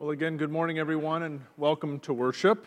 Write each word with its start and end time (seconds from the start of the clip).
Well, 0.00 0.12
again, 0.12 0.38
good 0.38 0.50
morning, 0.50 0.78
everyone, 0.78 1.24
and 1.24 1.42
welcome 1.58 2.00
to 2.00 2.14
worship. 2.14 2.66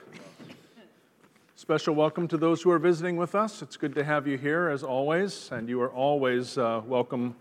Special 1.56 1.96
welcome 1.96 2.28
to 2.28 2.38
those 2.38 2.62
who 2.62 2.70
are 2.70 2.78
visiting 2.78 3.18
with 3.18 3.34
us. 3.34 3.64
It's 3.64 3.76
good 3.76 3.96
to 3.96 4.04
have 4.04 4.28
you 4.28 4.38
here, 4.38 4.70
as 4.70 4.84
always, 4.84 5.50
and 5.52 5.68
you 5.68 5.82
are 5.82 5.90
always 5.90 6.60
uh, 6.60 6.84
welcome 6.86 7.36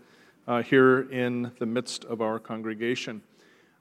uh, 0.47 0.63
here 0.63 1.01
in 1.11 1.51
the 1.59 1.67
midst 1.67 2.05
of 2.05 2.21
our 2.21 2.39
congregation. 2.39 3.21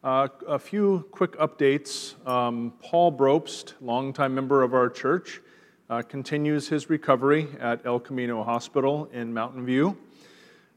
Uh, 0.05 0.29
a 0.46 0.59
few 0.59 1.09
quick 1.12 1.33
updates. 1.38 2.15
Um, 2.29 2.74
Paul 2.83 3.10
Brobst, 3.10 3.73
longtime 3.80 4.34
member 4.34 4.62
of 4.62 4.74
our 4.74 4.91
church, 4.91 5.41
uh, 5.88 6.02
continues 6.02 6.69
his 6.69 6.91
recovery 6.91 7.48
at 7.59 7.87
El 7.87 8.01
Camino 8.01 8.45
Hospital 8.45 9.09
in 9.15 9.33
Mountain 9.33 9.65
View. 9.65 9.97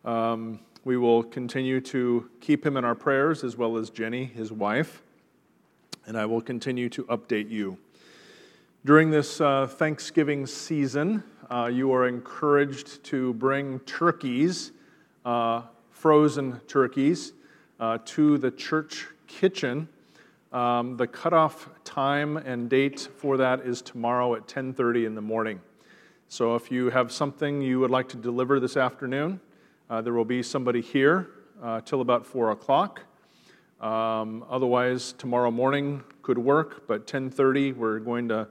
Um, 0.05 0.61
we 0.85 0.95
will 0.95 1.23
continue 1.23 1.81
to 1.81 2.29
keep 2.39 2.65
him 2.65 2.77
in 2.77 2.85
our 2.85 2.95
prayers, 2.95 3.43
as 3.43 3.57
well 3.57 3.75
as 3.75 3.89
Jenny, 3.89 4.23
his 4.23 4.53
wife, 4.53 5.01
and 6.05 6.17
I 6.17 6.25
will 6.25 6.41
continue 6.41 6.89
to 6.89 7.03
update 7.05 7.49
you. 7.49 7.77
During 8.85 9.09
this 9.09 9.41
uh, 9.41 9.67
Thanksgiving 9.67 10.45
season, 10.45 11.23
uh, 11.49 11.69
you 11.73 11.91
are 11.93 12.07
encouraged 12.07 13.03
to 13.05 13.33
bring 13.33 13.79
turkeys, 13.81 14.71
uh, 15.25 15.63
frozen 15.89 16.59
turkeys, 16.67 17.33
uh, 17.79 17.97
to 18.05 18.37
the 18.37 18.51
church 18.51 19.07
kitchen. 19.27 19.87
Um, 20.53 20.97
the 20.97 21.07
cutoff 21.07 21.67
time 21.83 22.37
and 22.37 22.69
date 22.69 23.09
for 23.17 23.37
that 23.37 23.61
is 23.61 23.81
tomorrow 23.81 24.35
at 24.35 24.47
10:30 24.47 25.05
in 25.05 25.15
the 25.15 25.21
morning. 25.21 25.59
So 26.27 26.55
if 26.55 26.71
you 26.71 26.89
have 26.89 27.11
something 27.11 27.61
you 27.61 27.79
would 27.79 27.91
like 27.91 28.07
to 28.09 28.17
deliver 28.17 28.59
this 28.59 28.77
afternoon, 28.77 29.39
uh, 29.89 30.01
there 30.01 30.13
will 30.13 30.25
be 30.25 30.41
somebody 30.41 30.81
here 30.81 31.29
uh, 31.61 31.81
till 31.81 32.01
about 32.01 32.25
4 32.25 32.51
o'clock. 32.51 33.01
Um, 33.81 34.45
otherwise, 34.49 35.13
tomorrow 35.13 35.51
morning 35.51 36.03
could 36.21 36.37
work, 36.37 36.87
but 36.87 37.07
10:30 37.07 37.75
we're 37.75 37.99
going 37.99 38.29
to 38.29 38.47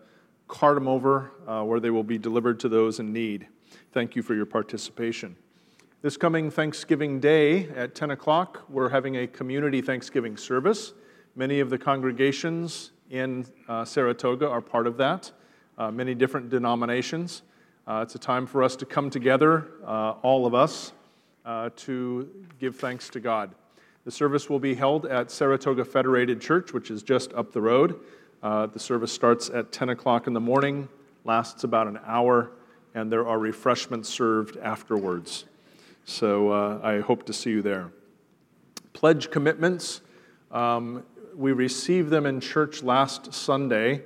cart 0.48 0.74
them 0.74 0.86
over 0.86 1.32
uh, 1.46 1.62
where 1.62 1.80
they 1.80 1.90
will 1.90 2.04
be 2.04 2.18
delivered 2.18 2.60
to 2.60 2.68
those 2.68 3.00
in 3.00 3.12
need. 3.12 3.46
Thank 3.92 4.14
you 4.14 4.22
for 4.22 4.34
your 4.34 4.46
participation. 4.46 5.36
This 6.02 6.18
coming 6.18 6.50
Thanksgiving 6.50 7.18
Day 7.18 7.68
at 7.70 7.94
10 7.94 8.10
o'clock, 8.10 8.64
we're 8.68 8.90
having 8.90 9.16
a 9.16 9.26
community 9.26 9.80
Thanksgiving 9.80 10.36
service. 10.36 10.92
Many 11.34 11.60
of 11.60 11.70
the 11.70 11.78
congregations 11.78 12.90
in 13.10 13.46
uh, 13.68 13.84
Saratoga 13.84 14.48
are 14.48 14.60
part 14.60 14.86
of 14.86 14.98
that, 14.98 15.32
uh, 15.78 15.90
many 15.90 16.14
different 16.14 16.50
denominations. 16.50 17.42
Uh, 17.86 18.00
it's 18.02 18.14
a 18.14 18.18
time 18.18 18.46
for 18.46 18.62
us 18.62 18.76
to 18.76 18.86
come 18.86 19.08
together, 19.08 19.68
uh, 19.86 20.12
all 20.22 20.44
of 20.44 20.54
us, 20.54 20.92
uh, 21.44 21.70
to 21.76 22.28
give 22.58 22.76
thanks 22.76 23.08
to 23.08 23.20
God. 23.20 23.54
The 24.04 24.10
service 24.10 24.50
will 24.50 24.58
be 24.58 24.74
held 24.74 25.06
at 25.06 25.30
Saratoga 25.30 25.82
Federated 25.82 26.38
Church, 26.38 26.74
which 26.74 26.90
is 26.90 27.02
just 27.02 27.32
up 27.32 27.52
the 27.52 27.62
road. 27.62 27.98
Uh, 28.42 28.66
the 28.66 28.78
service 28.78 29.10
starts 29.10 29.48
at 29.48 29.72
10 29.72 29.88
o'clock 29.88 30.26
in 30.26 30.34
the 30.34 30.40
morning, 30.40 30.90
lasts 31.24 31.64
about 31.64 31.86
an 31.86 31.98
hour, 32.04 32.50
and 32.94 33.10
there 33.10 33.26
are 33.26 33.38
refreshments 33.38 34.10
served 34.10 34.58
afterwards. 34.58 35.46
So 36.04 36.50
uh, 36.50 36.80
I 36.82 37.00
hope 37.00 37.24
to 37.26 37.32
see 37.32 37.48
you 37.48 37.62
there. 37.62 37.92
Pledge 38.92 39.30
commitments. 39.30 40.02
Um, 40.52 41.04
we 41.34 41.52
received 41.52 42.10
them 42.10 42.26
in 42.26 42.40
church 42.40 42.82
last 42.82 43.32
Sunday. 43.32 44.02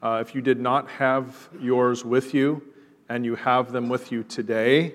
Uh, 0.00 0.22
if 0.24 0.32
you 0.32 0.42
did 0.42 0.60
not 0.60 0.88
have 0.90 1.48
yours 1.60 2.04
with 2.04 2.34
you 2.34 2.62
and 3.08 3.24
you 3.24 3.34
have 3.34 3.72
them 3.72 3.88
with 3.88 4.12
you 4.12 4.22
today, 4.22 4.94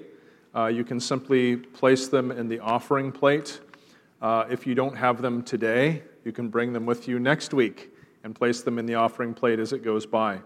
uh, 0.55 0.67
you 0.67 0.85
can 0.85 1.01
simply 1.01 1.57
place 1.57 2.07
them 2.07 2.31
in 2.31 2.47
the 2.47 2.59
offering 2.59 3.11
plate. 3.11 3.59
Uh, 4.21 4.45
if 4.49 4.65
you 4.65 4.75
don't 4.75 4.95
have 4.95 5.21
them 5.21 5.43
today, 5.43 6.01
you 6.23 6.31
can 6.31 6.49
bring 6.49 6.73
them 6.73 6.85
with 6.85 7.07
you 7.07 7.19
next 7.19 7.53
week 7.53 7.91
and 8.23 8.33
place 8.33 8.61
them 8.61 8.79
in 8.79 8.85
the 8.85 8.95
offering 8.95 9.33
plate 9.33 9.59
as 9.59 9.73
it 9.73 9.83
goes 9.83 10.05
by. 10.05 10.39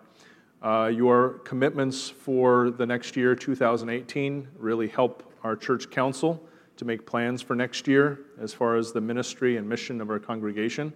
Uh, 0.62 0.92
your 0.94 1.40
commitments 1.40 2.10
for 2.10 2.70
the 2.72 2.86
next 2.86 3.16
year, 3.16 3.36
2018, 3.36 4.48
really 4.58 4.88
help 4.88 5.32
our 5.44 5.56
church 5.56 5.90
council 5.90 6.44
to 6.76 6.84
make 6.84 7.06
plans 7.06 7.42
for 7.42 7.56
next 7.56 7.88
year 7.88 8.20
as 8.42 8.54
far 8.54 8.76
as 8.76 8.92
the 8.92 9.00
ministry 9.00 9.58
and 9.58 9.68
mission 9.68 10.02
of 10.02 10.10
our 10.10 10.20
congregation. 10.20 10.92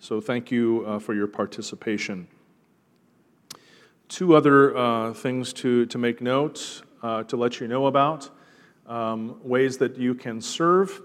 So, 0.00 0.20
thank 0.20 0.50
you 0.50 0.84
uh, 0.86 0.98
for 0.98 1.14
your 1.14 1.28
participation. 1.28 2.26
Two 4.08 4.34
other 4.34 4.76
uh, 4.76 5.12
things 5.14 5.52
to, 5.54 5.86
to 5.86 5.98
make 5.98 6.20
note, 6.20 6.82
uh, 7.02 7.22
to 7.24 7.36
let 7.36 7.60
you 7.60 7.68
know 7.68 7.86
about 7.86 8.30
um, 8.86 9.36
ways 9.42 9.78
that 9.78 9.96
you 9.96 10.14
can 10.14 10.40
serve. 10.40 11.00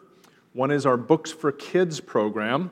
One 0.53 0.71
is 0.71 0.87
our 0.87 0.97
Books 0.97 1.31
for 1.31 1.51
Kids 1.51 1.99
program. 1.99 2.71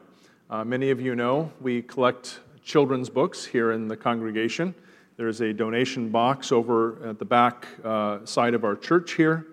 Uh, 0.49 0.63
many 0.63 0.89
of 0.89 0.99
you 0.99 1.15
know 1.15 1.51
we 1.61 1.83
collect 1.83 2.39
children's 2.63 3.07
books 3.07 3.45
here 3.45 3.71
in 3.71 3.87
the 3.87 3.95
congregation. 3.95 4.73
There's 5.15 5.41
a 5.41 5.53
donation 5.53 6.09
box 6.09 6.51
over 6.51 7.07
at 7.07 7.19
the 7.19 7.25
back 7.25 7.67
uh, 7.83 8.25
side 8.25 8.55
of 8.55 8.63
our 8.63 8.75
church 8.75 9.13
here. 9.13 9.45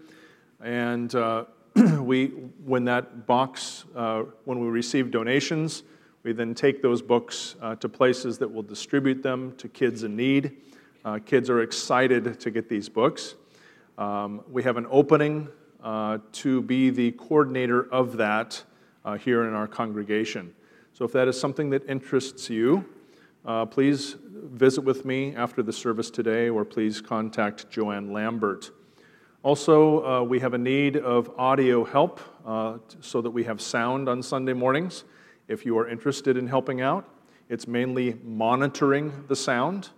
And 0.62 1.14
uh, 1.14 1.44
we, 2.00 2.28
when 2.64 2.86
that 2.86 3.26
box, 3.26 3.84
uh, 3.94 4.22
when 4.46 4.58
we 4.58 4.68
receive 4.68 5.10
donations, 5.10 5.82
we 6.22 6.32
then 6.32 6.54
take 6.54 6.80
those 6.80 7.02
books 7.02 7.56
uh, 7.60 7.74
to 7.76 7.90
places 7.90 8.38
that 8.38 8.50
will 8.50 8.62
distribute 8.62 9.22
them 9.22 9.54
to 9.58 9.68
kids 9.68 10.02
in 10.02 10.16
need. 10.16 10.62
Uh, 11.04 11.18
kids 11.26 11.50
are 11.50 11.60
excited 11.60 12.40
to 12.40 12.50
get 12.50 12.70
these 12.70 12.88
books. 12.88 13.34
Um, 13.98 14.42
we 14.50 14.62
have 14.62 14.78
an 14.78 14.86
opening 14.90 15.46
uh, 15.84 16.18
to 16.32 16.62
be 16.62 16.90
the 16.90 17.12
coordinator 17.12 17.92
of 17.92 18.16
that 18.16 18.64
uh, 19.04 19.16
here 19.16 19.46
in 19.46 19.54
our 19.54 19.68
congregation. 19.68 20.52
So 20.94 21.04
if 21.04 21.12
that 21.12 21.28
is 21.28 21.38
something 21.38 21.70
that 21.70 21.88
interests 21.88 22.48
you, 22.48 22.84
uh, 23.44 23.66
please 23.66 24.16
visit 24.22 24.80
with 24.80 25.04
me 25.04 25.36
after 25.36 25.62
the 25.62 25.72
service 25.72 26.10
today, 26.10 26.48
or 26.48 26.64
please 26.64 27.00
contact 27.00 27.70
Joanne 27.70 28.12
Lambert. 28.12 28.70
Also, 29.42 30.04
uh, 30.06 30.22
we 30.22 30.40
have 30.40 30.54
a 30.54 30.58
need 30.58 30.96
of 30.96 31.30
audio 31.36 31.84
help 31.84 32.18
uh, 32.46 32.78
so 33.00 33.20
that 33.20 33.30
we 33.30 33.44
have 33.44 33.60
sound 33.60 34.08
on 34.08 34.22
Sunday 34.22 34.54
mornings. 34.54 35.04
If 35.48 35.66
you 35.66 35.78
are 35.78 35.86
interested 35.86 36.38
in 36.38 36.46
helping 36.46 36.80
out, 36.80 37.06
it's 37.50 37.68
mainly 37.68 38.16
monitoring 38.24 39.12
the 39.28 39.36
sound, 39.36 39.90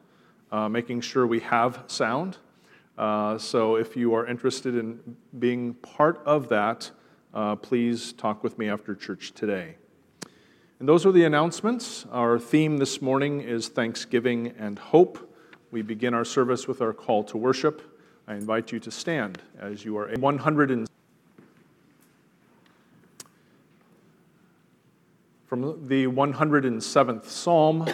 uh, 0.50 0.68
making 0.68 1.02
sure 1.02 1.28
we 1.28 1.38
have 1.40 1.84
sound. 1.86 2.38
Uh, 2.96 3.36
so 3.36 3.76
if 3.76 3.94
you 3.94 4.14
are 4.14 4.26
interested 4.26 4.74
in 4.74 5.16
being 5.38 5.74
part 5.74 6.22
of 6.24 6.48
that, 6.48 6.90
uh, 7.34 7.54
please 7.54 8.14
talk 8.14 8.42
with 8.42 8.58
me 8.58 8.68
after 8.68 8.94
church 8.94 9.32
today. 9.32 9.76
And 10.78 10.88
those 10.88 11.04
are 11.04 11.12
the 11.12 11.24
announcements. 11.24 12.06
Our 12.10 12.38
theme 12.38 12.78
this 12.78 13.02
morning 13.02 13.42
is 13.42 13.68
Thanksgiving 13.68 14.54
and 14.58 14.78
Hope. 14.78 15.34
We 15.70 15.82
begin 15.82 16.14
our 16.14 16.24
service 16.24 16.66
with 16.66 16.80
our 16.80 16.94
call 16.94 17.24
to 17.24 17.36
worship. 17.36 17.82
I 18.26 18.34
invite 18.34 18.72
you 18.72 18.80
to 18.80 18.90
stand 18.90 19.42
as 19.58 19.84
you 19.84 19.98
are 19.98 20.08
100 20.08 20.70
and 20.70 20.88
from 25.46 25.86
the 25.86 26.06
107th 26.06 27.26
Psalm. 27.26 27.86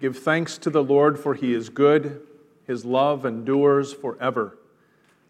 Give 0.00 0.16
thanks 0.16 0.58
to 0.58 0.70
the 0.70 0.82
Lord, 0.82 1.18
for 1.18 1.34
he 1.34 1.54
is 1.54 1.68
good 1.68 2.27
his 2.68 2.84
love 2.84 3.24
endures 3.24 3.94
forever. 3.94 4.58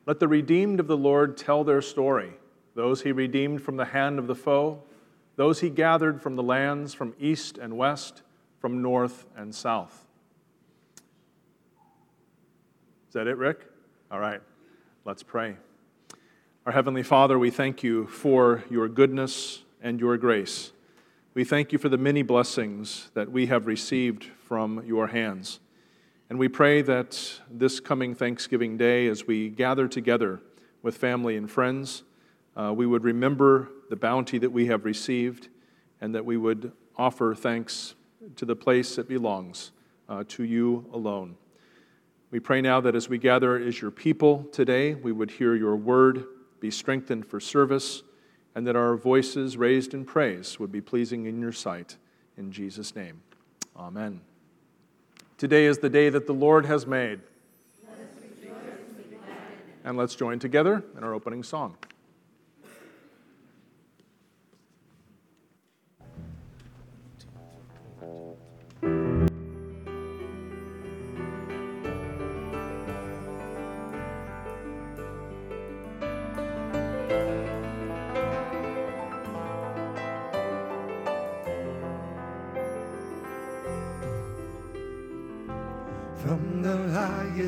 Let 0.05 0.19
the 0.19 0.27
redeemed 0.27 0.81
of 0.81 0.89
the 0.89 0.97
Lord 0.97 1.37
tell 1.37 1.63
their 1.63 1.81
story, 1.81 2.33
those 2.75 3.03
he 3.03 3.13
redeemed 3.13 3.63
from 3.63 3.77
the 3.77 3.85
hand 3.85 4.19
of 4.19 4.27
the 4.27 4.35
foe, 4.35 4.83
those 5.37 5.61
he 5.61 5.71
gathered 5.71 6.21
from 6.21 6.35
the 6.35 6.43
lands 6.43 6.95
from 6.95 7.15
east 7.19 7.57
and 7.57 7.79
west, 7.79 8.23
from 8.59 8.83
north 8.83 9.25
and 9.37 9.55
south. 9.55 10.05
Is 13.07 13.15
that 13.15 13.29
it, 13.29 13.37
Rick? 13.37 13.65
All 14.11 14.19
right, 14.19 14.43
let's 15.05 15.23
pray. 15.23 15.57
Our 16.67 16.73
Heavenly 16.73 17.05
Father, 17.05 17.39
we 17.39 17.51
thank 17.51 17.85
you 17.85 18.09
for 18.09 18.65
your 18.69 18.89
goodness 18.89 19.63
and 19.81 20.01
your 20.01 20.17
grace. 20.17 20.73
We 21.35 21.45
thank 21.45 21.73
you 21.73 21.79
for 21.79 21.89
the 21.89 21.99
many 21.99 22.23
blessings 22.23 23.11
that 23.15 23.31
we 23.31 23.47
have 23.47 23.69
received 23.69 24.25
from 24.25 24.83
your 24.85 25.07
hands. 25.07 25.61
And 26.31 26.39
we 26.39 26.49
pray 26.49 26.83
that 26.83 27.41
this 27.51 27.81
coming 27.81 28.15
Thanksgiving 28.15 28.77
Day, 28.77 29.07
as 29.07 29.27
we 29.27 29.49
gather 29.49 29.89
together 29.89 30.41
with 30.83 30.97
family 30.97 31.37
and 31.37 31.51
friends, 31.51 32.03
uh, 32.55 32.73
we 32.77 32.87
would 32.87 33.03
remember 33.03 33.71
the 33.89 33.97
bounty 33.97 34.37
that 34.39 34.51
we 34.51 34.67
have 34.67 34.85
received 34.85 35.49
and 36.01 36.15
that 36.15 36.27
we 36.27 36.37
would 36.37 36.73
offer 36.97 37.35
thanks 37.35 37.95
to 38.37 38.45
the 38.45 38.55
place 38.55 38.99
it 38.99 39.09
belongs, 39.09 39.71
uh, 40.09 40.25
to 40.29 40.45
you 40.45 40.85
alone. 40.93 41.37
We 42.31 42.41
pray 42.41 42.61
now 42.61 42.81
that 42.83 42.95
as 42.95 43.09
we 43.09 43.17
gather 43.17 43.57
as 43.57 43.81
your 43.81 43.91
people 43.91 44.45
today, 44.53 44.95
we 44.95 45.13
would 45.13 45.31
hear 45.31 45.55
your 45.55 45.77
word, 45.77 46.27
be 46.61 46.71
strengthened 46.71 47.25
for 47.25 47.41
service, 47.41 48.03
and 48.55 48.67
that 48.67 48.77
our 48.77 48.97
voices 48.97 49.57
raised 49.57 49.95
in 49.95 50.05
praise 50.05 50.59
would 50.59 50.73
be 50.73 50.83
pleasing 50.83 51.25
in 51.25 51.41
your 51.41 51.53
sight. 51.53 51.97
In 52.37 52.53
Jesus' 52.53 52.95
name, 52.95 53.23
amen. 53.75 54.28
Today 55.39 55.67
is 55.67 55.79
the 55.79 55.89
day 55.89 56.11
that 56.11 56.27
the 56.27 56.35
Lord 56.35 56.67
has 56.67 56.85
made. 56.85 57.21
and 59.85 59.97
let's 59.97 60.17
join 60.17 60.41
together 60.41 60.83
in 60.97 61.05
our 61.05 61.15
opening 61.15 61.45
song. 61.45 61.77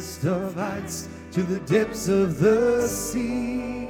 Of 0.00 0.54
heights 0.54 1.08
to 1.30 1.42
the 1.42 1.60
depths 1.60 2.08
of 2.08 2.38
the 2.38 2.88
sea. 2.88 3.86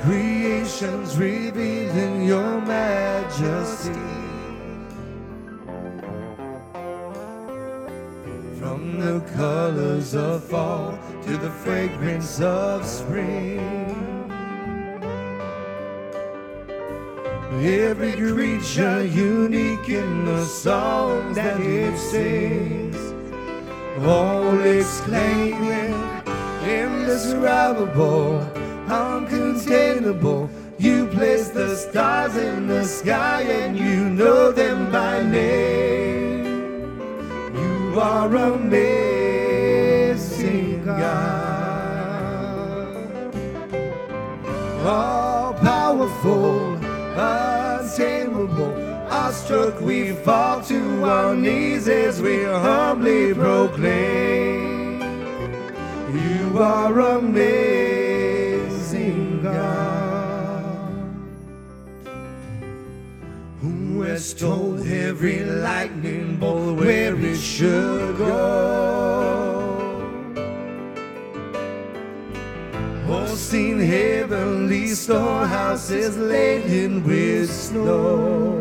Creation's 0.00 1.18
revealing 1.18 2.24
your 2.24 2.62
majesty. 2.62 3.92
From 8.58 9.00
the 9.00 9.20
colors 9.36 10.14
of 10.14 10.44
fall 10.44 10.98
to 11.24 11.36
the 11.36 11.50
fragrance 11.50 12.40
of 12.40 12.86
spring. 12.86 14.07
Every 17.60 18.12
creature 18.12 19.04
unique 19.04 19.88
in 19.88 20.24
the 20.26 20.44
songs 20.44 21.34
that 21.34 21.60
it 21.60 21.98
sings, 21.98 22.96
all 24.04 24.60
exclaiming, 24.60 25.92
indescribable, 26.62 28.48
uncontainable. 28.86 30.48
You 30.78 31.08
place 31.08 31.48
the 31.48 31.74
stars 31.74 32.36
in 32.36 32.68
the 32.68 32.84
sky 32.84 33.42
and 33.42 33.76
you 33.76 34.08
know 34.08 34.52
them 34.52 34.92
by 34.92 35.24
name. 35.24 36.44
You 37.56 37.98
are 37.98 38.32
amazing, 38.36 38.97
Awestruck, 49.50 49.80
we 49.80 50.12
fall 50.12 50.60
to 50.60 51.04
our 51.04 51.34
knees 51.34 51.88
as 51.88 52.20
we 52.20 52.44
humbly 52.44 53.32
proclaim. 53.32 55.00
You 56.12 56.58
are 56.58 57.00
amazing, 57.16 57.82
God. 59.42 61.14
Who 63.62 64.02
has 64.02 64.34
told 64.34 64.86
every 64.86 65.42
lightning 65.46 66.36
bolt 66.36 66.76
where 66.76 67.18
it 67.18 67.38
should 67.38 68.18
go? 68.18 68.34
Oh, 73.08 73.34
seen 73.34 73.80
heavenly 73.80 74.88
storehouses 74.88 76.18
laden 76.18 77.02
with 77.02 77.50
snow. 77.50 78.57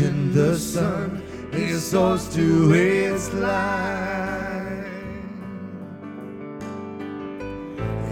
Imagined 0.00 0.34
the 0.34 0.58
sun 0.58 1.22
is 1.52 1.90
source 1.90 2.34
to 2.34 2.72
its 2.74 3.32
light? 3.32 4.84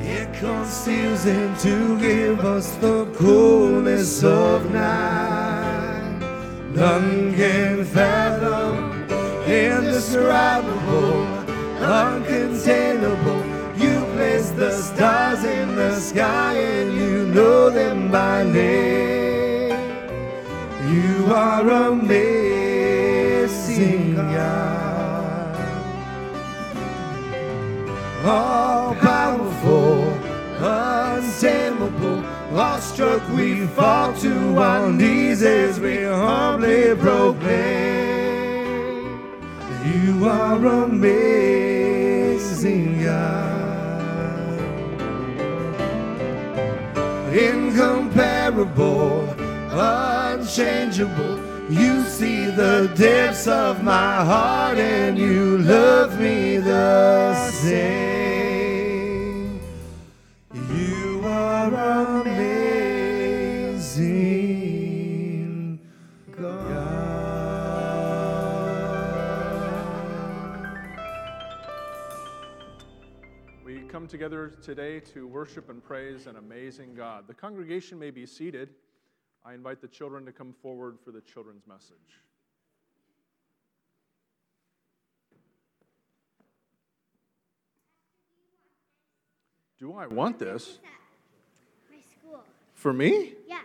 It 0.01 0.33
conceals 0.35 1.25
him 1.25 1.55
to 1.59 1.99
give 1.99 2.41
us 2.41 2.75
the 2.77 3.05
coolness 3.17 4.25
of 4.25 4.71
night. 4.73 6.21
None 6.75 7.35
can 7.35 7.85
fathom, 7.85 9.05
indescribable, 9.47 11.27
uncontainable. 11.81 13.43
You 13.79 14.01
place 14.15 14.51
the 14.51 14.71
stars 14.71 15.45
in 15.45 15.77
the 15.77 16.01
sky 16.01 16.55
and 16.55 16.95
you 16.95 17.27
know 17.27 17.69
them 17.69 18.11
by 18.11 18.45
name. 18.45 19.14
You 20.95 21.27
are 21.33 21.69
amazing, 21.91 22.15
God. 24.15 25.57
All 28.25 28.95
powerful, 28.95 30.05
untamable. 30.61 32.23
Awestruck, 32.57 33.29
we 33.31 33.67
fall 33.67 34.15
to 34.21 34.59
our 34.59 34.93
knees 34.93 35.43
as 35.43 35.81
we 35.81 36.05
humbly 36.05 36.95
proclaim. 36.95 37.43
You 39.85 40.29
are 40.29 40.65
amazing, 40.85 43.03
God. 43.03 44.61
Incomparable, 47.35 49.35
unchangeable. 50.57 51.41
You 51.69 52.05
see 52.05 52.47
the 52.47 52.93
depths 52.97 53.49
of 53.49 53.83
my 53.83 54.25
heart 54.25 54.79
and 54.79 55.19
you 55.19 55.59
love 55.59 56.21
me 56.21 56.59
the 56.59 57.51
same. 57.51 57.91
You 60.53 61.23
are 61.25 61.75
amazing, 62.21 62.61
God. 66.31 66.95
We 73.65 73.81
come 73.89 74.07
together 74.07 74.53
today 74.63 75.01
to 75.15 75.27
worship 75.27 75.69
and 75.69 75.83
praise 75.83 76.29
an 76.29 76.37
amazing 76.37 76.95
God. 76.95 77.27
The 77.27 77.35
congregation 77.35 77.99
may 77.99 78.13
be 78.13 78.25
seated. 78.25 78.69
I 79.47 79.53
invite 79.53 79.83
the 79.83 79.89
children 79.89 80.25
to 80.25 80.33
come 80.33 80.55
forward 80.63 80.97
for 81.05 81.11
the 81.11 81.21
children's 81.21 81.67
message. 81.67 81.97
Do 89.79 89.93
I 89.93 90.07
want 90.07 90.39
this? 90.39 90.79
My 91.91 91.99
school. 92.01 92.43
For 92.73 92.93
me? 92.95 93.35
Yeah. 93.47 93.59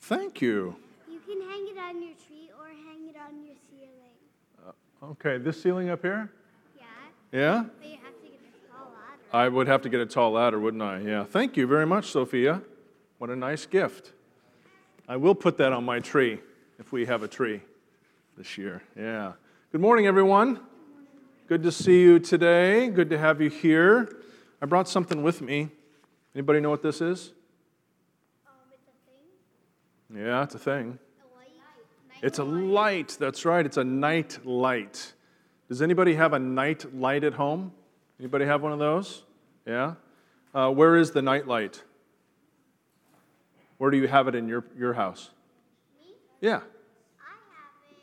Thank 0.00 0.42
you. 0.42 0.76
You 1.10 1.18
can 1.20 1.40
hang 1.48 1.66
it 1.66 1.78
on 1.78 2.02
your 2.02 2.12
tree 2.26 2.50
or 2.58 2.66
hang 2.66 3.08
it 3.08 3.16
on 3.16 3.42
your 3.42 3.54
ceiling. 3.70 4.72
Uh, 5.02 5.06
okay, 5.12 5.38
this 5.38 5.62
ceiling 5.62 5.88
up 5.88 6.02
here? 6.02 6.30
Yeah. 6.76 6.84
Yeah? 7.32 7.64
But 7.80 7.88
you 7.88 7.96
have 8.02 8.20
to 8.20 8.28
get 8.28 8.40
a 8.42 8.70
tall 8.70 8.92
ladder. 8.92 9.22
I 9.32 9.48
would 9.48 9.66
have 9.66 9.80
to 9.82 9.88
get 9.88 10.00
a 10.00 10.06
tall 10.06 10.32
ladder, 10.32 10.60
wouldn't 10.60 10.82
I? 10.82 10.98
Yeah. 10.98 11.24
Thank 11.24 11.56
you 11.56 11.66
very 11.66 11.86
much, 11.86 12.10
Sophia. 12.10 12.60
What 13.16 13.30
a 13.30 13.36
nice 13.36 13.64
gift. 13.64 14.12
I 15.08 15.16
will 15.16 15.34
put 15.34 15.58
that 15.58 15.72
on 15.72 15.84
my 15.84 15.98
tree 15.98 16.38
if 16.78 16.92
we 16.92 17.06
have 17.06 17.22
a 17.22 17.28
tree 17.28 17.60
this 18.38 18.56
year. 18.56 18.82
Yeah. 18.96 19.32
Good 19.72 19.80
morning, 19.80 20.06
everyone. 20.06 20.60
Good 21.48 21.64
to 21.64 21.72
see 21.72 22.00
you 22.00 22.20
today. 22.20 22.88
Good 22.88 23.10
to 23.10 23.18
have 23.18 23.40
you 23.40 23.50
here. 23.50 24.16
I 24.60 24.66
brought 24.66 24.88
something 24.88 25.24
with 25.24 25.40
me. 25.40 25.70
Anybody 26.36 26.60
know 26.60 26.70
what 26.70 26.82
this 26.82 27.00
is? 27.00 27.32
Um, 28.46 28.52
it's. 28.72 30.16
Yeah, 30.16 30.44
it's 30.44 30.54
a 30.54 30.58
thing. 30.58 30.98
A. 32.22 32.26
It's 32.26 32.38
a 32.38 32.44
light. 32.44 33.16
That's 33.18 33.44
right. 33.44 33.66
It's 33.66 33.78
a 33.78 33.84
night 33.84 34.38
light. 34.46 35.14
Does 35.68 35.82
anybody 35.82 36.14
have 36.14 36.32
a 36.32 36.38
night 36.38 36.94
light 36.94 37.24
at 37.24 37.34
home? 37.34 37.72
Anybody 38.20 38.44
have 38.44 38.62
one 38.62 38.72
of 38.72 38.78
those? 38.78 39.24
Yeah. 39.66 39.94
Uh, 40.54 40.70
where 40.70 40.96
is 40.96 41.10
the 41.10 41.22
night 41.22 41.48
light? 41.48 41.82
Where 43.82 43.90
do 43.90 43.96
you 43.96 44.06
have 44.06 44.28
it 44.28 44.36
in 44.36 44.46
your, 44.46 44.64
your 44.78 44.92
house? 44.92 45.30
Me? 45.98 46.14
Yeah, 46.40 46.50
I 46.50 46.58
have 46.58 46.62
it 47.90 47.96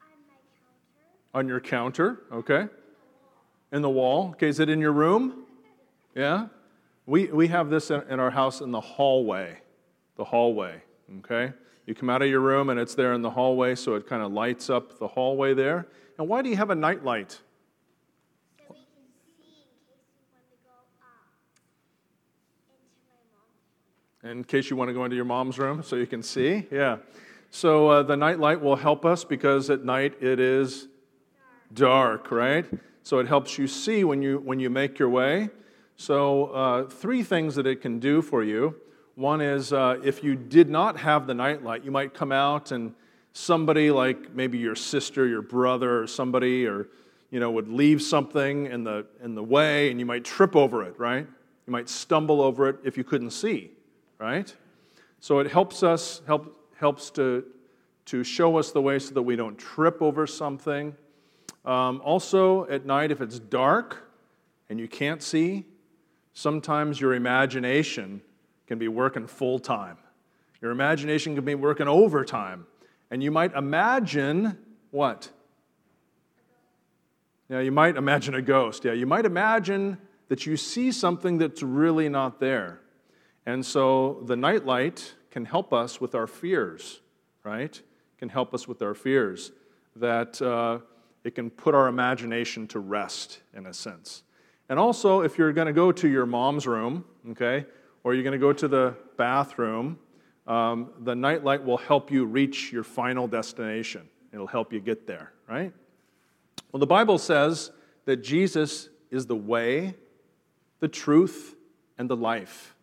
on 0.00 0.08
my 0.26 0.34
counter. 0.58 1.38
on 1.38 1.46
your 1.46 1.60
counter. 1.60 2.22
Okay. 2.32 2.66
In 3.70 3.80
the 3.80 3.88
wall. 3.88 4.30
Okay, 4.30 4.48
is 4.48 4.58
it 4.58 4.68
in 4.68 4.80
your 4.80 4.90
room? 4.90 5.44
Yeah. 6.16 6.48
We, 7.06 7.26
we 7.26 7.46
have 7.46 7.70
this 7.70 7.92
in, 7.92 8.02
in 8.10 8.18
our 8.18 8.32
house 8.32 8.60
in 8.60 8.72
the 8.72 8.80
hallway. 8.80 9.58
The 10.16 10.24
hallway. 10.24 10.82
Okay. 11.20 11.52
You 11.86 11.94
come 11.94 12.10
out 12.10 12.22
of 12.22 12.28
your 12.28 12.40
room 12.40 12.70
and 12.70 12.80
it's 12.80 12.96
there 12.96 13.12
in 13.12 13.22
the 13.22 13.30
hallway, 13.30 13.76
so 13.76 13.94
it 13.94 14.08
kind 14.08 14.24
of 14.24 14.32
lights 14.32 14.68
up 14.68 14.98
the 14.98 15.06
hallway 15.06 15.54
there. 15.54 15.86
And 16.18 16.28
why 16.28 16.42
do 16.42 16.50
you 16.50 16.56
have 16.56 16.70
a 16.70 16.74
night 16.74 17.04
light? 17.04 17.30
So 17.30 18.64
we 18.68 18.74
can 18.74 19.06
see 19.38 19.62
in 19.62 19.70
case 19.86 20.02
we 20.10 20.26
want 20.34 20.42
to 20.50 20.58
go 20.66 20.74
up 20.74 20.90
into 22.66 22.98
my 23.06 23.14
mom's 23.30 23.62
room. 23.86 24.02
In 24.24 24.44
case 24.44 24.70
you 24.70 24.76
want 24.76 24.88
to 24.88 24.94
go 24.94 25.04
into 25.04 25.16
your 25.16 25.24
mom's 25.24 25.58
room 25.58 25.82
so 25.82 25.96
you 25.96 26.06
can 26.06 26.22
see. 26.22 26.66
Yeah. 26.70 26.98
So 27.50 27.88
uh, 27.88 28.02
the 28.02 28.16
night 28.16 28.38
light 28.38 28.60
will 28.60 28.76
help 28.76 29.04
us 29.04 29.24
because 29.24 29.68
at 29.68 29.84
night 29.84 30.14
it 30.22 30.40
is 30.40 30.88
dark, 31.74 32.30
right? 32.30 32.64
So 33.02 33.18
it 33.18 33.26
helps 33.26 33.58
you 33.58 33.66
see 33.66 34.04
when 34.04 34.22
you 34.22 34.38
when 34.38 34.60
you 34.60 34.70
make 34.70 34.98
your 34.98 35.08
way. 35.08 35.50
So 35.96 36.46
uh, 36.46 36.84
three 36.88 37.22
things 37.22 37.54
that 37.56 37.66
it 37.66 37.80
can 37.80 37.98
do 37.98 38.22
for 38.22 38.42
you. 38.42 38.76
One 39.16 39.40
is 39.40 39.72
uh, 39.72 40.00
if 40.02 40.24
you 40.24 40.34
did 40.34 40.70
not 40.70 40.96
have 40.98 41.26
the 41.26 41.34
night 41.34 41.62
light, 41.62 41.84
you 41.84 41.90
might 41.90 42.14
come 42.14 42.32
out 42.32 42.72
and 42.72 42.94
somebody 43.34 43.90
like 43.90 44.34
maybe 44.34 44.58
your 44.58 44.74
sister, 44.74 45.26
your 45.26 45.42
brother, 45.42 46.02
or 46.02 46.06
somebody, 46.06 46.66
or 46.66 46.88
you 47.30 47.40
know, 47.40 47.50
would 47.50 47.68
leave 47.68 48.00
something 48.00 48.66
in 48.66 48.84
the 48.84 49.04
in 49.22 49.34
the 49.34 49.42
way, 49.42 49.90
and 49.90 50.00
you 50.00 50.06
might 50.06 50.24
trip 50.24 50.54
over 50.56 50.82
it, 50.84 50.98
right? 50.98 51.26
You 51.66 51.70
might 51.70 51.88
stumble 51.88 52.40
over 52.40 52.68
it 52.68 52.76
if 52.84 52.96
you 52.96 53.04
couldn't 53.04 53.30
see 53.30 53.72
right? 54.22 54.54
So 55.18 55.40
it 55.40 55.50
helps 55.50 55.82
us, 55.82 56.22
help, 56.28 56.56
helps 56.76 57.10
to, 57.10 57.44
to 58.06 58.22
show 58.22 58.56
us 58.56 58.70
the 58.70 58.80
way 58.80 59.00
so 59.00 59.14
that 59.14 59.22
we 59.22 59.34
don't 59.34 59.58
trip 59.58 60.00
over 60.00 60.28
something. 60.28 60.94
Um, 61.64 62.00
also, 62.04 62.68
at 62.68 62.86
night, 62.86 63.10
if 63.10 63.20
it's 63.20 63.40
dark 63.40 64.08
and 64.70 64.78
you 64.78 64.86
can't 64.86 65.20
see, 65.20 65.66
sometimes 66.34 67.00
your 67.00 67.14
imagination 67.14 68.22
can 68.68 68.78
be 68.78 68.86
working 68.86 69.26
full 69.26 69.58
time. 69.58 69.98
Your 70.60 70.70
imagination 70.70 71.34
can 71.34 71.44
be 71.44 71.56
working 71.56 71.88
overtime. 71.88 72.66
And 73.10 73.24
you 73.24 73.32
might 73.32 73.52
imagine 73.54 74.56
what? 74.92 75.30
Yeah, 77.48 77.58
you 77.58 77.72
might 77.72 77.96
imagine 77.96 78.36
a 78.36 78.42
ghost. 78.42 78.84
Yeah, 78.84 78.92
you 78.92 79.06
might 79.06 79.26
imagine 79.26 79.98
that 80.28 80.46
you 80.46 80.56
see 80.56 80.92
something 80.92 81.38
that's 81.38 81.60
really 81.64 82.08
not 82.08 82.38
there. 82.38 82.81
And 83.46 83.64
so 83.64 84.22
the 84.26 84.36
nightlight 84.36 85.14
can 85.30 85.44
help 85.44 85.72
us 85.72 86.00
with 86.00 86.14
our 86.14 86.26
fears, 86.26 87.00
right? 87.44 87.80
Can 88.18 88.28
help 88.28 88.54
us 88.54 88.68
with 88.68 88.82
our 88.82 88.94
fears. 88.94 89.52
That 89.96 90.40
uh, 90.40 90.78
it 91.24 91.34
can 91.34 91.50
put 91.50 91.74
our 91.74 91.88
imagination 91.88 92.66
to 92.68 92.78
rest, 92.78 93.40
in 93.54 93.66
a 93.66 93.74
sense. 93.74 94.22
And 94.68 94.78
also, 94.78 95.20
if 95.20 95.38
you're 95.38 95.52
going 95.52 95.66
to 95.66 95.72
go 95.72 95.92
to 95.92 96.08
your 96.08 96.26
mom's 96.26 96.66
room, 96.66 97.04
okay, 97.30 97.66
or 98.04 98.14
you're 98.14 98.22
going 98.22 98.32
to 98.32 98.38
go 98.38 98.52
to 98.52 98.68
the 98.68 98.96
bathroom, 99.16 99.98
um, 100.46 100.90
the 101.00 101.14
nightlight 101.14 101.64
will 101.64 101.76
help 101.76 102.10
you 102.10 102.24
reach 102.24 102.72
your 102.72 102.82
final 102.82 103.28
destination. 103.28 104.08
It'll 104.32 104.46
help 104.46 104.72
you 104.72 104.80
get 104.80 105.06
there, 105.06 105.32
right? 105.48 105.72
Well, 106.72 106.80
the 106.80 106.86
Bible 106.86 107.18
says 107.18 107.70
that 108.06 108.22
Jesus 108.22 108.88
is 109.10 109.26
the 109.26 109.36
way, 109.36 109.94
the 110.80 110.88
truth, 110.88 111.54
and 111.98 112.08
the 112.08 112.16
life. 112.16 112.74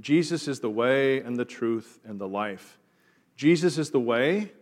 Jesus 0.00 0.48
is 0.48 0.60
the 0.60 0.70
way 0.70 1.20
and 1.20 1.36
the 1.36 1.44
truth 1.44 2.00
and 2.04 2.20
the 2.20 2.28
life. 2.28 2.78
Jesus 3.36 3.78
is 3.78 3.90
the 3.90 4.00
way. 4.00 4.52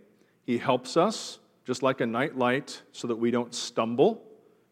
He 0.45 0.59
helps 0.59 0.97
us, 0.97 1.39
just 1.65 1.83
like 1.83 2.01
a 2.01 2.07
night 2.07 2.37
light, 2.37 2.83
so 2.93 3.09
that 3.09 3.17
we 3.17 3.31
don't 3.31 3.55
stumble. 3.55 4.23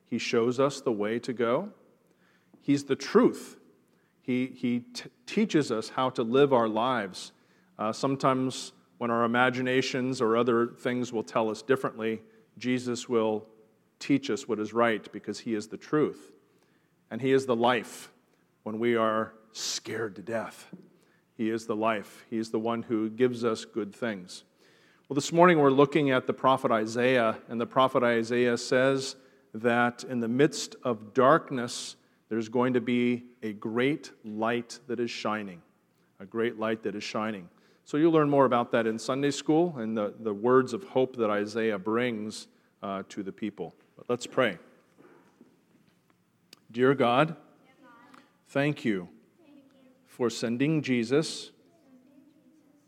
He 0.07 0.19
shows 0.19 0.59
us 0.59 0.81
the 0.81 0.93
way 0.93 1.19
to 1.21 1.33
go. 1.33 1.71
He's 2.61 2.85
the 2.85 2.97
truth. 2.97 3.57
He, 4.23 4.53
he 4.55 4.81
t- 4.81 5.11
teaches 5.27 5.73
us 5.73 5.89
how 5.89 6.11
to 6.11 6.23
live 6.23 6.53
our 6.53 6.69
lives. 6.69 7.33
Uh, 7.79 7.93
sometimes, 7.93 8.73
when 8.99 9.11
our 9.11 9.25
imaginations 9.25 10.21
or 10.21 10.37
other 10.37 10.67
things 10.67 11.13
will 11.13 11.23
tell 11.23 11.49
us 11.49 11.63
differently, 11.63 12.21
Jesus 12.59 13.09
will 13.09 13.47
teach 13.99 14.29
us 14.31 14.47
what 14.47 14.59
is 14.59 14.73
right 14.73 15.11
because 15.13 15.41
He 15.41 15.55
is 15.55 15.69
the 15.69 15.77
truth. 15.77 16.33
And 17.11 17.21
He 17.21 17.33
is 17.33 17.47
the 17.47 17.57
life 17.57 18.13
when 18.63 18.79
we 18.79 18.97
are 18.97 19.33
scared 19.53 20.17
to 20.17 20.23
death. 20.23 20.69
He 21.37 21.51
is 21.51 21.67
the 21.67 21.77
life, 21.77 22.25
He 22.29 22.39
is 22.39 22.51
the 22.51 22.59
one 22.59 22.83
who 22.83 23.09
gives 23.09 23.45
us 23.45 23.65
good 23.65 23.95
things. 23.95 24.45
Well, 25.09 25.15
this 25.15 25.33
morning 25.33 25.59
we're 25.59 25.71
looking 25.71 26.11
at 26.11 26.27
the 26.27 26.33
prophet 26.33 26.71
Isaiah, 26.71 27.39
and 27.49 27.61
the 27.61 27.67
prophet 27.67 28.03
Isaiah 28.03 28.57
says 28.57 29.17
that 29.55 30.05
in 30.05 30.21
the 30.21 30.29
midst 30.29 30.77
of 30.85 31.15
darkness, 31.15 31.97
there's 32.29 32.49
going 32.49 32.75
to 32.75 32.81
be 32.81 33.25
a 33.43 33.53
great 33.53 34.13
light 34.25 34.79
that 34.87 35.01
is 35.01 35.11
shining. 35.11 35.63
A 36.21 36.27
great 36.27 36.59
light 36.59 36.85
that 36.85 36.95
is 36.95 37.03
shining. 37.03 37.49
So 37.85 37.97
you'll 37.97 38.13
learn 38.13 38.31
more 38.31 38.45
about 38.45 38.71
that 38.71 38.87
in 38.87 39.01
Sunday 39.01 39.33
school 39.33 39.75
and 39.79 39.97
the, 39.97 40.15
the 40.21 40.33
words 40.33 40.73
of 40.73 40.85
hope 40.85 41.17
that 41.17 41.29
Isaiah 41.29 41.79
brings 41.79 42.47
uh, 42.83 43.03
to 43.09 43.25
the 43.25 43.33
people. 43.33 43.75
But 43.97 44.09
let's 44.09 44.27
pray. 44.29 44.59
Dear 46.71 46.95
God, 46.95 47.35
thank 48.47 48.85
you 48.85 49.09
for 50.11 50.29
sending 50.29 50.83
Jesus, 50.83 51.53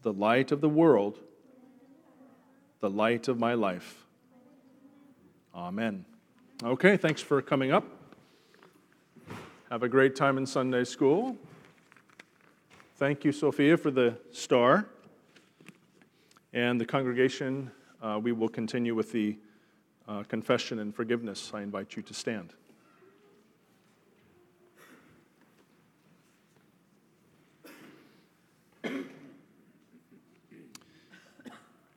the 0.03 0.13
light 0.13 0.51
of 0.51 0.61
the 0.61 0.69
world, 0.69 1.21
the 2.81 2.91
light 2.91 3.29
of 3.29 3.39
my 3.39 3.55
life. 3.55 4.05
Amen. 5.55 6.05
Okay, 6.65 6.97
thanks 6.97 7.23
for 7.23 7.41
coming 7.41 7.71
up. 7.71 7.85
Have 9.71 9.85
a 9.85 9.89
great 9.89 10.17
time 10.17 10.37
in 10.37 10.45
Sunday 10.45 10.83
school. 10.83 11.37
Thank 12.97 13.25
you, 13.25 13.31
Sophia, 13.31 13.77
for 13.77 13.93
the 13.93 14.19
star. 14.33 14.89
And 16.53 16.81
the 16.81 16.85
congregation, 16.85 17.71
uh, 18.03 18.19
we 18.21 18.33
will 18.33 18.49
continue 18.49 18.97
with 18.97 19.13
the 19.13 19.39
uh, 20.09 20.25
confession 20.25 20.81
and 20.81 20.93
forgiveness, 20.95 21.53
I 21.55 21.63
invite 21.63 21.95
you 21.95 22.03
to 22.03 22.15
stand. 22.15 22.53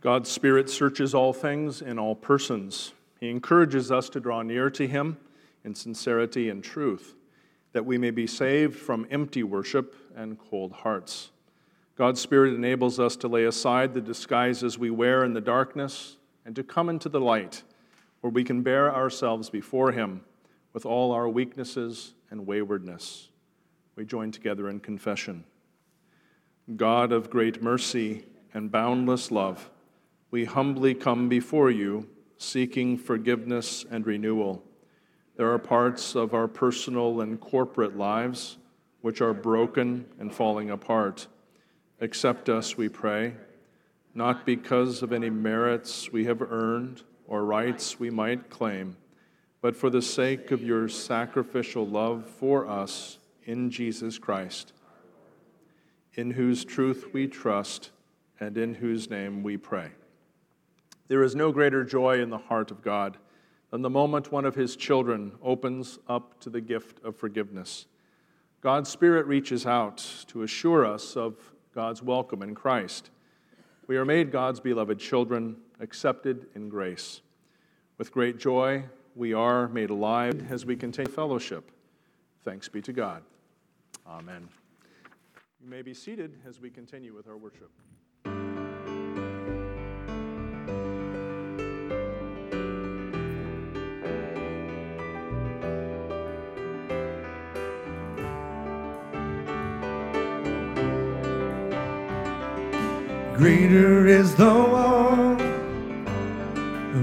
God's 0.05 0.29
Spirit 0.29 0.69
searches 0.69 1.15
all 1.15 1.33
things 1.33 1.81
in 1.81 1.97
all 1.97 2.13
persons. 2.13 2.93
He 3.19 3.31
encourages 3.31 3.91
us 3.91 4.07
to 4.09 4.19
draw 4.19 4.43
near 4.43 4.69
to 4.69 4.85
Him 4.85 5.17
in 5.63 5.73
sincerity 5.73 6.47
and 6.47 6.63
truth, 6.63 7.15
that 7.73 7.87
we 7.87 7.97
may 7.97 8.11
be 8.11 8.27
saved 8.27 8.77
from 8.77 9.07
empty 9.09 9.41
worship 9.41 9.95
and 10.15 10.37
cold 10.37 10.73
hearts. 10.73 11.31
God's 11.97 12.21
Spirit 12.21 12.53
enables 12.53 12.99
us 12.99 13.15
to 13.15 13.27
lay 13.27 13.45
aside 13.45 13.95
the 13.95 13.99
disguises 13.99 14.77
we 14.77 14.91
wear 14.91 15.23
in 15.23 15.33
the 15.33 15.41
darkness 15.41 16.17
and 16.45 16.55
to 16.55 16.61
come 16.61 16.87
into 16.87 17.09
the 17.09 17.19
light 17.19 17.63
where 18.21 18.29
we 18.29 18.43
can 18.43 18.61
bare 18.61 18.93
ourselves 18.93 19.49
before 19.49 19.91
Him 19.91 20.21
with 20.71 20.85
all 20.85 21.13
our 21.13 21.27
weaknesses 21.27 22.13
and 22.29 22.45
waywardness. 22.45 23.29
We 23.95 24.05
join 24.05 24.29
together 24.29 24.69
in 24.69 24.81
confession. 24.81 25.45
God 26.75 27.11
of 27.11 27.31
great 27.31 27.63
mercy 27.63 28.25
and 28.53 28.71
boundless 28.71 29.31
love, 29.31 29.71
we 30.31 30.45
humbly 30.45 30.93
come 30.93 31.29
before 31.29 31.69
you, 31.69 32.07
seeking 32.37 32.97
forgiveness 32.97 33.85
and 33.89 34.05
renewal. 34.05 34.63
There 35.37 35.51
are 35.51 35.59
parts 35.59 36.15
of 36.15 36.33
our 36.33 36.47
personal 36.47 37.21
and 37.21 37.39
corporate 37.39 37.97
lives 37.97 38.57
which 39.01 39.21
are 39.21 39.33
broken 39.33 40.05
and 40.19 40.33
falling 40.33 40.69
apart. 40.71 41.27
Accept 42.01 42.49
us, 42.49 42.75
we 42.77 42.89
pray, 42.89 43.35
not 44.13 44.45
because 44.45 45.03
of 45.03 45.13
any 45.13 45.29
merits 45.29 46.11
we 46.11 46.25
have 46.25 46.41
earned 46.41 47.03
or 47.27 47.43
rights 47.43 47.99
we 47.99 48.09
might 48.09 48.49
claim, 48.49 48.97
but 49.61 49.75
for 49.75 49.89
the 49.89 50.01
sake 50.01 50.51
of 50.51 50.63
your 50.63 50.87
sacrificial 50.87 51.85
love 51.85 52.25
for 52.25 52.67
us 52.67 53.19
in 53.43 53.69
Jesus 53.69 54.17
Christ, 54.17 54.73
in 56.13 56.31
whose 56.31 56.65
truth 56.65 57.09
we 57.13 57.27
trust 57.27 57.91
and 58.39 58.57
in 58.57 58.75
whose 58.75 59.09
name 59.09 59.43
we 59.43 59.57
pray. 59.57 59.91
There 61.07 61.23
is 61.23 61.35
no 61.35 61.51
greater 61.51 61.83
joy 61.83 62.19
in 62.21 62.29
the 62.29 62.37
heart 62.37 62.71
of 62.71 62.81
God 62.81 63.17
than 63.71 63.81
the 63.81 63.89
moment 63.89 64.31
one 64.31 64.45
of 64.45 64.55
his 64.55 64.75
children 64.75 65.33
opens 65.43 65.99
up 66.07 66.39
to 66.41 66.49
the 66.49 66.61
gift 66.61 67.03
of 67.03 67.15
forgiveness. 67.15 67.85
God's 68.61 68.89
Spirit 68.89 69.27
reaches 69.27 69.65
out 69.65 69.97
to 70.27 70.41
assure 70.41 70.85
us 70.85 71.15
of 71.15 71.35
God's 71.73 72.01
welcome 72.01 72.41
in 72.41 72.55
Christ. 72.55 73.11
We 73.85 73.97
are 73.97 74.05
made 74.05 74.31
God's 74.31 74.59
beloved 74.59 74.97
children 74.97 75.57
accepted 75.79 76.47
in 76.55 76.69
grace. 76.69 77.21
With 77.99 78.11
great 78.11 78.39
joy, 78.39 78.85
we 79.15 79.33
are 79.33 79.67
made 79.67 79.91
alive 79.91 80.51
as 80.51 80.65
we 80.65 80.75
continue 80.75 81.11
fellowship. 81.11 81.69
Thanks 82.43 82.67
be 82.67 82.81
to 82.81 82.93
God. 82.93 83.21
Amen. 84.07 84.47
You 85.61 85.69
may 85.69 85.81
be 85.81 85.93
seated 85.93 86.39
as 86.47 86.59
we 86.59 86.69
continue 86.69 87.13
with 87.13 87.27
our 87.27 87.37
worship. 87.37 87.69
Greater 103.37 104.07
is 104.07 104.33
the 104.35 104.53
one 104.53 105.37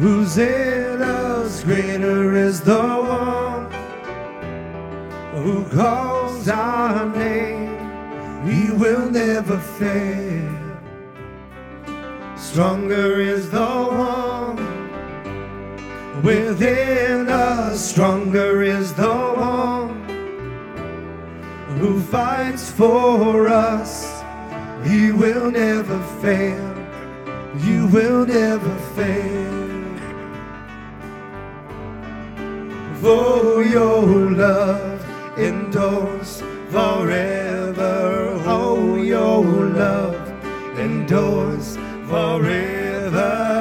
who's 0.00 0.38
in 0.38 1.02
us. 1.02 1.62
Greater 1.62 2.34
is 2.34 2.62
the 2.62 2.82
one 2.82 3.70
who 5.42 5.62
calls 5.68 6.48
our 6.48 7.14
name. 7.14 7.76
He 8.48 8.72
will 8.72 9.10
never 9.10 9.58
fail. 9.58 10.48
Stronger 12.38 13.20
is 13.20 13.50
the 13.50 13.58
one 13.60 14.56
within 16.22 17.28
us. 17.28 17.90
Stronger 17.90 18.62
is 18.62 18.94
the 18.94 19.14
one 19.36 19.90
who 21.78 22.00
fights 22.00 22.70
for 22.70 23.48
us. 23.48 24.11
He 24.84 25.12
will 25.12 25.50
never 25.50 25.98
fail. 26.20 26.68
You 27.58 27.86
will 27.86 28.26
never 28.26 28.74
fail. 28.96 29.52
For 33.00 33.62
your 33.62 34.30
love 34.30 35.38
endures 35.38 36.42
forever. 36.70 38.42
Oh, 38.46 38.96
your 38.96 39.44
love 39.44 40.28
endures 40.78 41.76
forever. 42.08 43.52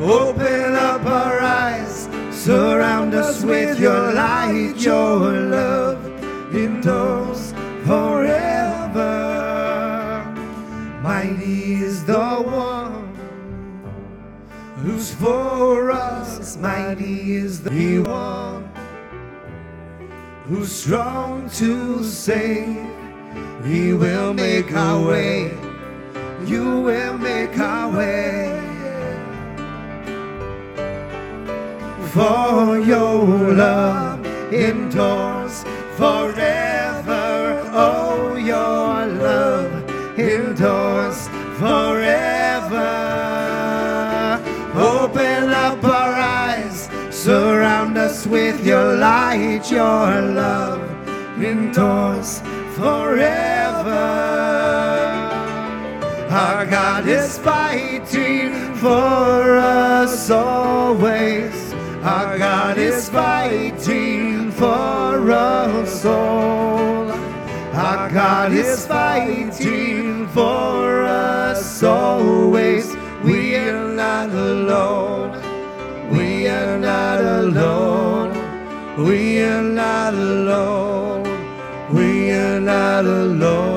Open 0.00 0.74
up 0.76 1.04
our 1.04 1.40
eyes, 1.40 2.08
surround 2.30 3.14
us 3.14 3.42
with 3.42 3.80
your 3.80 4.12
light, 4.12 4.74
your 4.78 5.18
love 5.18 6.04
endures 6.54 7.17
us, 16.88 16.98
mighty 16.98 17.32
is 17.32 17.60
the 17.62 17.98
one 18.00 18.70
who's 20.44 20.72
strong 20.72 21.48
to 21.50 22.02
save. 22.02 22.76
He 23.64 23.92
will 23.92 24.32
make 24.32 24.72
our 24.72 25.06
way. 25.06 25.52
You 26.46 26.80
will 26.80 27.18
make 27.18 27.58
our 27.58 27.90
way. 27.96 28.54
For 32.12 32.78
your 32.78 33.54
love 33.54 34.24
endures 34.52 35.64
forever. 35.96 36.57
Your 48.68 48.96
light. 48.98 49.70
Your 49.70 50.20
love 50.20 50.82
endures 51.42 52.40
forever. 52.76 54.04
Our 56.30 56.66
God 56.66 57.08
is 57.08 57.38
fighting 57.38 58.74
for 58.74 59.56
us 59.56 60.28
always. 60.28 61.72
Our 62.02 62.38
God 62.38 62.76
is 62.76 63.08
fighting 63.08 64.50
for 64.52 65.32
us 65.32 66.04
all. 66.04 67.10
Our 67.72 68.10
God 68.10 68.52
is 68.52 68.86
fighting 68.86 70.28
for 70.28 71.04
us 71.04 71.82
always. 71.82 72.94
We 73.24 73.56
are 73.56 73.88
not 73.88 74.28
alone. 74.28 75.32
We 76.10 76.48
are 76.48 76.78
not 76.78 77.20
alone. 77.20 78.07
We 78.98 79.40
are 79.44 79.62
not 79.62 80.12
alone. 80.12 81.22
We 81.94 82.32
are 82.32 82.58
not 82.58 83.04
alone. 83.04 83.68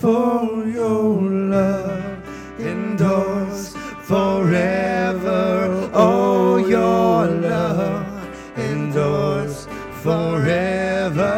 For 0.00 0.66
your 0.66 1.22
love 1.22 2.24
endures 2.58 3.76
forever. 4.02 5.88
Oh, 5.94 6.56
your 6.56 7.26
love 7.28 8.58
endures 8.58 9.68
forever. 10.02 11.36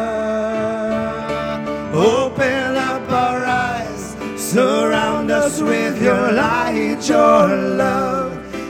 Open 1.93 2.75
up 2.77 3.11
our 3.11 3.45
eyes, 3.45 4.15
surround 4.37 5.29
us 5.29 5.61
with 5.61 6.01
your 6.01 6.31
light. 6.31 7.07
Your 7.07 7.47
love 7.77 8.22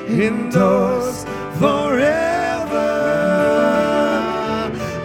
endures 0.07 1.23
forever. 1.59 2.03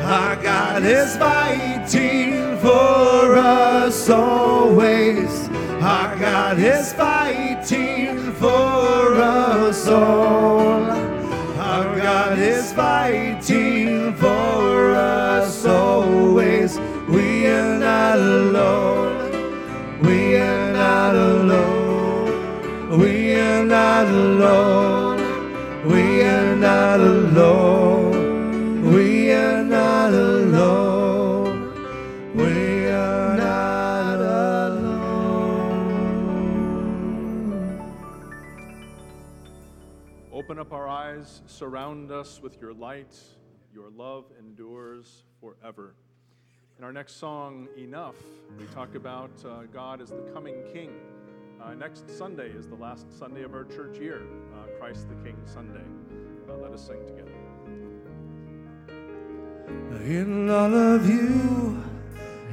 Our 0.02 0.36
God 0.42 0.82
is 0.84 1.16
fighting 1.16 2.58
for 2.58 3.36
us 3.36 4.08
always. 4.08 5.48
Our 5.80 6.16
God 6.18 6.58
is 6.58 6.92
fighting 6.92 8.32
for 8.32 9.14
us 9.14 9.86
all. 9.86 10.82
Our 11.60 11.96
God 11.98 12.38
is 12.38 12.72
fighting 12.72 14.14
for 14.14 14.90
us 14.92 15.64
always. 15.64 16.78
We 17.08 17.46
are 17.46 17.78
not 17.78 18.18
alone. 18.18 18.97
Not 24.04 24.14
alone. 24.14 25.18
We 25.84 26.22
are 26.22 26.54
not 26.54 27.00
alone. 27.00 28.92
We 28.92 29.32
are 29.32 29.64
not 29.64 30.12
alone. 30.14 31.74
We 32.36 32.86
are 32.86 33.36
not 33.36 34.20
alone. 34.20 35.18
Open 40.32 40.60
up 40.60 40.72
our 40.72 40.86
eyes, 40.86 41.42
surround 41.46 42.12
us 42.12 42.40
with 42.40 42.60
your 42.60 42.72
light. 42.72 43.16
Your 43.74 43.90
love 43.90 44.26
endures 44.38 45.24
forever. 45.40 45.96
In 46.78 46.84
our 46.84 46.92
next 46.92 47.16
song, 47.16 47.66
Enough, 47.76 48.14
we 48.60 48.66
talk 48.66 48.94
about 48.94 49.32
uh, 49.44 49.62
God 49.72 50.00
as 50.00 50.10
the 50.10 50.22
coming 50.32 50.54
King. 50.72 50.92
Uh, 51.60 51.74
next 51.74 52.08
Sunday 52.08 52.50
is 52.50 52.68
the 52.68 52.76
last 52.76 53.06
Sunday 53.18 53.42
of 53.42 53.52
our 53.52 53.64
church 53.64 53.98
year, 53.98 54.22
uh, 54.54 54.78
Christ 54.78 55.08
the 55.08 55.16
King 55.16 55.36
Sunday. 55.44 55.84
Uh, 56.48 56.56
let 56.56 56.72
us 56.72 56.86
sing 56.86 57.04
together. 57.04 57.32
In 60.04 60.48
all 60.48 60.72
of 60.72 61.08
you 61.08 61.82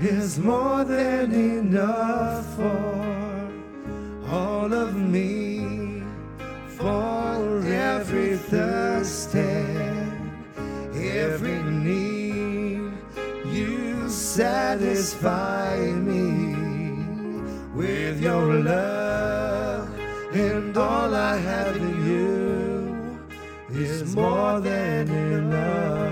is 0.02 0.40
more 0.40 0.84
than 0.84 1.32
enough 1.34 2.56
for 2.56 3.52
all 4.28 4.74
of 4.74 4.96
me, 4.96 6.02
for 6.70 7.62
every 7.64 8.38
thirst 8.38 9.36
and 9.36 10.32
every 10.96 11.62
need. 11.62 12.92
You 13.46 14.10
satisfy 14.10 15.78
me 15.92 16.65
with 17.76 18.22
your 18.22 18.54
love, 18.54 19.90
and 20.34 20.78
all 20.78 21.14
I 21.14 21.36
have 21.36 21.76
in 21.76 22.06
you 22.08 23.20
is 23.70 24.16
more 24.16 24.62
than 24.62 25.10
enough. 25.10 26.06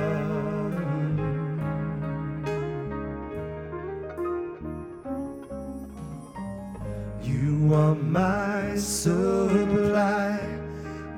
You 7.23 7.73
are 7.73 7.95
my 7.95 8.75
supply, 8.75 10.39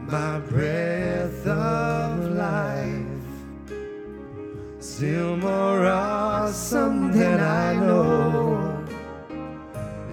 my 0.02 0.40
breath 0.40 1.48
of 1.48 2.20
life. 2.34 3.06
Still 4.80 5.38
more 5.38 5.88
awesome 5.88 7.12
than 7.12 7.40
I 7.40 7.74
know. 7.76 8.65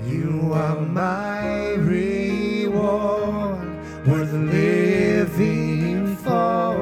You 0.07 0.53
are 0.53 0.81
my 0.81 1.75
reward, 1.75 3.69
worth 4.07 4.33
living 4.33 6.17
for. 6.17 6.77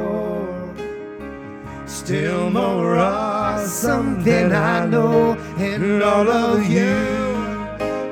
Still 1.87 2.51
more 2.51 2.97
awesome 2.97 4.23
than 4.25 4.53
I 4.53 4.87
know, 4.87 5.37
and 5.59 6.03
all 6.03 6.29
of 6.31 6.67
you 6.67 7.21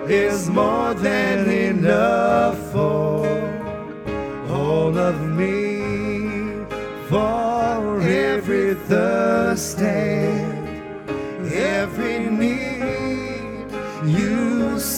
is 0.09 0.49
more 0.51 0.95
than 0.95 1.49
enough 1.51 2.57
for 2.71 3.27
all 4.51 4.97
of 4.97 5.21
me, 5.39 5.68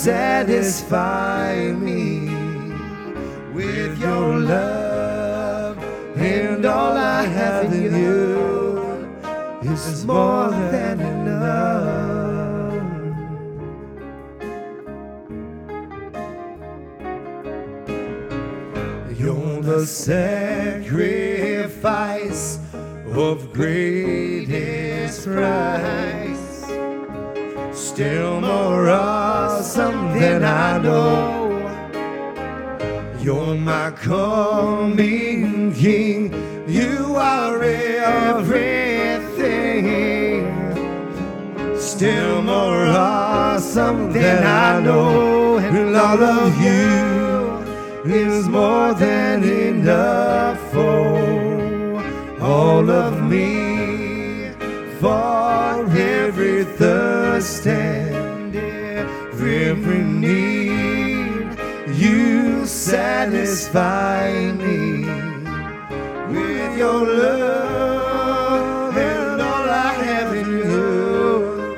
satisfy 0.00 1.72
me 1.72 2.20
with 3.52 3.98
your 4.00 4.38
love, 4.38 5.76
and 6.16 6.64
all 6.64 6.96
I 6.96 7.24
have 7.24 7.70
in 7.70 7.94
you 7.94 9.10
is 9.62 10.06
more 10.06 10.48
than 10.72 11.00
enough. 11.00 11.20
You're 19.18 19.60
the 19.60 19.84
sacrifice 19.84 20.98
of 23.14 23.52
greatest 23.52 25.26
price. 25.26 26.29
Still 28.00 28.40
more 28.40 28.88
awesome 28.88 30.18
than 30.18 30.42
I 30.42 30.78
know. 30.78 31.60
You're 33.20 33.56
my 33.56 33.90
coming 33.90 35.74
King. 35.74 36.32
You 36.66 37.16
are 37.16 37.62
everything. 37.62 38.56
Still 41.76 42.40
more 42.40 42.86
something 43.60 44.24
I 44.24 44.80
know, 44.80 45.58
and 45.58 45.94
all 45.94 46.22
of 46.22 46.58
you 46.58 48.10
is 48.10 48.48
more 48.48 48.94
than 48.94 49.44
enough 49.44 50.58
for 50.72 52.00
all 52.40 52.88
of 52.88 53.22
me, 53.22 54.52
for 55.00 55.84
every 55.98 56.64
thirst 57.40 57.66
and 57.66 58.54
every 58.54 60.02
need. 60.04 61.56
You 61.96 62.66
satisfy 62.66 64.52
me 64.52 65.06
with 66.34 66.76
your 66.76 67.06
love, 67.06 68.96
and 68.96 69.40
all 69.40 69.68
I 69.68 69.92
have 70.04 70.34
in 70.34 70.48
you 70.48 71.76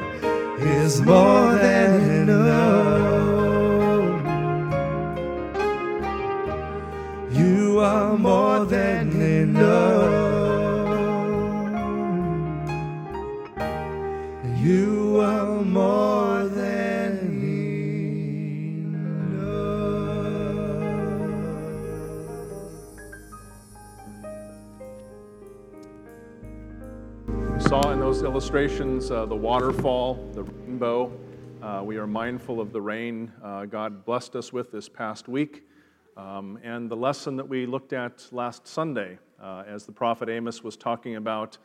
is 0.59 1.01
more 1.01 1.55
than 1.55 1.91
enough. 2.23 2.63
You 7.31 7.79
are 7.81 8.19
more 8.19 8.65
than 8.65 8.92
You 14.63 15.19
are 15.21 15.61
more 15.61 16.45
than. 16.45 17.41
We 27.53 27.61
saw 27.61 27.91
in 27.91 27.99
those 27.99 28.23
illustrations 28.23 29.11
uh, 29.11 29.27
the 29.27 29.35
waterfall, 29.35 30.31
the 30.33 30.45
rainbow. 30.45 31.11
Uh, 31.61 31.83
we 31.85 31.97
are 31.97 32.07
mindful 32.07 32.61
of 32.61 32.73
the 32.73 32.81
rain 32.81 33.33
uh, 33.43 33.65
God 33.65 34.05
blessed 34.05 34.37
us 34.37 34.53
with 34.53 34.71
this 34.71 34.89
past 34.89 35.27
week. 35.27 35.67
Um, 36.17 36.61
and 36.63 36.89
the 36.89 36.95
lesson 36.95 37.35
that 37.35 37.49
we 37.49 37.67
looked 37.67 37.93
at 37.93 38.29
last 38.31 38.69
Sunday, 38.69 39.19
uh, 39.43 39.65
as 39.67 39.87
the 39.87 39.93
prophet 39.93 40.29
Amos 40.29 40.63
was 40.63 40.77
talking 40.77 41.17
about 41.17 41.59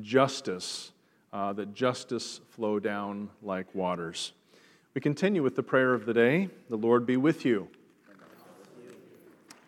justice, 0.00 0.90
uh, 1.32 1.52
that 1.52 1.74
justice 1.74 2.40
flow 2.50 2.78
down 2.78 3.30
like 3.42 3.74
waters. 3.74 4.32
We 4.94 5.00
continue 5.00 5.42
with 5.42 5.54
the 5.54 5.62
prayer 5.62 5.94
of 5.94 6.06
the 6.06 6.14
day 6.14 6.48
The 6.68 6.76
Lord 6.76 7.06
be 7.06 7.16
with 7.16 7.44
you. 7.44 7.68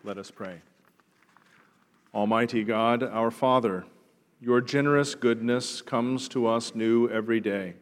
Let 0.03 0.17
us 0.17 0.31
pray. 0.31 0.61
Almighty 2.13 2.63
God, 2.63 3.01
our 3.01 3.31
Father, 3.31 3.85
your 4.41 4.59
generous 4.59 5.15
goodness 5.15 5.81
comes 5.81 6.27
to 6.29 6.45
us 6.47 6.75
new 6.75 7.09
every 7.09 7.39
day. 7.39 7.75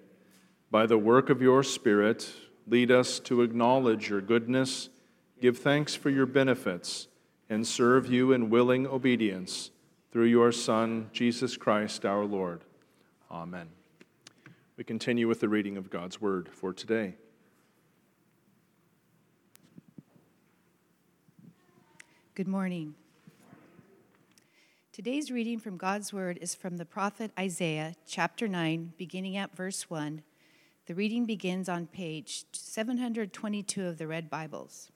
By 0.70 0.86
the 0.86 0.98
work 0.98 1.32
of 1.32 1.42
your 1.42 1.64
Spirit, 1.64 2.32
lead 2.68 2.92
us 2.92 3.20
to 3.22 3.42
acknowledge 3.42 4.10
your 4.10 4.22
goodness, 4.22 4.90
give 5.42 5.58
thanks 5.58 5.96
for 5.96 6.12
your 6.12 6.28
benefits, 6.28 7.08
and 7.50 7.66
serve 7.66 8.06
you 8.08 8.32
in 8.32 8.52
willing 8.52 8.86
obedience 8.86 9.72
through 10.12 10.26
your 10.26 10.52
Son, 10.52 11.10
Jesus 11.12 11.58
Christ 11.58 12.06
our 12.06 12.24
Lord. 12.24 12.62
Amen. 13.32 13.70
We 14.76 14.84
continue 14.84 15.26
with 15.26 15.40
the 15.40 15.48
reading 15.48 15.78
of 15.78 15.90
God's 15.90 16.20
Word 16.20 16.50
for 16.52 16.74
today. 16.74 17.16
Good 22.36 22.50
morning. 22.50 22.96
Today's 24.92 25.32
reading 25.32 25.60
from 25.60 25.78
God's 25.78 26.12
Word 26.12 26.40
is 26.42 26.54
from 26.54 26.76
the 26.76 26.84
prophet 26.84 27.32
Isaiah, 27.40 27.96
chapter 28.06 28.50
9, 28.50 28.94
beginning 28.98 29.38
at 29.38 29.56
verse 29.56 29.90
1. 29.90 30.24
The 30.88 30.96
reading 30.96 31.26
begins 31.26 31.70
on 31.70 31.88
page 31.88 32.44
722 32.52 33.88
of 33.88 33.98
the 33.98 34.08
Red 34.08 34.30
Bibles. 34.30 34.92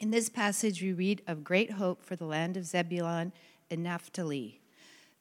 In 0.00 0.10
this 0.10 0.28
passage, 0.28 0.82
we 0.82 0.92
read 0.92 1.22
of 1.28 1.44
great 1.44 1.72
hope 1.72 2.02
for 2.02 2.16
the 2.16 2.26
land 2.26 2.56
of 2.56 2.64
Zebulun 2.64 3.32
and 3.70 3.84
Naphtali. 3.84 4.60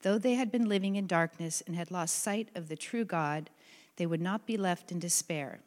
Though 0.04 0.18
they 0.18 0.36
had 0.36 0.52
been 0.52 0.68
living 0.68 0.98
in 0.98 1.08
darkness 1.08 1.64
and 1.66 1.78
had 1.78 1.90
lost 1.90 2.22
sight 2.22 2.50
of 2.56 2.68
the 2.68 2.76
true 2.76 3.06
God, 3.06 3.50
they 3.96 4.06
would 4.06 4.22
not 4.22 4.46
be 4.46 4.58
left 4.58 4.92
in 4.92 5.00
despair. 5.00 5.60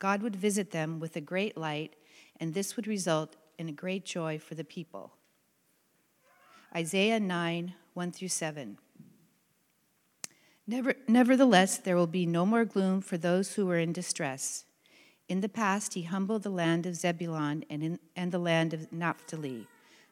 God 0.00 0.20
would 0.20 0.34
visit 0.34 0.72
them 0.72 0.98
with 0.98 1.14
a 1.14 1.20
great 1.20 1.56
light, 1.56 1.94
and 2.40 2.54
this 2.54 2.74
would 2.74 2.88
result 2.88 3.36
in 3.56 3.68
a 3.68 3.72
great 3.72 4.04
joy 4.04 4.38
for 4.38 4.56
the 4.56 4.64
people. 4.64 5.12
Isaiah 6.74 7.20
9 7.20 7.74
1 7.94 8.12
through 8.12 8.28
7. 8.28 8.78
Never, 10.66 10.94
nevertheless, 11.06 11.78
there 11.78 11.96
will 11.96 12.06
be 12.06 12.26
no 12.26 12.44
more 12.44 12.64
gloom 12.64 13.00
for 13.00 13.16
those 13.16 13.54
who 13.54 13.70
are 13.70 13.78
in 13.78 13.92
distress. 13.92 14.64
In 15.28 15.40
the 15.40 15.48
past, 15.48 15.94
he 15.94 16.02
humbled 16.02 16.42
the 16.42 16.50
land 16.50 16.84
of 16.84 16.96
Zebulun 16.96 17.64
and, 17.70 17.82
in, 17.82 17.98
and 18.16 18.32
the 18.32 18.38
land 18.38 18.74
of 18.74 18.92
Naphtali. 18.92 19.66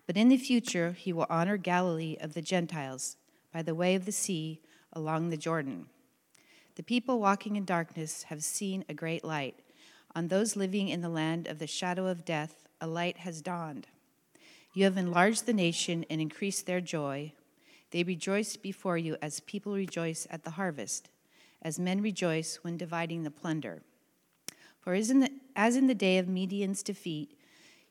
But 0.07 0.17
in 0.17 0.29
the 0.29 0.37
future, 0.37 0.93
he 0.93 1.13
will 1.13 1.27
honor 1.29 1.57
Galilee 1.57 2.17
of 2.21 2.35
the 2.35 2.43
Gentiles 2.43 3.17
by 3.57 3.62
the 3.62 3.75
way 3.75 3.95
of 3.95 4.05
the 4.05 4.12
sea 4.12 4.61
along 4.92 5.31
the 5.31 5.37
Jordan. 5.38 5.87
The 6.75 6.83
people 6.83 7.19
walking 7.19 7.57
in 7.57 7.64
darkness 7.64 8.25
have 8.25 8.45
seen 8.45 8.85
a 8.87 8.92
great 8.92 9.25
light. 9.25 9.61
On 10.14 10.29
those 10.29 10.57
living 10.57 10.90
in 10.90 11.01
the 11.01 11.09
land 11.09 11.47
of 11.47 11.59
the 11.59 11.66
shadow 11.66 12.07
of 12.07 12.27
death, 12.27 12.69
a 12.83 12.87
light 12.87 13.16
has 13.16 13.40
dawned. 13.40 13.87
You 14.75 14.85
have 14.85 14.99
enlarged 14.99 15.47
the 15.47 15.55
nation 15.55 16.05
and 16.11 16.21
increased 16.21 16.66
their 16.66 16.83
joy. 16.83 17.33
They 17.92 18.03
rejoice 18.03 18.59
before 18.59 18.99
you 18.99 19.16
as 19.23 19.40
people 19.40 19.73
rejoice 19.73 20.27
at 20.31 20.45
the 20.45 20.51
harvest, 20.51 21.09
as 21.62 21.79
men 21.79 22.03
rejoice 22.03 22.57
when 22.57 22.77
dividing 22.77 23.23
the 23.23 23.31
plunder. 23.31 23.81
For 24.81 24.92
as 24.92 25.09
in 25.09 25.21
the, 25.21 25.31
as 25.57 25.77
in 25.77 25.87
the 25.87 25.95
day 25.95 26.19
of 26.19 26.29
Midian's 26.29 26.83
defeat, 26.83 27.38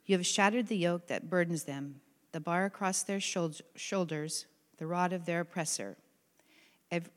you 0.06 0.16
have 0.16 0.28
shattered 0.28 0.68
the 0.68 0.78
yoke 0.78 1.08
that 1.08 1.28
burdens 1.28 1.64
them, 1.64 2.02
the 2.34 2.40
bar 2.40 2.66
across 2.66 3.02
their 3.02 3.20
shoulders, 3.20 4.46
the 4.78 4.88
rod 4.88 5.14
of 5.14 5.26
their 5.26 5.42
oppressor. 5.42 5.98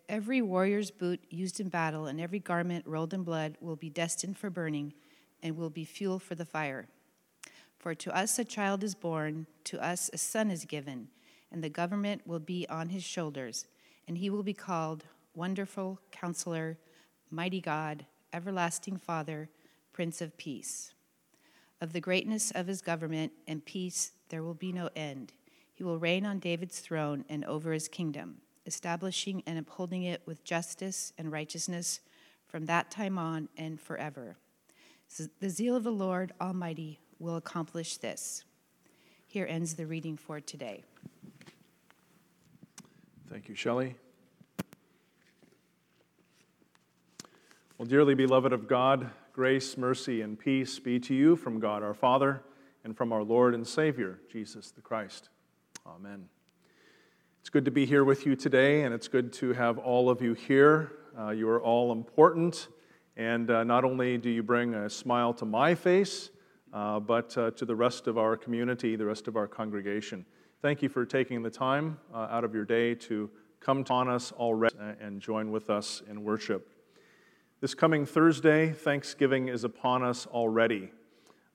Every 0.09 0.43
warrior's 0.43 0.91
boot 0.91 1.21
used 1.31 1.61
in 1.61 1.69
battle 1.69 2.07
and 2.07 2.21
every 2.21 2.39
garment 2.39 2.87
rolled 2.87 3.15
in 3.15 3.23
blood 3.23 3.57
will 3.61 3.77
be 3.77 3.91
destined 3.91 4.39
for 4.39 4.51
burning 4.51 4.95
and 5.43 5.57
will 5.57 5.71
be 5.71 5.85
fuel 5.85 6.19
for 6.19 6.35
the 6.35 6.45
fire. 6.45 6.89
For 7.79 7.95
to 7.95 8.17
us 8.17 8.39
a 8.39 8.45
child 8.45 8.83
is 8.83 8.95
born, 8.95 9.47
to 9.65 9.83
us 9.83 10.11
a 10.13 10.19
son 10.19 10.51
is 10.51 10.65
given, 10.65 11.09
and 11.53 11.63
the 11.63 11.69
government 11.69 12.27
will 12.27 12.41
be 12.41 12.67
on 12.69 12.89
his 12.89 13.05
shoulders, 13.05 13.67
and 14.09 14.19
he 14.19 14.31
will 14.31 14.43
be 14.43 14.55
called 14.55 15.05
Wonderful 15.35 16.01
Counselor, 16.11 16.77
Mighty 17.31 17.61
God, 17.61 18.05
Everlasting 18.33 18.97
Father, 18.97 19.49
Prince 19.93 20.21
of 20.21 20.37
Peace. 20.37 20.93
Of 21.81 21.93
the 21.93 22.01
greatness 22.01 22.51
of 22.51 22.67
his 22.67 22.83
government 22.83 23.33
and 23.47 23.65
peace 23.65 24.13
there 24.31 24.43
will 24.43 24.55
be 24.55 24.73
no 24.73 24.91
end. 24.97 25.33
He 25.79 25.85
will 25.85 26.01
reign 26.01 26.27
on 26.27 26.41
David's 26.41 26.81
throne 26.81 27.25
and 27.29 27.45
over 27.45 27.73
his 27.73 27.87
kingdom, 27.87 28.39
establishing 28.67 29.45
and 29.47 29.61
upholding 29.61 30.03
it 30.03 30.21
with 30.27 30.43
justice 30.43 31.13
and 31.17 31.31
righteousness 31.31 32.01
from 32.49 32.67
that 32.67 32.91
time 32.91 33.17
on 33.17 33.49
and 33.57 33.81
forever. 33.81 34.35
The 35.39 35.49
zeal 35.49 35.77
of 35.77 35.85
the 35.85 35.93
Lord 35.93 36.33
Almighty 36.41 36.99
will 37.21 37.37
accomplish 37.37 37.97
this. 37.97 38.43
Here 39.29 39.47
ends 39.49 39.77
the 39.77 39.87
reading 39.87 40.17
for 40.17 40.41
today. 40.41 40.83
Thank 43.31 43.49
you, 43.49 43.55
Shelley. 43.55 43.95
Well, 47.79 47.87
dearly 47.87 48.17
beloved 48.17 48.53
of 48.53 48.67
God, 48.67 49.11
grace, 49.33 49.79
mercy, 49.79 50.23
and 50.23 50.37
peace 50.37 50.81
be 50.81 50.99
to 50.99 51.15
you 51.15 51.37
from 51.37 51.61
God 51.61 51.85
our 51.85 51.95
Father 51.95 52.43
and 52.83 52.97
from 52.97 53.13
our 53.13 53.23
Lord 53.23 53.55
and 53.55 53.65
Savior, 53.65 54.19
Jesus 54.29 54.73
the 54.73 54.81
Christ. 54.81 55.29
Amen. 55.95 56.29
It's 57.41 57.49
good 57.49 57.65
to 57.65 57.71
be 57.71 57.87
here 57.87 58.05
with 58.05 58.27
you 58.27 58.37
today, 58.37 58.83
and 58.83 58.93
it's 58.93 59.09
good 59.09 59.33
to 59.35 59.55
have 59.55 59.79
all 59.79 60.11
of 60.11 60.21
you 60.21 60.35
here. 60.35 60.93
Uh, 61.19 61.31
you 61.31 61.49
are 61.49 61.63
all 61.63 61.93
important, 61.93 62.69
and 63.17 63.51
uh, 63.51 63.65
not 63.65 63.85
only 63.85 64.19
do 64.19 64.29
you 64.29 64.43
bring 64.43 64.75
a 64.75 64.91
smile 64.91 65.33
to 65.33 65.47
my 65.47 65.75
face, 65.75 66.29
uh, 66.75 67.01
but 67.01 67.37
uh, 67.39 67.53
to 67.53 67.65
the 67.65 67.75
rest 67.75 68.07
of 68.07 68.19
our 68.19 68.37
community, 68.37 68.97
the 68.97 69.07
rest 69.07 69.29
of 69.29 69.37
our 69.37 69.47
congregation. 69.47 70.27
Thank 70.61 70.83
you 70.83 70.91
for 70.91 71.07
taking 71.07 71.43
the 71.43 71.51
time 71.51 71.99
uh, 72.13 72.29
out 72.31 72.45
of 72.45 72.55
your 72.55 72.67
day 72.67 72.95
to 72.95 73.31
come 73.61 73.83
on 73.89 74.09
us 74.11 74.31
already 74.33 74.77
and 75.01 75.23
join 75.23 75.51
with 75.51 75.71
us 75.71 76.03
in 76.11 76.23
worship. 76.23 76.71
This 77.63 77.75
coming 77.75 78.05
Thursday, 78.05 78.73
Thanksgiving 78.73 79.49
is 79.49 79.65
upon 79.65 80.03
us 80.03 80.27
already. 80.27 80.91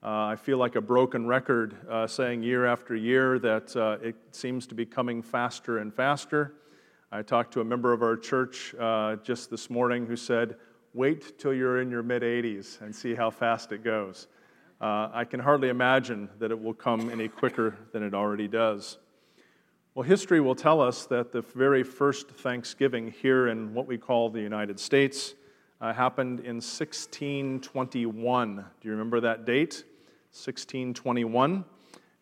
Uh, 0.04 0.26
I 0.26 0.36
feel 0.36 0.58
like 0.58 0.76
a 0.76 0.82
broken 0.82 1.26
record 1.26 1.78
uh, 1.90 2.08
saying 2.08 2.44
year 2.44 2.66
after 2.66 2.94
year 2.94 3.40
that 3.40 3.74
uh, 3.74 3.96
it 4.02 4.18
seems 4.32 4.68
to 4.68 4.76
be 4.76 4.86
coming 4.86 5.22
faster 5.22 5.78
and 5.78 5.94
faster. 5.94 6.56
I 7.10 7.22
talked 7.22 7.54
to 7.54 7.62
a 7.62 7.64
member 7.64 7.94
of 7.94 8.02
our 8.02 8.18
church 8.18 8.76
just 9.24 9.50
this 9.50 9.70
morning 9.70 10.06
who 10.06 10.18
said, 10.18 10.58
Wait 10.94 11.40
till 11.40 11.54
you're 11.54 11.80
in 11.80 11.90
your 11.90 12.04
mid 12.04 12.22
80s 12.22 12.82
and 12.82 12.94
see 12.94 13.16
how 13.16 13.30
fast 13.30 13.72
it 13.72 13.82
goes. 13.82 14.28
Uh, 14.82 15.08
I 15.14 15.24
can 15.24 15.40
hardly 15.40 15.70
imagine 15.70 16.28
that 16.38 16.52
it 16.52 16.62
will 16.62 16.74
come 16.74 17.10
any 17.10 17.30
quicker 17.30 17.78
than 17.94 18.04
it 18.04 18.14
already 18.14 18.50
does. 18.50 18.98
Well, 19.96 20.04
history 20.04 20.42
will 20.42 20.56
tell 20.56 20.82
us 20.82 21.06
that 21.06 21.32
the 21.32 21.44
very 21.56 21.84
first 21.84 22.28
Thanksgiving 22.28 23.14
here 23.22 23.48
in 23.48 23.74
what 23.74 23.88
we 23.88 23.98
call 23.98 24.30
the 24.30 24.42
United 24.42 24.82
States 24.82 25.34
uh, 25.80 25.94
happened 25.94 26.42
in 26.42 26.56
1621. 26.56 28.56
Do 28.58 28.64
you 28.82 28.92
remember 28.92 29.22
that 29.22 29.46
date? 29.46 29.86
1621. 30.34 31.64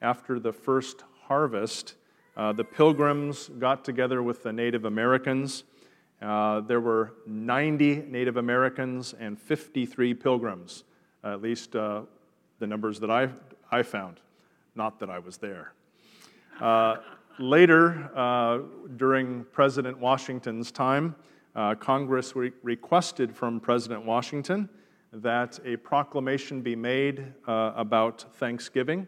After 0.01 0.37
the 0.37 0.51
first 0.51 1.05
harvest, 1.27 1.95
uh, 2.35 2.51
the 2.51 2.63
pilgrims 2.65 3.49
got 3.57 3.85
together 3.85 4.21
with 4.21 4.43
the 4.43 4.51
Native 4.51 4.83
Americans. 4.83 5.63
Uh, 6.21 6.59
there 6.59 6.81
were 6.81 7.13
90 7.25 8.07
Native 8.09 8.35
Americans 8.35 9.15
and 9.17 9.39
53 9.39 10.13
pilgrims, 10.13 10.83
at 11.23 11.41
least 11.41 11.73
uh, 11.77 12.01
the 12.59 12.67
numbers 12.67 12.99
that 12.99 13.09
I, 13.09 13.29
I 13.71 13.81
found. 13.81 14.19
Not 14.75 14.99
that 14.99 15.09
I 15.09 15.19
was 15.19 15.37
there. 15.37 15.71
Uh, 16.59 16.97
later, 17.39 18.11
uh, 18.13 18.59
during 18.97 19.45
President 19.53 19.97
Washington's 19.97 20.69
time, 20.69 21.15
Congress 21.79 22.35
re- 22.35 22.51
requested 22.61 23.33
from 23.33 23.61
President 23.61 24.03
Washington 24.03 24.67
that 25.13 25.59
a 25.65 25.75
proclamation 25.75 26.61
be 26.61 26.75
made 26.75 27.33
uh, 27.45 27.73
about 27.75 28.25
Thanksgiving, 28.35 29.07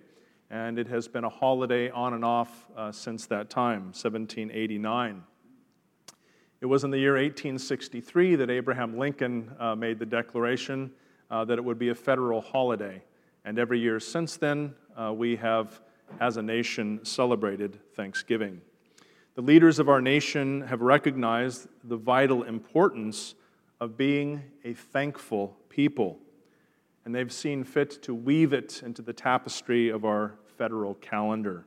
and 0.50 0.78
it 0.78 0.88
has 0.88 1.08
been 1.08 1.24
a 1.24 1.30
holiday 1.30 1.89
on 1.92 2.13
and 2.13 2.26
off 2.26 2.68
uh, 2.76 2.92
since 2.92 3.26
that 3.28 3.50
time, 3.50 3.84
1789. 3.86 5.24
It 6.60 6.66
was 6.66 6.84
in 6.84 6.92
the 6.92 7.00
year 7.00 7.13
1863 7.13 8.36
that 8.36 8.50
Abraham 8.50 8.98
Lincoln 8.98 9.52
uh, 9.60 9.76
made 9.76 9.98
the 9.98 10.06
declaration 10.06 10.92
uh, 11.32 11.46
that 11.46 11.58
it 11.58 11.63
would 11.63 11.80
be 11.80 11.89
a 11.89 11.96
federal 11.96 12.42
holiday, 12.42 13.02
and 13.46 13.58
every 13.58 13.80
year 13.80 14.00
since 14.00 14.36
then, 14.36 14.76
uh, 14.98 15.13
we 15.13 15.38
have, 15.38 15.82
as 16.20 16.36
a 16.36 16.42
nation, 16.42 17.00
celebrated 17.06 17.80
Thanksgiving. 17.96 18.60
The 19.36 19.42
leaders 19.42 19.80
of 19.80 19.88
our 19.88 20.02
nation 20.02 20.62
have 20.62 20.82
recognized 20.82 21.68
the 21.86 21.98
vital 21.98 22.44
importance 22.44 23.36
of 23.80 23.98
being 23.98 24.44
a 24.63 24.74
thankful 24.74 25.58
people, 25.74 26.20
and 27.04 27.16
they've 27.16 27.32
seen 27.32 27.64
fit 27.64 28.02
to 28.04 28.14
weave 28.14 28.54
it 28.54 28.84
into 28.84 29.02
the 29.02 29.14
tapestry 29.14 29.90
of 29.90 30.06
our 30.06 30.36
federal 30.56 30.94
calendar. 30.96 31.66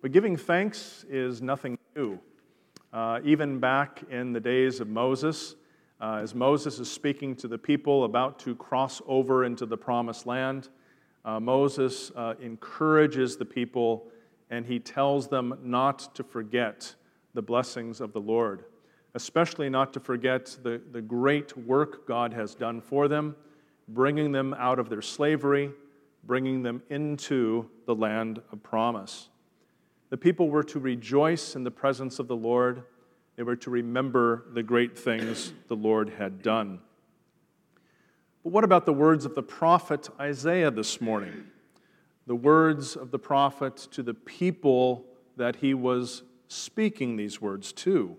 But 0.00 0.12
giving 0.12 0.38
thanks 0.38 1.04
is 1.10 1.42
nothing 1.42 1.78
new. 1.94 2.18
Uh, 2.92 3.20
even 3.22 3.60
back 3.60 4.02
in 4.10 4.32
the 4.32 4.40
days 4.40 4.80
of 4.80 4.88
Moses, 4.88 5.54
uh, 6.00 6.20
as 6.22 6.34
Moses 6.34 6.78
is 6.78 6.90
speaking 6.90 7.36
to 7.36 7.48
the 7.48 7.58
people 7.58 8.04
about 8.04 8.38
to 8.40 8.56
cross 8.56 9.02
over 9.06 9.44
into 9.44 9.66
the 9.66 9.76
promised 9.76 10.24
land, 10.24 10.70
uh, 11.26 11.38
Moses 11.38 12.10
uh, 12.16 12.34
encourages 12.40 13.36
the 13.36 13.44
people 13.44 14.10
and 14.48 14.64
he 14.64 14.78
tells 14.78 15.28
them 15.28 15.58
not 15.62 16.14
to 16.14 16.24
forget 16.24 16.94
the 17.34 17.42
blessings 17.42 18.00
of 18.00 18.14
the 18.14 18.20
Lord, 18.20 18.64
especially 19.14 19.68
not 19.68 19.92
to 19.92 20.00
forget 20.00 20.56
the, 20.62 20.80
the 20.92 21.00
great 21.00 21.56
work 21.56 22.06
God 22.06 22.32
has 22.32 22.54
done 22.54 22.80
for 22.80 23.08
them, 23.08 23.34
bringing 23.88 24.32
them 24.32 24.54
out 24.54 24.78
of 24.78 24.88
their 24.88 25.02
slavery, 25.02 25.70
bringing 26.24 26.62
them 26.62 26.82
into 26.90 27.68
the 27.86 27.94
land 27.94 28.40
of 28.52 28.62
promise. 28.62 29.28
The 30.10 30.16
people 30.16 30.48
were 30.50 30.64
to 30.64 30.78
rejoice 30.78 31.56
in 31.56 31.64
the 31.64 31.70
presence 31.70 32.18
of 32.18 32.28
the 32.28 32.36
Lord. 32.36 32.82
They 33.36 33.42
were 33.42 33.56
to 33.56 33.70
remember 33.70 34.44
the 34.52 34.62
great 34.62 34.98
things 34.98 35.52
the 35.68 35.76
Lord 35.76 36.10
had 36.10 36.42
done. 36.42 36.80
But 38.42 38.52
what 38.52 38.64
about 38.64 38.86
the 38.86 38.92
words 38.92 39.24
of 39.24 39.34
the 39.34 39.42
prophet 39.42 40.08
Isaiah 40.18 40.70
this 40.70 41.00
morning? 41.00 41.46
The 42.26 42.34
words 42.34 42.96
of 42.96 43.10
the 43.10 43.18
prophet 43.18 43.76
to 43.92 44.02
the 44.02 44.14
people 44.14 45.04
that 45.36 45.56
he 45.56 45.74
was 45.74 46.22
speaking 46.48 47.16
these 47.16 47.40
words 47.40 47.72
to. 47.72 48.16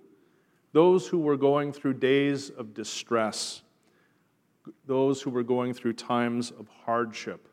Those 0.73 1.07
who 1.07 1.19
were 1.19 1.37
going 1.37 1.73
through 1.73 1.95
days 1.95 2.49
of 2.49 2.73
distress, 2.73 3.61
those 4.85 5.21
who 5.21 5.29
were 5.29 5.43
going 5.43 5.73
through 5.73 5.93
times 5.93 6.51
of 6.51 6.67
hardship. 6.85 7.47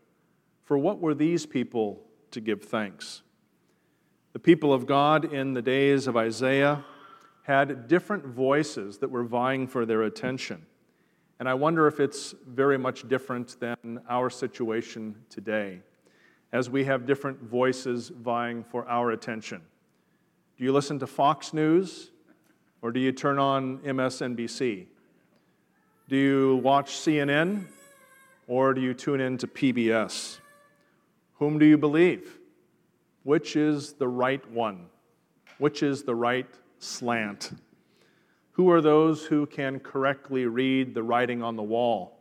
For 0.64 0.78
what 0.78 1.00
were 1.00 1.14
these 1.14 1.46
people 1.46 2.02
to 2.30 2.40
give 2.40 2.62
thanks? 2.62 3.22
The 4.34 4.38
people 4.38 4.72
of 4.72 4.86
God 4.86 5.32
in 5.32 5.54
the 5.54 5.62
days 5.62 6.06
of 6.06 6.16
Isaiah 6.16 6.84
had 7.42 7.88
different 7.88 8.26
voices 8.26 8.98
that 8.98 9.10
were 9.10 9.24
vying 9.24 9.66
for 9.66 9.86
their 9.86 10.02
attention. 10.02 10.66
And 11.40 11.48
I 11.48 11.54
wonder 11.54 11.86
if 11.86 11.98
it's 11.98 12.34
very 12.46 12.76
much 12.76 13.08
different 13.08 13.58
than 13.58 14.00
our 14.08 14.28
situation 14.28 15.16
today, 15.30 15.80
as 16.52 16.68
we 16.68 16.84
have 16.84 17.06
different 17.06 17.42
voices 17.42 18.10
vying 18.10 18.64
for 18.64 18.86
our 18.88 19.12
attention. 19.12 19.62
Do 20.58 20.64
you 20.64 20.72
listen 20.72 20.98
to 20.98 21.06
Fox 21.06 21.54
News 21.54 22.10
or 22.82 22.92
do 22.92 23.00
you 23.00 23.12
turn 23.12 23.38
on 23.38 23.78
MSNBC? 23.78 24.86
Do 26.08 26.16
you 26.16 26.56
watch 26.56 26.92
CNN 26.92 27.66
or 28.46 28.72
do 28.72 28.80
you 28.80 28.94
tune 28.94 29.20
in 29.20 29.36
to 29.38 29.46
PBS? 29.46 30.38
Whom 31.34 31.58
do 31.58 31.66
you 31.66 31.76
believe? 31.76 32.38
Which 33.24 33.56
is 33.56 33.92
the 33.94 34.08
right 34.08 34.48
one? 34.50 34.86
Which 35.58 35.82
is 35.82 36.02
the 36.02 36.14
right 36.14 36.48
slant? 36.78 37.52
Who 38.52 38.70
are 38.70 38.80
those 38.80 39.24
who 39.24 39.46
can 39.46 39.80
correctly 39.80 40.46
read 40.46 40.94
the 40.94 41.02
writing 41.02 41.42
on 41.42 41.56
the 41.56 41.62
wall 41.62 42.18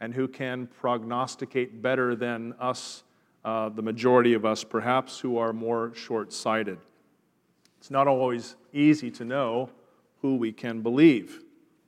and 0.00 0.12
who 0.12 0.28
can 0.28 0.66
prognosticate 0.66 1.80
better 1.80 2.14
than 2.14 2.54
us, 2.60 3.02
uh, 3.44 3.68
the 3.68 3.82
majority 3.82 4.34
of 4.34 4.44
us 4.44 4.62
perhaps, 4.62 5.18
who 5.18 5.38
are 5.38 5.52
more 5.52 5.92
short 5.94 6.32
sighted? 6.32 6.78
It's 7.78 7.90
not 7.90 8.06
always 8.06 8.56
easy 8.72 9.10
to 9.12 9.24
know 9.24 9.70
who 10.22 10.36
we 10.36 10.52
can 10.52 10.80
believe, 10.80 11.42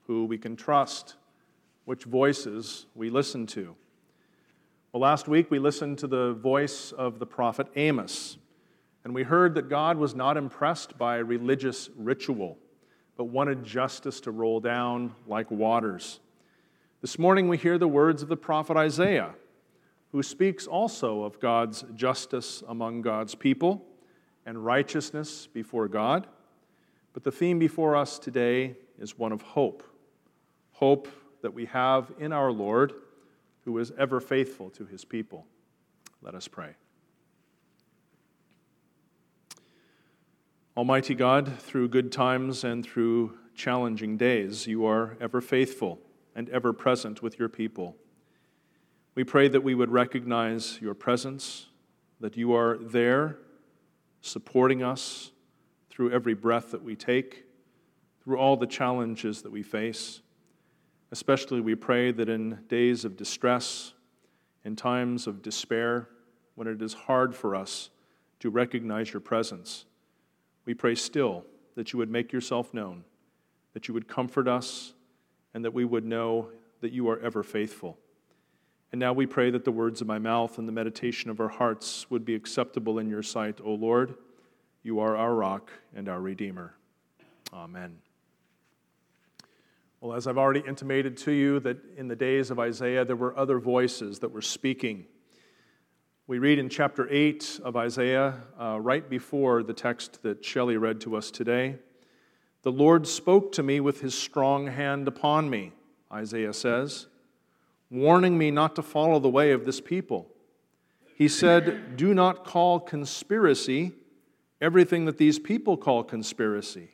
who 0.06 0.26
we 0.26 0.36
can 0.36 0.56
trust, 0.56 1.14
which 1.84 2.04
voices 2.04 2.86
we 2.94 3.08
listen 3.08 3.46
to. 3.46 3.74
Well, 4.92 5.00
last 5.00 5.28
week 5.28 5.50
we 5.50 5.58
listened 5.58 5.98
to 5.98 6.08
the 6.08 6.34
voice 6.34 6.92
of 6.92 7.20
the 7.20 7.26
prophet 7.26 7.68
Amos, 7.76 8.36
and 9.04 9.14
we 9.14 9.22
heard 9.22 9.54
that 9.54 9.68
God 9.68 9.96
was 9.96 10.14
not 10.14 10.36
impressed 10.36 10.98
by 10.98 11.16
religious 11.16 11.90
ritual, 11.96 12.58
but 13.16 13.24
wanted 13.24 13.64
justice 13.64 14.20
to 14.22 14.32
roll 14.32 14.60
down 14.60 15.14
like 15.26 15.50
waters. 15.50 16.20
This 17.02 17.18
morning 17.18 17.48
we 17.48 17.56
hear 17.56 17.78
the 17.78 17.88
words 17.88 18.22
of 18.22 18.28
the 18.28 18.36
prophet 18.36 18.76
Isaiah, 18.76 19.34
who 20.10 20.22
speaks 20.22 20.66
also 20.66 21.22
of 21.22 21.38
God's 21.38 21.84
justice 21.94 22.62
among 22.66 23.02
God's 23.02 23.34
people 23.34 23.84
and 24.46 24.64
righteousness 24.64 25.46
before 25.52 25.86
God. 25.86 26.26
But 27.14 27.24
the 27.24 27.32
theme 27.32 27.58
before 27.58 27.96
us 27.96 28.18
today 28.18 28.76
is 28.98 29.18
one 29.18 29.32
of 29.32 29.40
hope 29.40 29.82
hope 30.74 31.08
that 31.40 31.54
we 31.54 31.66
have 31.66 32.12
in 32.18 32.32
our 32.32 32.50
Lord, 32.50 32.92
who 33.64 33.78
is 33.78 33.92
ever 33.96 34.20
faithful 34.20 34.70
to 34.70 34.84
his 34.84 35.04
people. 35.04 35.46
Let 36.20 36.34
us 36.34 36.48
pray. 36.48 36.74
Almighty 40.76 41.14
God, 41.14 41.60
through 41.60 41.88
good 41.88 42.10
times 42.10 42.64
and 42.64 42.84
through 42.84 43.38
challenging 43.54 44.16
days, 44.16 44.66
you 44.66 44.84
are 44.84 45.16
ever 45.20 45.40
faithful 45.40 46.00
and 46.34 46.48
ever 46.50 46.72
present 46.72 47.22
with 47.22 47.38
your 47.38 47.48
people. 47.48 47.96
We 49.14 49.22
pray 49.22 49.46
that 49.46 49.62
we 49.62 49.76
would 49.76 49.90
recognize 49.90 50.80
your 50.82 50.94
presence, 50.94 51.66
that 52.18 52.36
you 52.36 52.52
are 52.52 52.76
there 52.78 53.38
supporting 54.20 54.82
us 54.82 55.30
through 55.94 56.10
every 56.10 56.34
breath 56.34 56.72
that 56.72 56.82
we 56.82 56.96
take, 56.96 57.44
through 58.22 58.36
all 58.36 58.56
the 58.56 58.66
challenges 58.66 59.42
that 59.42 59.52
we 59.52 59.62
face. 59.62 60.20
Especially, 61.12 61.60
we 61.60 61.76
pray 61.76 62.10
that 62.10 62.28
in 62.28 62.58
days 62.68 63.04
of 63.04 63.16
distress, 63.16 63.92
in 64.64 64.74
times 64.74 65.28
of 65.28 65.40
despair, 65.40 66.08
when 66.56 66.66
it 66.66 66.82
is 66.82 66.94
hard 66.94 67.34
for 67.34 67.54
us 67.54 67.90
to 68.40 68.50
recognize 68.50 69.12
your 69.12 69.20
presence, 69.20 69.84
we 70.64 70.74
pray 70.74 70.96
still 70.96 71.44
that 71.76 71.92
you 71.92 71.98
would 71.98 72.10
make 72.10 72.32
yourself 72.32 72.74
known, 72.74 73.04
that 73.72 73.86
you 73.86 73.94
would 73.94 74.08
comfort 74.08 74.48
us, 74.48 74.94
and 75.52 75.64
that 75.64 75.74
we 75.74 75.84
would 75.84 76.04
know 76.04 76.48
that 76.80 76.92
you 76.92 77.08
are 77.08 77.20
ever 77.20 77.44
faithful. 77.44 77.98
And 78.90 78.98
now 78.98 79.12
we 79.12 79.26
pray 79.26 79.50
that 79.50 79.64
the 79.64 79.72
words 79.72 80.00
of 80.00 80.06
my 80.06 80.18
mouth 80.18 80.58
and 80.58 80.66
the 80.66 80.72
meditation 80.72 81.30
of 81.30 81.40
our 81.40 81.48
hearts 81.48 82.10
would 82.10 82.24
be 82.24 82.34
acceptable 82.34 82.98
in 82.98 83.08
your 83.08 83.22
sight, 83.22 83.60
O 83.62 83.74
Lord. 83.74 84.14
You 84.84 85.00
are 85.00 85.16
our 85.16 85.34
rock 85.34 85.72
and 85.96 86.10
our 86.10 86.20
Redeemer. 86.20 86.74
Amen. 87.54 87.96
Well, 90.00 90.14
as 90.14 90.26
I've 90.26 90.36
already 90.36 90.62
intimated 90.68 91.16
to 91.18 91.32
you, 91.32 91.58
that 91.60 91.78
in 91.96 92.06
the 92.06 92.14
days 92.14 92.50
of 92.50 92.58
Isaiah, 92.60 93.02
there 93.02 93.16
were 93.16 93.34
other 93.36 93.58
voices 93.58 94.18
that 94.18 94.30
were 94.30 94.42
speaking. 94.42 95.06
We 96.26 96.38
read 96.38 96.58
in 96.58 96.68
chapter 96.68 97.08
8 97.10 97.60
of 97.64 97.76
Isaiah, 97.76 98.42
uh, 98.60 98.78
right 98.78 99.08
before 99.08 99.62
the 99.62 99.72
text 99.72 100.22
that 100.22 100.44
Shelley 100.44 100.76
read 100.76 101.00
to 101.00 101.16
us 101.16 101.30
today 101.30 101.76
The 102.60 102.70
Lord 102.70 103.06
spoke 103.06 103.52
to 103.52 103.62
me 103.62 103.80
with 103.80 104.02
his 104.02 104.14
strong 104.14 104.66
hand 104.66 105.08
upon 105.08 105.48
me, 105.48 105.72
Isaiah 106.12 106.52
says 106.52 107.06
warning 107.90 108.36
me 108.36 108.50
not 108.50 108.74
to 108.74 108.82
follow 108.82 109.18
the 109.20 109.28
way 109.28 109.52
of 109.52 109.64
this 109.64 109.80
people. 109.80 110.26
He 111.16 111.28
said, 111.28 111.96
Do 111.96 112.12
not 112.12 112.44
call 112.44 112.80
conspiracy 112.80 113.92
everything 114.60 115.04
that 115.04 115.18
these 115.18 115.38
people 115.38 115.76
call 115.76 116.04
conspiracy. 116.04 116.90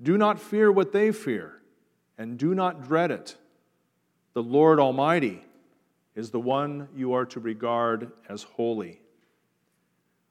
Do 0.00 0.16
not 0.16 0.40
fear 0.40 0.70
what 0.72 0.92
they 0.92 1.12
fear, 1.12 1.60
and 2.18 2.38
do 2.38 2.54
not 2.54 2.82
dread 2.82 3.10
it, 3.10 3.36
The 4.34 4.42
Lord 4.42 4.80
Almighty 4.80 5.44
is 6.14 6.30
the 6.30 6.40
one 6.40 6.88
you 6.94 7.12
are 7.12 7.26
to 7.26 7.40
regard 7.40 8.12
as 8.28 8.42
holy. 8.42 9.00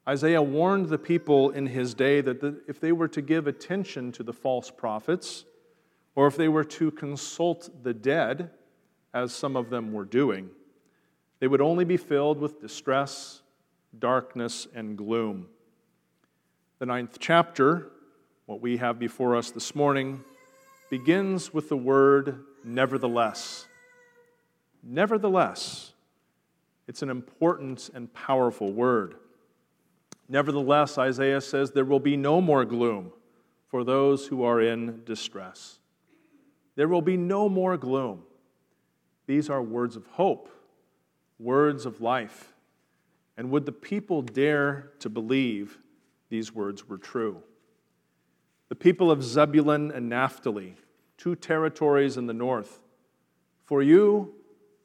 Isaiah 0.08 0.42
warned 0.42 0.90
the 0.90 0.98
people 0.98 1.52
in 1.52 1.68
his 1.68 1.94
day 1.94 2.22
that 2.22 2.42
the, 2.42 2.62
if 2.68 2.80
they 2.80 2.92
were 2.92 3.08
to 3.10 3.22
give 3.22 3.48
attention 3.48 4.12
to 4.14 4.24
the 4.24 4.34
false 4.34 4.72
prophets, 4.72 5.46
or 6.16 6.28
if 6.28 6.36
they 6.36 6.48
were 6.48 6.64
to 6.64 6.92
consult 6.92 7.70
the 7.84 7.94
dead, 7.94 8.50
as 9.14 9.34
some 9.34 9.56
of 9.56 9.70
them 9.70 9.94
were 9.94 10.06
doing, 10.06 10.50
they 11.40 11.48
would 11.48 11.62
only 11.62 11.86
be 11.86 11.98
filled 11.98 12.40
with 12.40 12.60
distress, 12.60 13.42
darkness, 13.98 14.68
and 14.74 14.98
gloom. 14.98 15.48
The 16.82 16.88
ninth 16.88 17.18
chapter, 17.20 17.92
what 18.48 18.60
we 18.60 18.78
have 18.78 18.98
before 18.98 19.36
us 19.36 19.52
this 19.52 19.76
morning, 19.76 20.24
begins 20.90 21.54
with 21.54 21.70
the 21.70 21.78
word 21.78 22.44
nevertheless. 22.64 23.68
Nevertheless, 24.82 25.94
it's 26.88 27.04
an 27.04 27.12
important 27.12 27.92
and 27.94 28.12
powerful 28.12 28.74
word. 28.74 29.14
Nevertheless, 30.28 30.98
Isaiah 30.98 31.40
says, 31.42 31.70
there 31.70 31.86
will 31.86 32.00
be 32.00 32.18
no 32.18 32.42
more 32.42 32.66
gloom 32.66 33.12
for 33.68 33.84
those 33.84 34.26
who 34.26 34.42
are 34.44 34.60
in 34.60 35.04
distress. 35.06 35.78
There 36.76 36.88
will 36.88 37.04
be 37.04 37.16
no 37.16 37.48
more 37.48 37.78
gloom. 37.78 38.24
These 39.28 39.52
are 39.52 39.62
words 39.62 39.96
of 39.96 40.08
hope, 40.08 40.50
words 41.38 41.86
of 41.86 42.02
life. 42.02 42.54
And 43.38 43.52
would 43.52 43.68
the 43.68 43.72
people 43.72 44.24
dare 44.24 44.94
to 44.98 45.10
believe 45.10 45.78
these 46.32 46.52
words 46.52 46.90
were 46.90 46.98
true? 46.98 47.44
The 48.70 48.76
people 48.76 49.12
of 49.12 49.22
Zebulun 49.22 49.92
and 49.92 50.10
Naphtali, 50.10 50.76
two 51.18 51.36
territories 51.36 52.18
in 52.18 52.26
the 52.26 52.34
north, 52.34 52.82
for 53.66 53.84
you, 53.84 54.34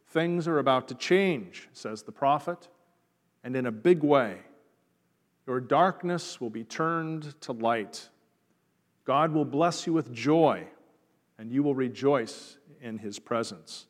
things 0.08 0.46
are 0.46 0.58
about 0.58 0.88
to 0.88 0.94
change, 0.94 1.68
says 1.72 2.02
the 2.02 2.12
prophet, 2.12 2.68
and 3.42 3.56
in 3.56 3.64
a 3.64 3.72
big 3.72 4.02
way. 4.02 4.40
Your 5.46 5.60
darkness 5.60 6.40
will 6.40 6.50
be 6.50 6.64
turned 6.64 7.40
to 7.42 7.52
light. 7.52 8.08
God 9.04 9.32
will 9.32 9.44
bless 9.44 9.86
you 9.86 9.92
with 9.92 10.12
joy, 10.12 10.66
and 11.38 11.52
you 11.52 11.62
will 11.62 11.76
rejoice 11.76 12.58
in 12.82 12.98
his 12.98 13.20
presence. 13.20 13.86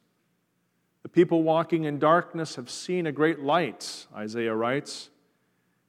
The 1.02 1.08
people 1.08 1.42
walking 1.42 1.84
in 1.84 1.98
darkness 1.98 2.56
have 2.56 2.68
seen 2.68 3.06
a 3.06 3.12
great 3.12 3.40
light, 3.40 4.06
Isaiah 4.14 4.54
writes. 4.54 5.08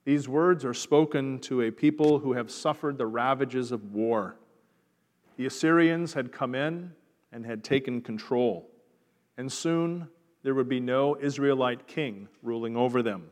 These 0.08 0.30
words 0.30 0.64
are 0.64 0.74
spoken 0.74 1.38
to 1.40 1.64
a 1.64 1.70
people 1.70 2.20
who 2.20 2.32
have 2.32 2.50
suffered 2.50 2.98
the 2.98 3.06
ravages 3.06 3.74
of 3.74 3.92
war. 3.92 4.38
The 5.36 5.46
Assyrians 5.46 6.14
had 6.14 6.32
come 6.32 6.56
in 6.56 6.94
and 7.34 7.46
had 7.46 7.62
taken 7.62 8.00
control, 8.00 8.72
and 9.36 9.52
soon 9.52 10.08
there 10.44 10.56
would 10.56 10.70
be 10.70 10.80
no 10.80 11.18
Israelite 11.20 11.88
king 11.88 12.30
ruling 12.42 12.78
over 12.78 13.04
them. 13.04 13.26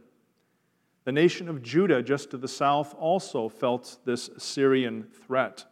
The 1.06 1.14
nation 1.14 1.48
of 1.48 1.64
Judah, 1.64 2.04
just 2.04 2.32
to 2.32 2.38
the 2.38 2.50
south, 2.50 2.94
also 2.96 3.48
felt 3.48 4.00
this 4.04 4.28
Assyrian 4.28 5.08
threat. 5.26 5.64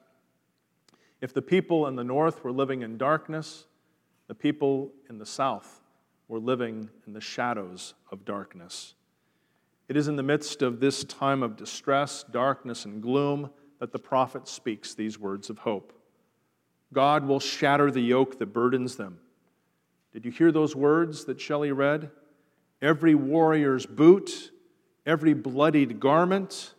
If 1.19 1.33
the 1.33 1.41
people 1.41 1.85
in 1.87 1.97
the 1.97 2.05
north 2.05 2.45
were 2.45 2.53
living 2.53 2.81
in 2.81 2.97
darkness, 2.97 3.65
the 4.27 4.35
people 4.35 4.93
in 5.09 5.17
the 5.17 5.25
south 5.25 5.81
were 6.29 6.39
living 6.39 6.89
in 7.05 7.11
the 7.11 7.19
shadows 7.19 7.93
of 8.09 8.23
darkness. 8.23 8.95
It 9.87 9.97
is 9.97 10.07
in 10.07 10.15
the 10.15 10.23
midst 10.23 10.61
of 10.61 10.79
this 10.79 11.03
time 11.03 11.43
of 11.43 11.55
distress, 11.55 12.23
darkness, 12.23 12.85
and 12.85 13.01
gloom 13.01 13.49
that 13.79 13.91
the 13.91 13.99
prophet 13.99 14.47
speaks 14.47 14.93
these 14.93 15.19
words 15.19 15.49
of 15.49 15.59
hope. 15.59 15.93
God 16.93 17.25
will 17.25 17.39
shatter 17.39 17.91
the 17.91 18.01
yoke 18.01 18.39
that 18.39 18.47
burdens 18.47 18.95
them. 18.95 19.19
Did 20.13 20.25
you 20.25 20.31
hear 20.31 20.51
those 20.51 20.75
words 20.75 21.25
that 21.25 21.41
Shelley 21.41 21.71
read? 21.71 22.11
Every 22.81 23.15
warrior's 23.15 23.85
boot 23.85 24.51
Every 25.05 25.33
bloodied 25.33 25.99
garment 25.99 26.73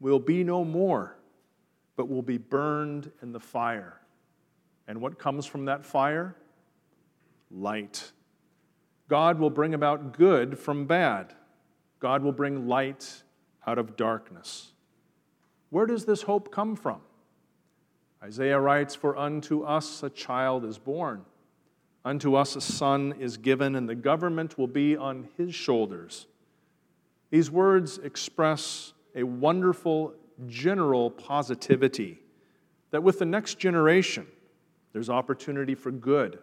will 0.00 0.18
be 0.18 0.42
no 0.42 0.64
more, 0.64 1.16
but 1.96 2.08
will 2.08 2.22
be 2.22 2.38
burned 2.38 3.10
in 3.22 3.32
the 3.32 3.40
fire. 3.40 4.00
And 4.88 5.00
what 5.00 5.18
comes 5.18 5.46
from 5.46 5.66
that 5.66 5.86
fire? 5.86 6.36
Light. 7.50 8.10
God 9.08 9.38
will 9.38 9.50
bring 9.50 9.74
about 9.74 10.16
good 10.16 10.58
from 10.58 10.86
bad. 10.86 11.34
God 12.02 12.22
will 12.22 12.32
bring 12.32 12.68
light 12.68 13.22
out 13.66 13.78
of 13.78 13.96
darkness. 13.96 14.72
Where 15.70 15.86
does 15.86 16.04
this 16.04 16.22
hope 16.22 16.52
come 16.52 16.76
from? 16.76 17.00
Isaiah 18.22 18.60
writes, 18.60 18.94
For 18.94 19.16
unto 19.16 19.62
us 19.62 20.02
a 20.02 20.10
child 20.10 20.66
is 20.66 20.76
born, 20.76 21.24
unto 22.04 22.34
us 22.34 22.56
a 22.56 22.60
son 22.60 23.14
is 23.18 23.38
given, 23.38 23.74
and 23.74 23.88
the 23.88 23.94
government 23.94 24.58
will 24.58 24.66
be 24.66 24.98
on 24.98 25.28
his 25.38 25.54
shoulders 25.54 26.26
these 27.32 27.50
words 27.50 27.96
express 27.96 28.92
a 29.14 29.22
wonderful 29.22 30.12
general 30.46 31.10
positivity 31.10 32.20
that 32.90 33.02
with 33.02 33.18
the 33.18 33.24
next 33.24 33.58
generation, 33.58 34.26
there's 34.92 35.08
opportunity 35.08 35.74
for 35.74 35.90
good, 35.90 36.38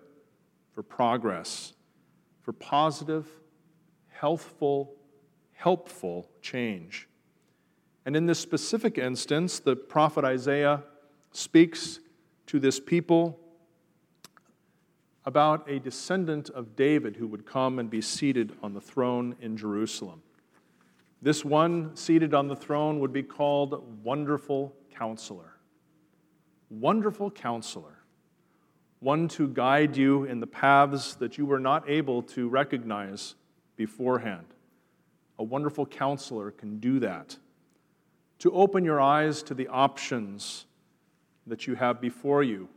for 0.73 0.81
progress, 0.81 1.73
for 2.41 2.53
positive, 2.53 3.27
healthful, 4.07 4.95
helpful 5.59 6.25
change. 6.41 7.09
And 8.05 8.15
in 8.15 8.25
this 8.27 8.39
specific 8.39 8.97
instance, 8.97 9.59
the 9.59 9.75
prophet 9.75 10.23
Isaiah 10.23 10.83
speaks 11.33 11.99
to 12.47 12.61
this 12.61 12.79
people 12.79 13.37
about 15.25 15.69
a 15.69 15.79
descendant 15.79 16.49
of 16.49 16.77
David 16.77 17.17
who 17.17 17.27
would 17.27 17.45
come 17.45 17.77
and 17.77 17.89
be 17.89 17.99
seated 17.99 18.53
on 18.63 18.73
the 18.73 18.79
throne 18.79 19.35
in 19.41 19.57
Jerusalem. 19.57 20.21
This 21.21 21.43
one 21.43 21.93
seated 21.93 22.33
on 22.33 22.47
the 22.47 22.55
throne 22.55 23.01
would 23.01 23.11
be 23.11 23.23
called 23.23 24.01
Wonderful 24.01 24.73
Counselor. 24.97 25.57
Wonderful 26.69 27.31
Counselor. 27.31 27.99
One 29.01 29.27
to 29.29 29.49
guide 29.49 29.97
you 29.97 30.23
in 30.23 30.39
the 30.39 30.47
paths 30.47 31.15
that 31.15 31.37
you 31.37 31.45
were 31.45 31.59
not 31.59 31.89
able 31.89 32.21
to 32.23 32.47
recognize 32.47 33.35
beforehand. 33.75 34.45
A 35.39 35.43
wonderful 35.43 35.85
counselor 35.85 36.51
can 36.51 36.79
do 36.79 36.99
that. 36.99 37.37
To 38.39 38.51
open 38.51 38.85
your 38.85 39.01
eyes 39.01 39.41
to 39.43 39.53
the 39.53 39.67
options 39.69 40.65
that 41.47 41.65
you 41.65 41.75
have 41.75 41.99
before 41.99 42.43
you 42.43 42.69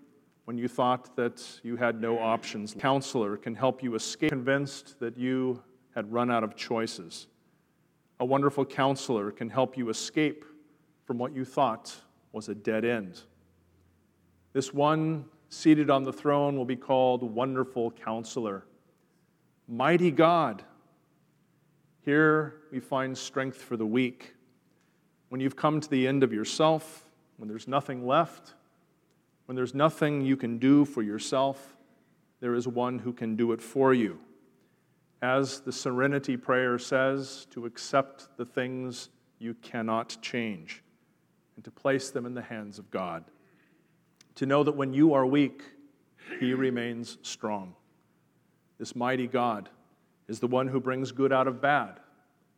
when 0.45 0.57
you 0.57 0.69
thought 0.69 1.15
that 1.17 1.61
you 1.63 1.77
had 1.77 2.01
no 2.01 2.19
options. 2.19 2.75
Counselor 2.79 3.37
can 3.37 3.55
help 3.55 3.83
you 3.83 3.95
escape, 3.95 4.31
convinced 4.31 4.99
that 5.01 5.17
you 5.17 5.63
had 5.95 6.13
run 6.13 6.31
out 6.31 6.43
of 6.43 6.57
choices. 6.57 7.27
A 8.21 8.25
wonderful 8.25 8.65
counselor 8.65 9.31
can 9.31 9.51
help 9.51 9.77
you 9.77 9.89
escape 9.89 10.45
from 11.05 11.19
what 11.19 11.35
you 11.35 11.45
thought 11.45 11.95
was 12.33 12.49
a 12.49 12.55
dead 12.55 12.85
end. 12.85 13.21
This 14.53 14.73
one 14.73 15.25
seated 15.49 15.91
on 15.91 16.05
the 16.05 16.13
throne 16.13 16.57
will 16.57 16.65
be 16.65 16.77
called 16.77 17.23
Wonderful 17.23 17.91
Counselor. 17.91 18.65
Mighty 19.69 20.11
God. 20.11 20.65
Here 22.05 22.55
we 22.71 22.81
find 22.81 23.17
strength 23.17 23.57
for 23.57 23.77
the 23.77 23.87
weak. 23.87 24.35
When 25.29 25.41
you've 25.41 25.57
come 25.57 25.81
to 25.81 25.89
the 25.89 26.07
end 26.07 26.23
of 26.23 26.33
yourself, 26.33 27.07
when 27.37 27.49
there's 27.49 27.69
nothing 27.69 28.07
left, 28.07 28.55
when 29.47 29.57
there's 29.57 29.75
nothing 29.75 30.21
you 30.21 30.37
can 30.37 30.59
do 30.59 30.85
for 30.85 31.03
yourself, 31.03 31.77
there 32.41 32.55
is 32.55 32.67
one 32.67 32.99
who 32.99 33.13
can 33.13 33.37
do 33.37 33.53
it 33.53 33.63
for 33.63 33.95
you 33.95 34.19
as 35.23 35.61
the 35.61 35.73
Serenity 35.73 36.37
Prayer 36.37 36.79
says, 36.79 37.47
to 37.51 37.65
accept 37.65 38.37
the 38.37 38.45
things 38.45 39.09
you 39.39 39.55
cannot 39.55 40.17
change 40.21 40.83
and 41.55 41.65
to 41.65 41.71
place 41.71 42.11
them 42.11 42.27
in 42.27 42.35
the 42.35 42.43
hands 42.43 42.79
of 42.79 42.91
God. 42.91 43.25
To 44.37 44.47
know 44.47 44.65
that 44.65 44.77
when 44.77 44.93
you 44.93 45.15
are 45.15 45.25
weak, 45.25 45.63
He 46.41 46.55
remains 46.55 47.19
strong. 47.23 47.75
This 48.79 48.97
mighty 48.97 49.29
God 49.29 49.69
is 50.29 50.41
the 50.41 50.47
one 50.47 50.69
who 50.69 50.81
brings 50.81 51.13
good 51.13 51.33
out 51.33 51.47
of 51.47 51.61
bad 51.61 52.01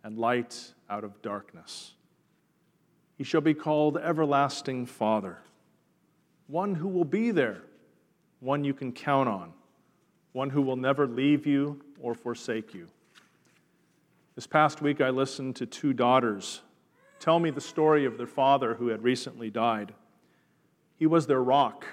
and 0.02 0.18
light 0.18 0.74
out 0.88 1.04
of 1.04 1.20
darkness. 1.22 1.94
He 3.16 3.24
shall 3.24 3.40
be 3.40 3.54
called 3.54 3.96
Everlasting 3.96 4.86
Father, 4.86 5.38
one 6.46 6.74
who 6.74 6.88
will 6.88 7.04
be 7.04 7.30
there, 7.30 7.62
one 8.40 8.64
you 8.64 8.74
can 8.74 8.92
count 8.92 9.28
on, 9.28 9.52
one 10.32 10.50
who 10.50 10.60
will 10.60 10.76
never 10.76 11.06
leave 11.06 11.46
you 11.46 11.80
or 12.00 12.14
forsake 12.14 12.74
you. 12.74 12.88
This 14.34 14.46
past 14.46 14.82
week, 14.82 15.00
I 15.00 15.10
listened 15.10 15.56
to 15.56 15.66
two 15.66 15.92
daughters 15.92 16.62
tell 17.20 17.38
me 17.38 17.48
the 17.48 17.60
story 17.60 18.04
of 18.04 18.18
their 18.18 18.26
father 18.26 18.74
who 18.74 18.88
had 18.88 19.02
recently 19.02 19.48
died. 19.48 19.94
He 20.96 21.06
was 21.06 21.26
their 21.26 21.42
rock, 21.42 21.86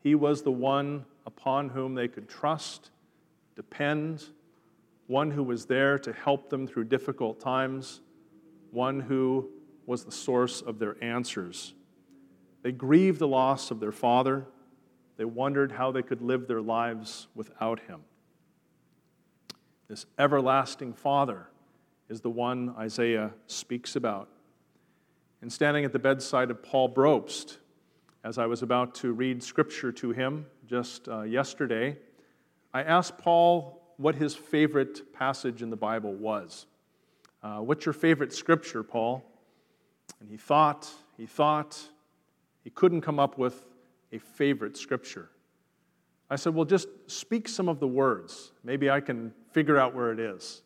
he 0.00 0.14
was 0.14 0.42
the 0.42 0.52
one 0.52 1.06
upon 1.26 1.70
whom 1.70 1.94
they 1.94 2.06
could 2.06 2.28
trust, 2.28 2.90
depend, 3.56 4.24
one 5.06 5.30
who 5.30 5.42
was 5.42 5.66
there 5.66 5.98
to 5.98 6.12
help 6.12 6.48
them 6.50 6.66
through 6.66 6.84
difficult 6.84 7.40
times, 7.40 8.00
one 8.70 9.00
who 9.00 9.50
was 9.86 10.04
the 10.04 10.12
source 10.12 10.62
of 10.62 10.78
their 10.78 10.96
answers. 11.02 11.74
They 12.62 12.72
grieved 12.72 13.18
the 13.18 13.28
loss 13.28 13.70
of 13.70 13.80
their 13.80 13.92
father. 13.92 14.46
They 15.16 15.26
wondered 15.26 15.72
how 15.72 15.92
they 15.92 16.02
could 16.02 16.22
live 16.22 16.48
their 16.48 16.62
lives 16.62 17.28
without 17.34 17.80
him. 17.80 18.00
This 19.88 20.06
everlasting 20.18 20.94
Father 20.94 21.48
is 22.08 22.22
the 22.22 22.30
one 22.30 22.74
Isaiah 22.78 23.32
speaks 23.46 23.96
about. 23.96 24.28
And 25.42 25.52
standing 25.52 25.84
at 25.84 25.92
the 25.92 25.98
bedside 25.98 26.50
of 26.50 26.62
Paul 26.62 26.92
Brobst, 26.92 27.58
as 28.24 28.38
I 28.38 28.46
was 28.46 28.62
about 28.62 28.94
to 28.96 29.12
read 29.12 29.42
scripture 29.42 29.92
to 29.92 30.10
him 30.12 30.46
just 30.66 31.06
uh, 31.08 31.22
yesterday, 31.22 31.98
I 32.72 32.82
asked 32.82 33.18
Paul 33.18 33.83
what 33.96 34.14
his 34.14 34.34
favorite 34.34 35.12
passage 35.12 35.62
in 35.62 35.70
the 35.70 35.76
Bible 35.76 36.12
was. 36.12 36.66
Uh, 37.42 37.58
what's 37.58 37.84
your 37.84 37.92
favorite 37.92 38.32
scripture, 38.32 38.82
Paul? 38.82 39.24
And 40.20 40.30
he 40.30 40.36
thought, 40.36 40.90
he 41.16 41.26
thought, 41.26 41.78
he 42.62 42.70
couldn't 42.70 43.02
come 43.02 43.18
up 43.18 43.38
with 43.38 43.64
a 44.12 44.18
favorite 44.18 44.76
scripture. 44.76 45.30
I 46.30 46.36
said, 46.36 46.54
Well, 46.54 46.64
just 46.64 46.88
speak 47.06 47.48
some 47.48 47.68
of 47.68 47.80
the 47.80 47.86
words. 47.86 48.52
Maybe 48.62 48.90
I 48.90 49.00
can 49.00 49.32
figure 49.52 49.78
out 49.78 49.94
where 49.94 50.12
it 50.12 50.18
is. 50.18 50.62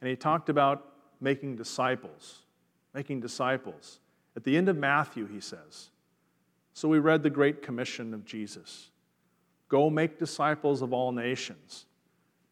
And 0.00 0.08
he 0.08 0.16
talked 0.16 0.48
about 0.48 0.92
making 1.20 1.56
disciples, 1.56 2.42
making 2.94 3.20
disciples. 3.20 4.00
At 4.36 4.44
the 4.44 4.56
end 4.56 4.68
of 4.68 4.76
Matthew, 4.76 5.26
he 5.26 5.40
says, 5.40 5.90
So 6.72 6.88
we 6.88 6.98
read 6.98 7.22
the 7.22 7.30
Great 7.30 7.62
Commission 7.62 8.14
of 8.14 8.24
Jesus 8.24 8.90
Go 9.68 9.90
make 9.90 10.18
disciples 10.18 10.82
of 10.82 10.92
all 10.92 11.10
nations, 11.10 11.86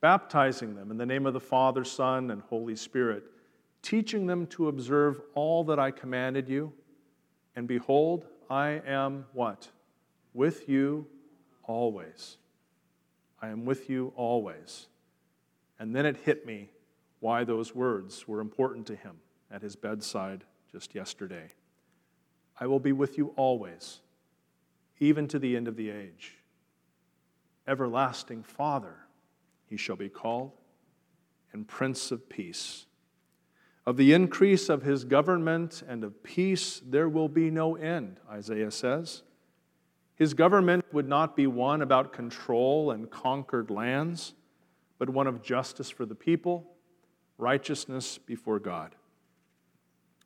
baptizing 0.02 0.74
them 0.74 0.90
in 0.90 0.98
the 0.98 1.06
name 1.06 1.24
of 1.24 1.32
the 1.32 1.40
Father, 1.40 1.84
Son, 1.84 2.30
and 2.30 2.42
Holy 2.42 2.76
Spirit, 2.76 3.22
teaching 3.80 4.26
them 4.26 4.46
to 4.48 4.68
observe 4.68 5.20
all 5.34 5.64
that 5.64 5.78
I 5.78 5.90
commanded 5.90 6.48
you. 6.48 6.72
And 7.56 7.66
behold, 7.66 8.26
I 8.50 8.82
am 8.86 9.24
what? 9.32 9.68
With 10.34 10.68
you 10.68 11.06
always. 11.62 12.36
I 13.40 13.48
am 13.48 13.64
with 13.64 13.88
you 13.88 14.12
always. 14.16 14.88
And 15.78 15.94
then 15.94 16.04
it 16.04 16.16
hit 16.18 16.44
me 16.44 16.70
why 17.20 17.44
those 17.44 17.74
words 17.74 18.26
were 18.26 18.40
important 18.40 18.86
to 18.88 18.96
him 18.96 19.16
at 19.50 19.62
his 19.62 19.76
bedside 19.76 20.44
just 20.70 20.94
yesterday. 20.94 21.48
I 22.58 22.66
will 22.66 22.80
be 22.80 22.92
with 22.92 23.18
you 23.18 23.32
always, 23.36 24.00
even 24.98 25.28
to 25.28 25.38
the 25.38 25.56
end 25.56 25.68
of 25.68 25.76
the 25.76 25.90
age. 25.90 26.38
Everlasting 27.68 28.42
Father, 28.42 28.96
he 29.72 29.78
shall 29.78 29.96
be 29.96 30.10
called, 30.10 30.52
and 31.54 31.66
Prince 31.66 32.10
of 32.10 32.28
Peace. 32.28 32.84
Of 33.86 33.96
the 33.96 34.12
increase 34.12 34.68
of 34.68 34.82
his 34.82 35.04
government 35.04 35.82
and 35.88 36.04
of 36.04 36.22
peace, 36.22 36.82
there 36.84 37.08
will 37.08 37.30
be 37.30 37.50
no 37.50 37.76
end, 37.76 38.20
Isaiah 38.30 38.70
says. 38.70 39.22
His 40.14 40.34
government 40.34 40.84
would 40.92 41.08
not 41.08 41.36
be 41.36 41.46
one 41.46 41.80
about 41.80 42.12
control 42.12 42.90
and 42.90 43.10
conquered 43.10 43.70
lands, 43.70 44.34
but 44.98 45.08
one 45.08 45.26
of 45.26 45.42
justice 45.42 45.88
for 45.88 46.04
the 46.04 46.14
people, 46.14 46.74
righteousness 47.38 48.18
before 48.18 48.58
God. 48.58 48.94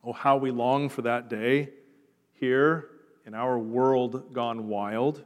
Oh, 0.02 0.12
how 0.12 0.38
we 0.38 0.50
long 0.50 0.88
for 0.88 1.02
that 1.02 1.30
day 1.30 1.70
here 2.32 2.88
in 3.24 3.32
our 3.32 3.60
world 3.60 4.32
gone 4.32 4.66
wild, 4.66 5.22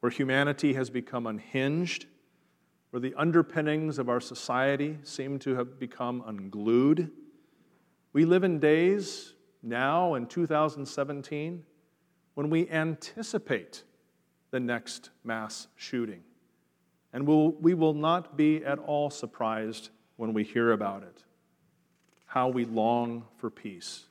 where 0.00 0.10
humanity 0.10 0.74
has 0.74 0.90
become 0.90 1.28
unhinged, 1.28 2.06
where 2.90 3.00
the 3.00 3.14
underpinnings 3.14 3.98
of 3.98 4.08
our 4.08 4.20
society 4.20 4.98
seem 5.02 5.38
to 5.40 5.54
have 5.54 5.78
become 5.78 6.22
unglued. 6.26 7.10
We 8.12 8.24
live 8.24 8.42
in 8.42 8.58
days 8.58 9.34
now 9.62 10.14
in 10.14 10.26
2017 10.26 11.64
when 12.34 12.50
we 12.50 12.68
anticipate 12.68 13.84
the 14.50 14.60
next 14.60 15.10
mass 15.22 15.68
shooting. 15.76 16.22
And 17.12 17.26
we'll, 17.26 17.52
we 17.52 17.74
will 17.74 17.94
not 17.94 18.36
be 18.36 18.64
at 18.64 18.78
all 18.78 19.10
surprised 19.10 19.90
when 20.16 20.32
we 20.32 20.44
hear 20.44 20.72
about 20.72 21.02
it. 21.02 21.24
How 22.26 22.48
we 22.48 22.64
long 22.64 23.24
for 23.36 23.50
peace. 23.50 24.06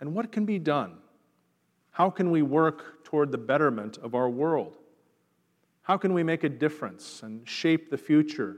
And 0.00 0.14
what 0.14 0.32
can 0.32 0.44
be 0.44 0.58
done? 0.58 0.98
How 1.90 2.10
can 2.10 2.30
we 2.30 2.42
work 2.42 3.04
toward 3.04 3.30
the 3.30 3.38
betterment 3.38 3.98
of 3.98 4.14
our 4.14 4.28
world? 4.28 4.78
How 5.82 5.96
can 5.96 6.14
we 6.14 6.22
make 6.22 6.44
a 6.44 6.48
difference 6.48 7.22
and 7.22 7.46
shape 7.48 7.90
the 7.90 7.98
future? 7.98 8.56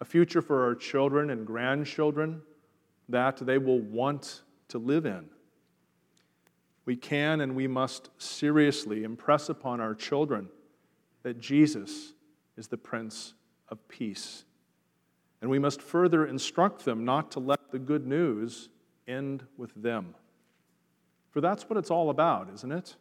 A 0.00 0.04
future 0.04 0.42
for 0.42 0.64
our 0.64 0.74
children 0.74 1.30
and 1.30 1.46
grandchildren 1.46 2.42
that 3.08 3.38
they 3.38 3.58
will 3.58 3.80
want 3.80 4.42
to 4.68 4.78
live 4.78 5.06
in 5.06 5.30
we 6.88 6.96
can 6.96 7.42
and 7.42 7.54
we 7.54 7.66
must 7.68 8.08
seriously 8.16 9.04
impress 9.04 9.50
upon 9.50 9.78
our 9.78 9.94
children 9.94 10.48
that 11.22 11.38
Jesus 11.38 12.14
is 12.56 12.68
the 12.68 12.78
Prince 12.78 13.34
of 13.68 13.86
Peace. 13.88 14.46
And 15.42 15.50
we 15.50 15.58
must 15.58 15.82
further 15.82 16.26
instruct 16.26 16.86
them 16.86 17.04
not 17.04 17.30
to 17.32 17.40
let 17.40 17.70
the 17.70 17.78
good 17.78 18.06
news 18.06 18.70
end 19.06 19.44
with 19.58 19.70
them. 19.76 20.14
For 21.28 21.42
that's 21.42 21.68
what 21.68 21.76
it's 21.76 21.90
all 21.90 22.08
about, 22.08 22.48
isn't 22.54 22.72
it? 22.72 22.96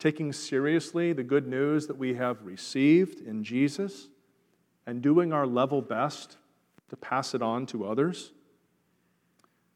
Taking 0.00 0.32
seriously 0.32 1.12
the 1.12 1.22
good 1.22 1.46
news 1.46 1.86
that 1.86 1.98
we 1.98 2.14
have 2.14 2.42
received 2.42 3.20
in 3.20 3.44
Jesus 3.44 4.08
and 4.86 5.02
doing 5.02 5.30
our 5.30 5.46
level 5.46 5.82
best 5.82 6.38
to 6.88 6.96
pass 6.96 7.34
it 7.34 7.42
on 7.42 7.66
to 7.66 7.86
others. 7.86 8.32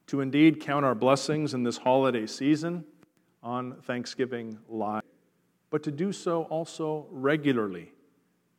To 0.07 0.23
indeed 0.23 0.61
count 0.61 0.87
our 0.87 0.95
blessings 0.95 1.53
in 1.53 1.63
this 1.63 1.77
holiday 1.77 2.27
season 2.27 2.87
on 3.43 3.77
Thanksgiving 3.83 4.59
Live, 4.67 5.03
but 5.69 5.83
to 5.83 5.91
do 5.91 6.11
so 6.11 6.45
also 6.45 7.07
regularly, 7.11 7.93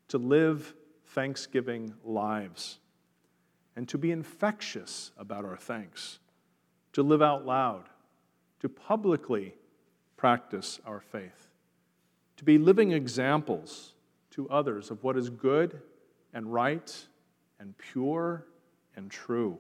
to 0.10 0.20
live 0.20 0.76
Thanksgiving 1.08 1.96
lives, 2.04 2.78
and 3.76 3.90
to 3.90 3.98
be 3.98 4.12
infectious 4.12 5.12
about 5.18 5.46
our 5.46 5.58
thanks, 5.58 6.20
to 6.94 7.02
live 7.02 7.24
out 7.24 7.44
loud, 7.44 7.86
to 8.60 8.70
publicly 8.70 9.56
practice 10.16 10.80
our 10.86 11.00
faith, 11.00 11.50
to 12.38 12.44
be 12.44 12.58
living 12.58 12.92
examples 12.92 13.94
to 14.32 14.50
others 14.50 14.92
of 14.92 15.04
what 15.04 15.18
is 15.18 15.30
good 15.30 15.82
and 16.34 16.52
right 16.52 17.06
and 17.60 17.78
pure 17.78 18.46
and 18.96 19.10
true. 19.10 19.58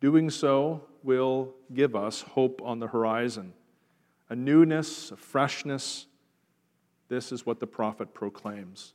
Doing 0.00 0.30
so 0.30 0.84
will 1.02 1.54
give 1.72 1.94
us 1.94 2.22
hope 2.22 2.60
on 2.64 2.78
the 2.78 2.88
horizon 2.88 3.52
a 4.28 4.34
newness, 4.34 5.12
a 5.12 5.16
freshness. 5.16 6.06
This 7.08 7.30
is 7.30 7.46
what 7.46 7.60
the 7.60 7.66
prophet 7.66 8.12
proclaims. 8.12 8.94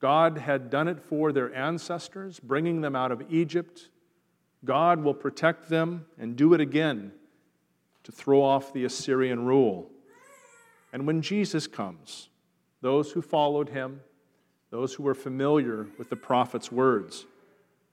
God 0.00 0.36
had 0.36 0.68
done 0.68 0.88
it 0.88 0.98
for 1.00 1.30
their 1.30 1.54
ancestors, 1.54 2.40
bringing 2.40 2.80
them 2.80 2.96
out 2.96 3.12
of 3.12 3.22
Egypt. 3.30 3.88
God 4.64 5.04
will 5.04 5.14
protect 5.14 5.68
them 5.68 6.06
and 6.18 6.34
do 6.34 6.54
it 6.54 6.60
again 6.60 7.12
to 8.02 8.10
throw 8.10 8.42
off 8.42 8.72
the 8.72 8.84
Assyrian 8.84 9.44
rule. 9.44 9.91
And 10.92 11.06
when 11.06 11.22
Jesus 11.22 11.66
comes, 11.66 12.28
those 12.80 13.12
who 13.12 13.22
followed 13.22 13.68
him, 13.68 14.00
those 14.70 14.94
who 14.94 15.02
were 15.02 15.14
familiar 15.14 15.86
with 15.98 16.10
the 16.10 16.16
prophet's 16.16 16.70
words, 16.70 17.26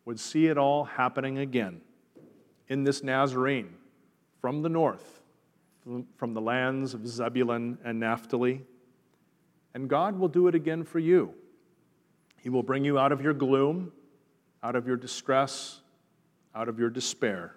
would 0.05 0.19
see 0.19 0.47
it 0.47 0.57
all 0.57 0.83
happening 0.83 1.37
again 1.37 1.81
in 2.67 2.83
this 2.83 3.03
Nazarene 3.03 3.73
from 4.41 4.61
the 4.61 4.69
north 4.69 5.19
from 6.17 6.33
the 6.33 6.41
lands 6.41 6.93
of 6.93 7.07
Zebulun 7.07 7.77
and 7.83 7.99
Naphtali. 7.99 8.61
And 9.73 9.89
God 9.89 10.17
will 10.17 10.27
do 10.27 10.47
it 10.47 10.55
again 10.55 10.83
for 10.83 10.99
you. 10.99 11.33
He 12.41 12.49
will 12.49 12.63
bring 12.63 12.85
you 12.85 12.97
out 12.99 13.11
of 13.11 13.21
your 13.21 13.33
gloom, 13.33 13.91
out 14.63 14.75
of 14.75 14.87
your 14.87 14.97
distress, 14.97 15.81
out 16.55 16.69
of 16.69 16.79
your 16.79 16.89
despair. 16.89 17.55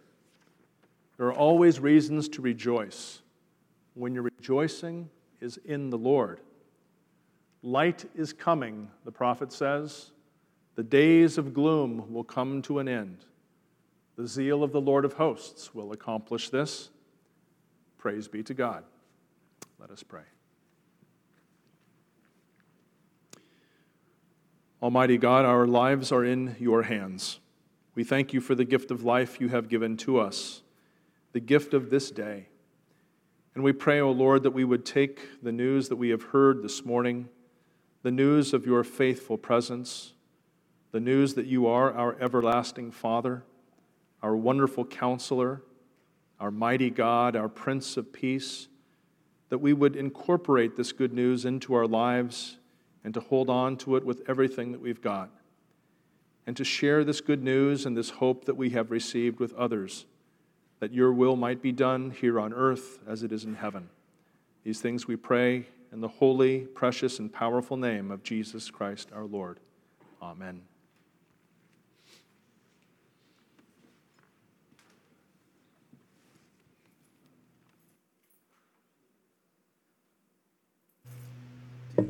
There 1.17 1.27
are 1.27 1.35
always 1.35 1.79
reasons 1.79 2.29
to 2.31 2.43
rejoice 2.43 3.21
when 3.95 4.15
you're 4.15 4.25
rejoicing 4.39 5.09
is 5.43 5.59
in 5.65 5.91
the 5.91 5.99
Lord. 5.99 6.41
Light 7.63 8.05
is 8.15 8.33
coming, 8.33 8.89
the 9.05 9.13
prophet 9.13 9.53
says. 9.53 10.13
The 10.75 10.83
days 10.83 11.37
of 11.37 11.53
gloom 11.53 12.13
will 12.13 12.25
come 12.25 12.63
to 12.63 12.79
an 12.79 12.89
end. 12.89 13.25
The 14.17 14.27
zeal 14.27 14.63
of 14.63 14.73
the 14.73 14.81
Lord 14.81 15.05
of 15.05 15.15
hosts 15.15 15.75
will 15.75 15.93
accomplish 15.93 16.49
this. 16.49 16.91
Praise 17.99 18.29
be 18.29 18.43
to 18.45 18.55
God. 18.55 18.85
Let 19.79 19.91
us 19.91 20.03
pray. 20.03 20.23
Almighty 24.83 25.19
God, 25.19 25.45
our 25.45 25.67
lives 25.67 26.11
are 26.11 26.25
in 26.25 26.57
your 26.59 26.83
hands. 26.83 27.39
We 27.95 28.05
thank 28.05 28.33
you 28.33 28.41
for 28.41 28.55
the 28.55 28.65
gift 28.65 28.91
of 28.91 29.05
life 29.05 29.41
you 29.41 29.49
have 29.49 29.69
given 29.69 29.97
to 29.99 30.19
us, 30.19 30.63
the 31.33 31.41
gift 31.41 31.75
of 31.75 31.91
this 31.91 32.11
day. 32.11 32.49
And 33.55 33.63
we 33.63 33.73
pray, 33.73 34.01
O 34.01 34.09
oh 34.09 34.13
Lord, 34.13 34.43
that 34.45 34.53
we 34.53 34.65
would 34.65 34.87
take 34.87 35.43
the 35.43 35.53
news 35.53 35.89
that 35.89 35.97
we 35.97 36.09
have 36.09 36.23
heard 36.23 36.63
this 36.63 36.85
morning, 36.85 37.29
the 38.03 38.11
news 38.11 38.55
of 38.55 38.65
your 38.65 38.83
faithful 38.83 39.37
presence, 39.37 40.15
the 40.91 41.01
news 41.01 41.35
that 41.35 41.47
you 41.47 41.67
are 41.67 41.93
our 41.93 42.17
everlasting 42.21 42.91
Father, 42.91 43.45
our 44.23 44.37
wonderful 44.37 44.85
counselor, 44.85 45.63
our 46.41 46.51
mighty 46.51 46.91
God, 46.91 47.37
our 47.37 47.49
Prince 47.49 47.97
of 47.97 48.13
Peace, 48.13 48.69
that 49.51 49.59
we 49.59 49.73
would 49.73 49.97
incorporate 49.97 50.77
this 50.77 50.93
good 50.93 51.13
news 51.13 51.45
into 51.45 51.75
our 51.75 51.87
lives 51.87 52.57
and 53.05 53.13
to 53.13 53.21
hold 53.21 53.51
on 53.51 53.77
to 53.77 53.97
it 53.97 54.05
with 54.05 54.23
everything 54.29 54.73
that 54.73 54.81
we've 54.81 55.03
got. 55.03 55.31
and 56.47 56.57
to 56.57 56.65
share 56.65 57.05
this 57.05 57.21
good 57.21 57.41
news 57.41 57.87
and 57.87 57.97
this 57.97 58.11
hope 58.11 58.47
that 58.47 58.57
we 58.57 58.71
have 58.71 58.91
received 58.91 59.39
with 59.39 59.53
others, 59.55 60.07
that 60.83 60.93
your 60.93 61.13
will 61.13 61.37
might 61.37 61.63
be 61.63 61.71
done 61.71 62.11
here 62.11 62.41
on 62.41 62.53
earth 62.53 62.99
as 63.07 63.23
it 63.23 63.31
is 63.31 63.45
in 63.45 63.55
heaven. 63.55 63.89
These 64.65 64.81
things 64.81 65.07
we 65.07 65.15
pray 65.15 65.67
in 65.93 66.01
the 66.01 66.09
holy, 66.09 66.63
precious, 66.63 67.21
and 67.21 67.33
powerful 67.33 67.77
name 67.77 68.11
of 68.11 68.25
Jesus 68.25 68.69
Christ 68.69 69.11
our 69.15 69.23
Lord. 69.23 69.61
Amen. 70.21 70.63
He 81.97 82.03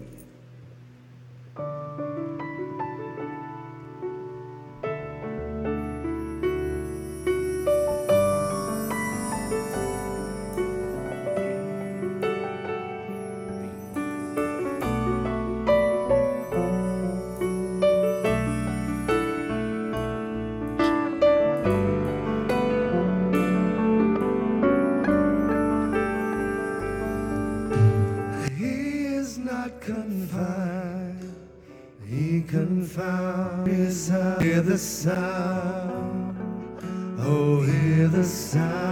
confined. 29.84 31.34
He 32.06 32.42
confound. 32.42 33.66
Hear 33.66 34.60
the 34.60 34.78
sound. 34.78 36.36
Oh, 37.18 37.62
hear 37.62 38.08
the 38.08 38.24
sound. 38.24 38.91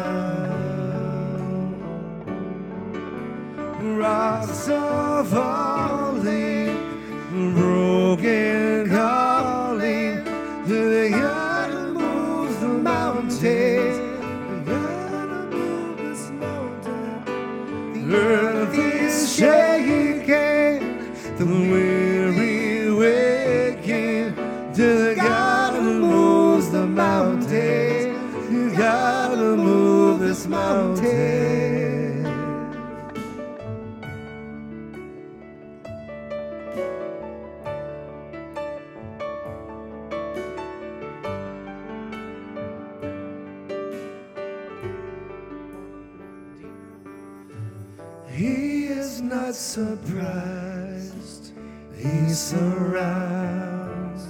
Surrounds. 52.81 54.25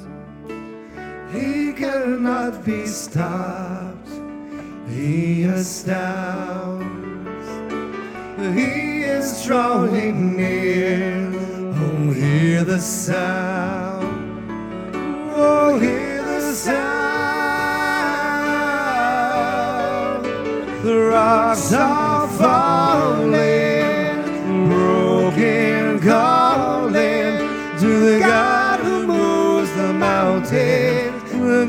He 1.32 1.72
cannot 1.72 2.64
be 2.64 2.86
stopped. 2.86 4.11
He 4.88 5.44
astounds. 5.44 6.88
He 8.59 9.03
is 9.03 9.44
drawing 9.44 10.36
near. 10.36 11.30
Oh, 11.82 12.11
hear 12.12 12.64
the 12.64 12.80
sound. 12.80 14.51
Oh, 15.36 15.78
hear 15.78 16.24
the 16.24 16.55
sound. 16.55 16.90
The 20.82 20.96
rocks 20.96 21.72
are 21.72 22.26
falling, 22.28 22.70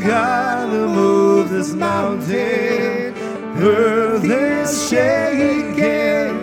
God 0.03 0.69
who 0.69 0.87
moves 0.87 1.51
this 1.51 1.73
mountain. 1.73 3.13
Earth 3.57 4.23
is 4.23 4.89
shaking, 4.89 6.33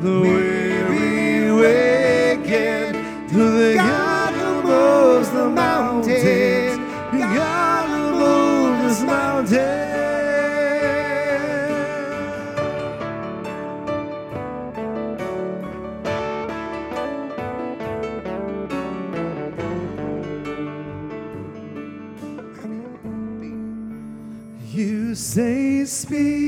the 0.00 0.20
weary 0.20 1.52
waking 1.52 2.92
to 3.28 3.50
the 3.50 3.74
God 3.76 4.32
who 4.34 4.62
moves 4.68 5.30
the 5.30 5.50
mountain, 5.50 6.51
speak, 26.02 26.41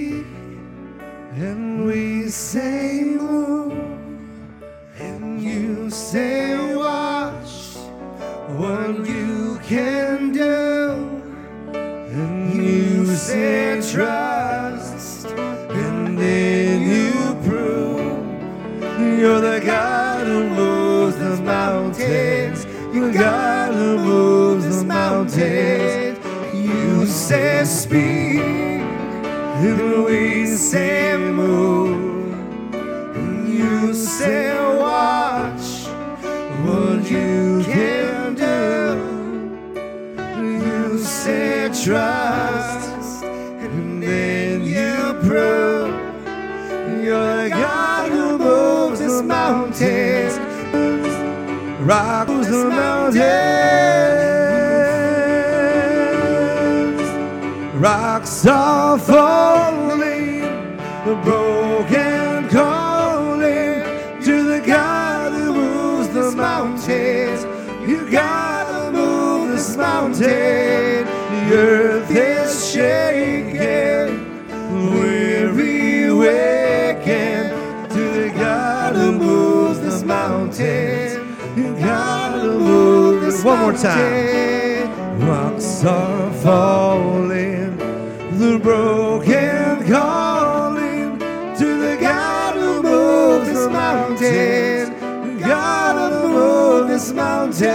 move. 30.75 32.33
And 33.17 33.49
you 33.49 33.95
say 33.95 34.55
watch 34.77 35.87
what 36.65 37.11
you 37.11 37.63
can 37.65 38.35
do. 38.35 38.57
You 40.65 40.99
say 40.99 41.69
trust, 41.85 43.25
and 43.25 44.03
then 44.03 44.65
you 44.65 45.15
prove 45.29 45.95
you're 47.05 47.45
the 47.45 47.51
God 47.51 48.11
who 48.11 48.39
moves 48.39 48.99
this 49.01 49.23
mountains. 49.23 50.39
Rock 51.81 52.29
moves 52.29 52.49
the 52.49 52.71
mountains. 52.71 53.25
Rocks 57.77 58.47
are 58.47 58.99
falling, 58.99 59.84
the 61.15 61.23
broken 61.23 62.49
calling 62.49 63.83
to 64.23 64.43
the 64.43 64.63
God 64.67 65.33
who 65.33 65.55
moves 65.55 66.09
the 66.09 66.33
mountains. 66.33 67.45
You 67.89 68.11
gotta 68.11 68.91
move 68.91 69.53
this 69.53 69.77
mountain. 69.77 71.05
The 71.05 71.55
earth 71.55 72.11
is 72.11 72.73
shaking, 72.73 74.09
weary 74.91 76.13
waking 76.13 77.51
to 77.91 78.03
the 78.19 78.33
God 78.37 78.97
who 78.97 79.13
moves 79.13 79.81
this 79.81 80.03
mountain. 80.03 81.37
You 81.57 81.77
gotta 81.79 82.45
move 82.45 83.23
this 83.23 83.45
One 83.45 83.61
more 83.61 83.73
time. 83.73 85.21
Rocks 85.21 85.85
are 85.85 86.33
falling, 86.43 87.77
the 88.39 88.59
broken 88.59 89.87
calling 89.87 90.34
this 93.65 93.73
mountain. 93.73 95.39
God 95.39 96.13
who 96.13 96.29
moves 96.29 96.89
this 96.89 97.13
mountain. 97.13 97.71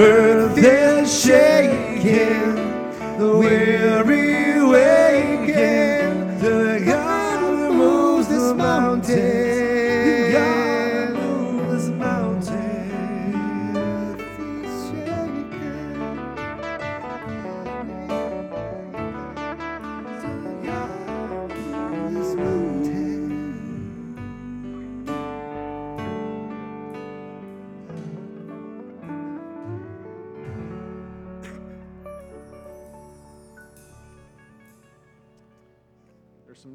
Earth 0.00 0.58
is 0.58 1.22
shaking, 1.22 2.54
the 3.18 3.36
weary 3.36 4.62
waking 4.62 6.03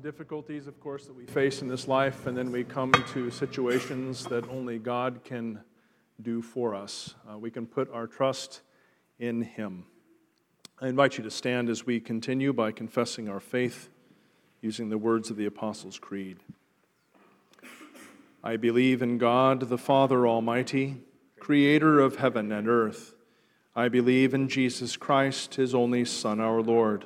difficulties, 0.10 0.66
of 0.66 0.80
course, 0.80 1.05
that 1.05 1.16
we 1.16 1.24
face 1.28 1.62
in 1.62 1.68
this 1.68 1.88
life, 1.88 2.26
and 2.26 2.36
then 2.36 2.51
we 2.51 2.64
come 2.64 2.91
to 3.14 3.30
situations 3.30 4.26
that 4.26 4.43
only 4.49 4.80
God 4.80 5.20
can 5.24 5.60
do 6.20 6.41
for 6.41 6.74
us. 6.74 7.14
Uh, 7.32 7.38
we 7.38 7.51
can 7.51 7.68
put 7.68 7.93
our 7.93 8.07
trust 8.07 8.62
in 9.20 9.43
Him. 9.43 9.86
I 10.82 10.88
invite 10.88 11.20
you 11.20 11.24
to 11.26 11.30
stand 11.30 11.70
as 11.70 11.86
we 11.86 11.99
continue 11.99 12.53
by 12.53 12.72
confessing 12.72 13.30
our 13.30 13.39
faith 13.39 13.89
using 14.64 14.89
the 14.89 14.97
words 14.97 15.30
of 15.30 15.38
the 15.38 15.45
Apostles' 15.45 15.99
Creed. 15.99 16.39
I 18.43 18.57
believe 18.57 19.03
in 19.03 19.20
God, 19.20 19.70
the 19.70 19.78
Father 19.78 20.28
Almighty, 20.28 21.03
creator 21.39 21.99
of 21.99 22.16
heaven 22.16 22.51
and 22.51 22.68
earth. 22.68 23.14
I 23.76 23.89
believe 23.89 24.34
in 24.34 24.49
Jesus 24.49 24.97
Christ, 24.97 25.53
his 25.53 25.76
only 25.76 26.03
Son, 26.03 26.39
our 26.39 26.64
Lord. 26.64 27.05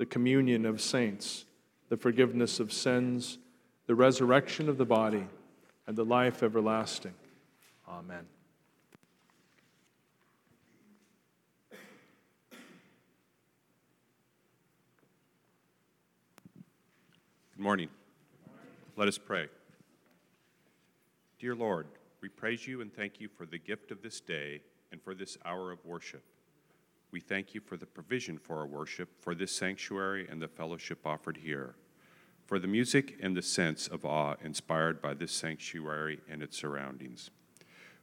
the 0.00 0.06
communion 0.06 0.64
of 0.64 0.80
saints, 0.80 1.44
the 1.90 1.96
forgiveness 1.98 2.58
of 2.58 2.72
sins, 2.72 3.36
the 3.86 3.94
resurrection 3.94 4.66
of 4.66 4.78
the 4.78 4.84
body, 4.86 5.26
and 5.86 5.94
the 5.94 6.02
life 6.02 6.42
everlasting. 6.42 7.12
Amen. 7.86 8.24
Good 17.54 17.62
morning. 17.62 17.90
Let 18.96 19.06
us 19.06 19.18
pray. 19.18 19.48
Dear 21.38 21.54
Lord, 21.54 21.86
we 22.22 22.30
praise 22.30 22.66
you 22.66 22.80
and 22.80 22.90
thank 22.90 23.20
you 23.20 23.28
for 23.28 23.44
the 23.44 23.58
gift 23.58 23.90
of 23.90 24.00
this 24.00 24.18
day 24.22 24.62
and 24.92 25.02
for 25.02 25.14
this 25.14 25.36
hour 25.44 25.70
of 25.70 25.84
worship. 25.84 26.22
We 27.12 27.20
thank 27.20 27.54
you 27.54 27.60
for 27.60 27.76
the 27.76 27.86
provision 27.86 28.38
for 28.38 28.58
our 28.58 28.66
worship, 28.66 29.08
for 29.20 29.34
this 29.34 29.52
sanctuary 29.52 30.28
and 30.30 30.40
the 30.40 30.48
fellowship 30.48 31.04
offered 31.04 31.38
here, 31.38 31.74
for 32.46 32.58
the 32.58 32.68
music 32.68 33.18
and 33.20 33.36
the 33.36 33.42
sense 33.42 33.88
of 33.88 34.04
awe 34.04 34.36
inspired 34.44 35.02
by 35.02 35.14
this 35.14 35.32
sanctuary 35.32 36.20
and 36.30 36.42
its 36.42 36.56
surroundings. 36.56 37.30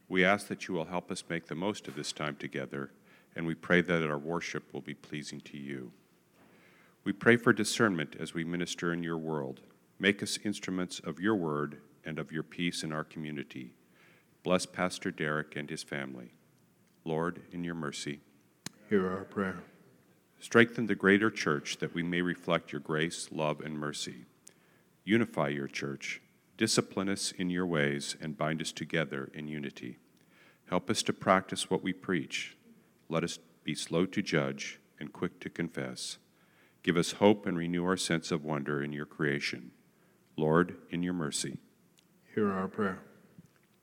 We 0.10 0.26
ask 0.26 0.48
that 0.48 0.68
you 0.68 0.74
will 0.74 0.86
help 0.86 1.10
us 1.10 1.24
make 1.30 1.48
the 1.48 1.56
most 1.56 1.88
of 1.88 1.96
this 1.96 2.12
time 2.12 2.36
together, 2.36 2.92
and 3.36 3.46
we 3.46 3.56
pray 3.56 3.82
that 3.82 4.10
our 4.10 4.18
worship 4.18 4.74
will 4.74 4.82
be 4.82 4.94
pleasing 4.94 5.40
to 5.42 5.58
you. 5.58 5.92
We 7.04 7.14
pray 7.14 7.38
for 7.38 7.54
discernment 7.54 8.18
as 8.20 8.34
we 8.34 8.44
minister 8.44 8.92
in 8.92 9.04
your 9.04 9.18
world. 9.18 9.62
Make 10.00 10.22
us 10.22 10.40
instruments 10.44 11.00
of 11.00 11.20
your 11.20 11.36
word 11.36 11.78
and 12.04 12.20
of 12.20 12.32
your 12.32 12.44
peace 12.44 12.84
in 12.84 12.92
our 12.92 13.06
community. 13.06 13.72
Bless 14.44 14.66
Pastor 14.66 15.12
Derek 15.12 15.56
and 15.56 15.70
his 15.70 15.84
family. 15.84 16.34
Lord, 17.06 17.42
in 17.52 17.64
your 17.64 17.76
mercy, 17.76 18.20
hear 18.90 19.10
our 19.10 19.26
prayer. 19.26 19.64
Strengthen 20.40 20.86
the 20.86 20.96
greater 20.96 21.32
church 21.32 21.78
that 21.78 21.94
we 21.94 22.04
may 22.04 22.22
reflect 22.22 22.72
your 22.72 22.82
grace, 22.82 23.30
love, 23.32 23.60
and 23.60 23.78
mercy. 23.78 24.26
Unify 25.04 25.50
your 25.50 25.68
church. 25.68 26.22
Discipline 26.58 27.10
us 27.10 27.32
in 27.32 27.50
your 27.50 27.66
ways 27.66 28.16
and 28.22 28.38
bind 28.38 28.62
us 28.62 28.72
together 28.72 29.30
in 29.34 29.48
unity. 29.48 29.98
Help 30.70 30.90
us 30.90 31.02
to 31.04 31.14
practice 31.14 31.70
what 31.70 31.84
we 31.84 31.94
preach. 31.94 32.56
Let 33.10 33.24
us 33.24 33.40
be 33.64 33.76
slow 33.76 34.06
to 34.06 34.22
judge 34.22 34.80
and 35.00 35.14
quick 35.14 35.40
to 35.42 35.50
confess. 35.50 36.18
Give 36.84 36.98
us 36.98 37.14
hope 37.14 37.46
and 37.46 37.58
renew 37.58 37.86
our 37.86 37.98
sense 37.98 38.32
of 38.32 38.44
wonder 38.44 38.84
in 38.84 38.92
your 38.92 39.06
creation. 39.06 39.72
Lord, 40.36 40.78
in 40.90 41.04
your 41.04 41.14
mercy, 41.14 41.58
hear 42.34 42.52
our 42.52 42.68
prayer. 42.68 43.00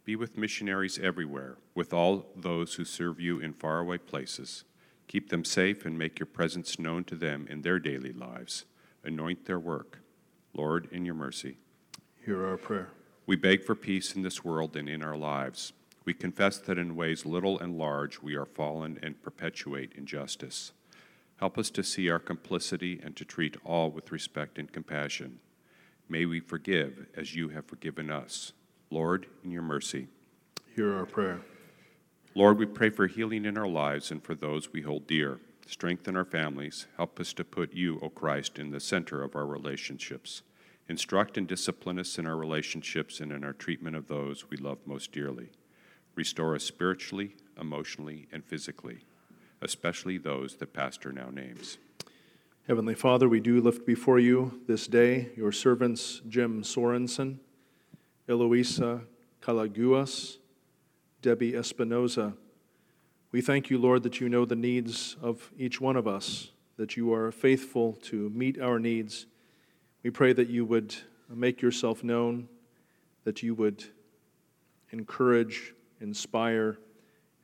Be 0.05 0.17
with 0.17 0.39
missionaries 0.39 0.99
everywhere, 0.99 1.57
with 1.75 1.93
all 1.93 2.27
those 2.37 2.75
who 2.75 2.85
serve 2.85 3.19
you 3.19 3.41
in 3.41 3.55
faraway 3.55 3.99
places. 3.99 4.65
Keep 5.09 5.31
them 5.31 5.45
safe 5.45 5.85
and 5.85 5.99
make 5.99 6.19
your 6.19 6.27
presence 6.27 6.79
known 6.79 7.05
to 7.05 7.15
them 7.15 7.47
in 7.49 7.63
their 7.63 7.79
daily 7.79 8.13
lives. 8.13 8.65
Anoint 9.03 9.45
their 9.45 9.59
work. 9.59 10.01
Lord, 10.55 10.89
in 10.91 11.05
your 11.05 11.15
mercy. 11.15 11.59
Hear 12.25 12.47
our 12.47 12.57
prayer. 12.57 12.89
We 13.27 13.37
beg 13.37 13.65
for 13.65 13.75
peace 13.75 14.15
in 14.15 14.23
this 14.23 14.45
world 14.45 14.77
and 14.77 14.89
in 14.89 15.03
our 15.03 15.17
lives. 15.17 15.73
We 16.05 16.15
confess 16.15 16.59
that 16.59 16.79
in 16.79 16.97
ways 16.97 17.25
little 17.25 17.59
and 17.59 17.79
large 17.79 18.21
we 18.21 18.35
are 18.35 18.45
fallen 18.45 18.99
and 19.03 19.23
perpetuate 19.23 19.93
injustice. 19.97 20.73
Help 21.37 21.59
us 21.59 21.71
to 21.71 21.83
see 21.83 22.09
our 22.09 22.19
complicity 22.19 23.01
and 23.03 23.17
to 23.17 23.25
treat 23.25 23.57
all 23.65 23.91
with 23.91 24.13
respect 24.13 24.59
and 24.59 24.71
compassion. 24.71 25.41
May 26.09 26.27
we 26.27 26.41
forgive 26.41 27.07
as 27.17 27.35
you 27.35 27.49
have 27.49 27.67
forgiven 27.67 28.11
us. 28.11 28.53
Lord, 28.91 29.27
in 29.43 29.51
your 29.51 29.63
mercy, 29.63 30.09
hear 30.75 30.95
our 30.95 31.07
prayer. 31.07 31.41
Lord, 32.37 32.59
we 32.59 32.67
pray 32.67 32.91
for 32.91 33.07
healing 33.07 33.45
in 33.45 33.57
our 33.57 33.69
lives 33.69 34.11
and 34.11 34.21
for 34.21 34.35
those 34.35 34.73
we 34.73 34.83
hold 34.83 35.07
dear. 35.07 35.39
Strengthen 35.69 36.17
our 36.17 36.25
families. 36.25 36.89
Help 36.97 37.21
us 37.21 37.33
to 37.35 37.45
put 37.45 37.73
you, 37.73 38.01
O 38.03 38.09
Christ, 38.09 38.59
in 38.59 38.73
the 38.73 38.81
center 38.81 39.23
of 39.23 39.37
our 39.37 39.47
relationships. 39.47 40.43
Instruct 40.89 41.39
and 41.39 41.47
discipline 41.47 41.99
us 41.99 42.19
in 42.19 42.27
our 42.27 42.37
relationships 42.37 43.21
and 43.21 43.31
in 43.31 43.45
our 43.45 43.53
treatment 43.53 43.95
of 43.95 44.09
those 44.09 44.51
we 44.51 44.57
love 44.57 44.79
most 44.85 45.13
dearly. 45.13 45.51
Restore 46.17 46.57
us 46.57 46.65
spiritually, 46.65 47.37
emotionally, 47.59 48.27
and 48.33 48.45
physically, 48.45 49.05
especially 49.63 50.19
those 50.19 50.57
that 50.57 50.73
Pastor 50.73 51.13
now 51.13 51.31
names. 51.31 51.79
Heavenly 52.67 52.95
Father, 52.95 53.29
we 53.29 53.39
do 53.39 53.61
lift 53.61 53.87
before 53.87 54.19
you 54.19 54.61
this 54.67 54.89
day 54.89 55.29
your 55.37 55.53
servants 55.53 56.21
Jim 56.29 56.63
Sorensen 56.65 57.39
Eloisa 58.29 59.03
Calaguas, 59.41 60.39
Debbie 61.25 61.53
Espinoza. 61.53 62.35
We 63.33 63.41
thank 63.41 63.71
you, 63.71 63.79
Lord, 63.79 64.03
that 64.03 64.21
you 64.21 64.29
know 64.29 64.45
the 64.45 64.55
needs 64.55 65.17
of 65.23 65.51
each 65.57 65.81
one 65.81 65.97
of 65.97 66.07
us, 66.07 66.51
that 66.77 66.99
you 66.99 67.15
are 67.15 67.33
faithful 67.33 67.95
to 68.03 68.29
meet 68.29 68.61
our 68.61 68.79
needs. 68.79 69.25
We 70.03 70.11
pray 70.11 70.35
that 70.35 70.51
you 70.51 70.67
would 70.67 70.95
make 71.31 71.63
yourself 71.63 72.05
known, 72.05 72.47
that 73.25 73.43
you 73.43 73.55
would 73.55 73.85
encourage, 74.91 75.73
inspire, 75.99 76.77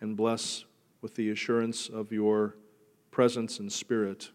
and 0.03 0.15
bless 0.15 0.67
with 1.01 1.15
the 1.15 1.31
assurance 1.31 1.89
of 1.89 2.13
your 2.13 2.57
presence 3.11 3.61
and 3.61 3.73
spirit. 3.73 4.31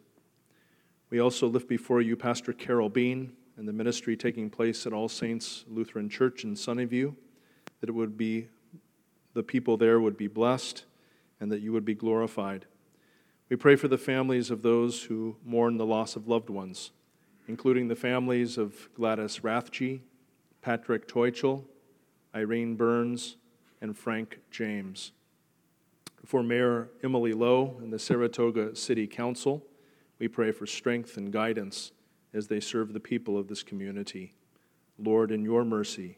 We 1.11 1.19
also 1.19 1.45
lift 1.45 1.69
before 1.69 2.01
you 2.01 2.15
Pastor 2.15 2.51
Carol 2.51 2.89
Bean 2.89 3.33
and 3.57 3.67
the 3.67 3.73
ministry 3.73 4.17
taking 4.17 4.49
place 4.49 4.87
at 4.87 4.91
All 4.91 5.07
Saints 5.07 5.65
Lutheran 5.67 6.09
Church 6.09 6.43
in 6.43 6.55
Sunnyvale, 6.55 7.15
that 7.79 7.89
it 7.89 7.93
would 7.93 8.17
be 8.17 8.47
the 9.35 9.43
people 9.43 9.77
there 9.77 9.99
would 9.99 10.17
be 10.17 10.27
blessed 10.27 10.85
and 11.39 11.51
that 11.51 11.61
you 11.61 11.71
would 11.71 11.85
be 11.85 11.93
glorified. 11.93 12.65
We 13.49 13.57
pray 13.57 13.75
for 13.75 13.87
the 13.87 13.97
families 13.97 14.49
of 14.49 14.63
those 14.63 15.03
who 15.03 15.35
mourn 15.45 15.77
the 15.77 15.85
loss 15.85 16.15
of 16.15 16.27
loved 16.27 16.49
ones, 16.49 16.89
including 17.47 17.87
the 17.87 17.95
families 17.95 18.57
of 18.57 18.89
Gladys 18.95 19.41
Rathje, 19.41 19.99
Patrick 20.61 21.07
Teuchel, 21.07 21.63
Irene 22.33 22.75
Burns, 22.75 23.35
and 23.81 23.95
Frank 23.95 24.39
James. 24.49 25.11
For 26.25 26.41
Mayor 26.41 26.89
Emily 27.03 27.33
Lo 27.33 27.77
and 27.83 27.93
the 27.93 27.99
Saratoga 27.99 28.75
City 28.75 29.05
Council, 29.05 29.63
we 30.17 30.27
pray 30.27 30.51
for 30.51 30.65
strength 30.65 31.17
and 31.17 31.31
guidance 31.31 31.91
as 32.33 32.47
they 32.47 32.59
serve 32.59 32.93
the 32.93 32.99
people 32.99 33.37
of 33.37 33.47
this 33.47 33.61
community. 33.61 34.33
Lord, 34.97 35.31
in 35.31 35.43
your 35.43 35.65
mercy. 35.65 36.17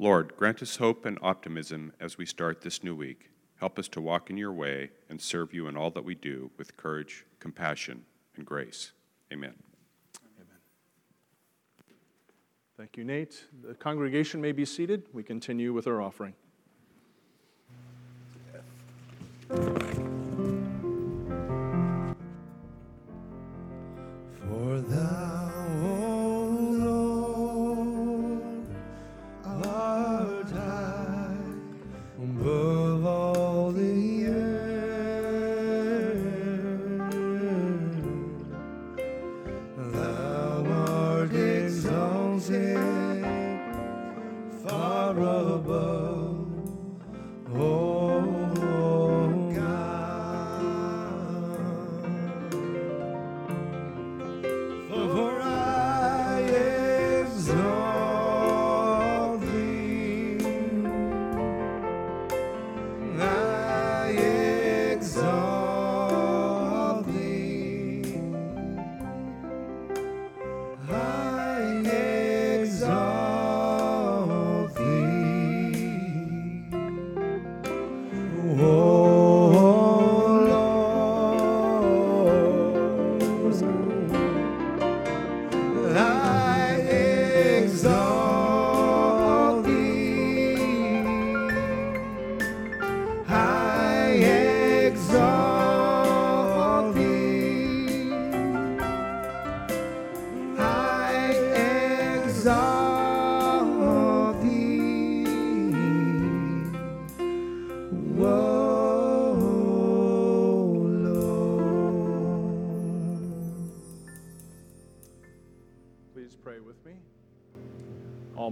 Lord, 0.00 0.34
grant 0.38 0.62
us 0.62 0.76
hope 0.76 1.04
and 1.04 1.18
optimism 1.20 1.92
as 2.00 2.16
we 2.16 2.24
start 2.24 2.62
this 2.62 2.82
new 2.82 2.94
week. 2.94 3.28
Help 3.56 3.78
us 3.78 3.86
to 3.88 4.00
walk 4.00 4.30
in 4.30 4.38
your 4.38 4.50
way 4.50 4.92
and 5.10 5.20
serve 5.20 5.52
you 5.52 5.68
in 5.68 5.76
all 5.76 5.90
that 5.90 6.02
we 6.02 6.14
do 6.14 6.50
with 6.56 6.74
courage, 6.78 7.26
compassion, 7.38 8.06
and 8.34 8.46
grace. 8.46 8.92
Amen. 9.30 9.52
Amen. 10.38 10.56
Thank 12.78 12.96
you, 12.96 13.04
Nate. 13.04 13.44
The 13.62 13.74
congregation 13.74 14.40
may 14.40 14.52
be 14.52 14.64
seated. 14.64 15.02
We 15.12 15.22
continue 15.22 15.74
with 15.74 15.86
our 15.86 16.00
offering. 16.00 16.32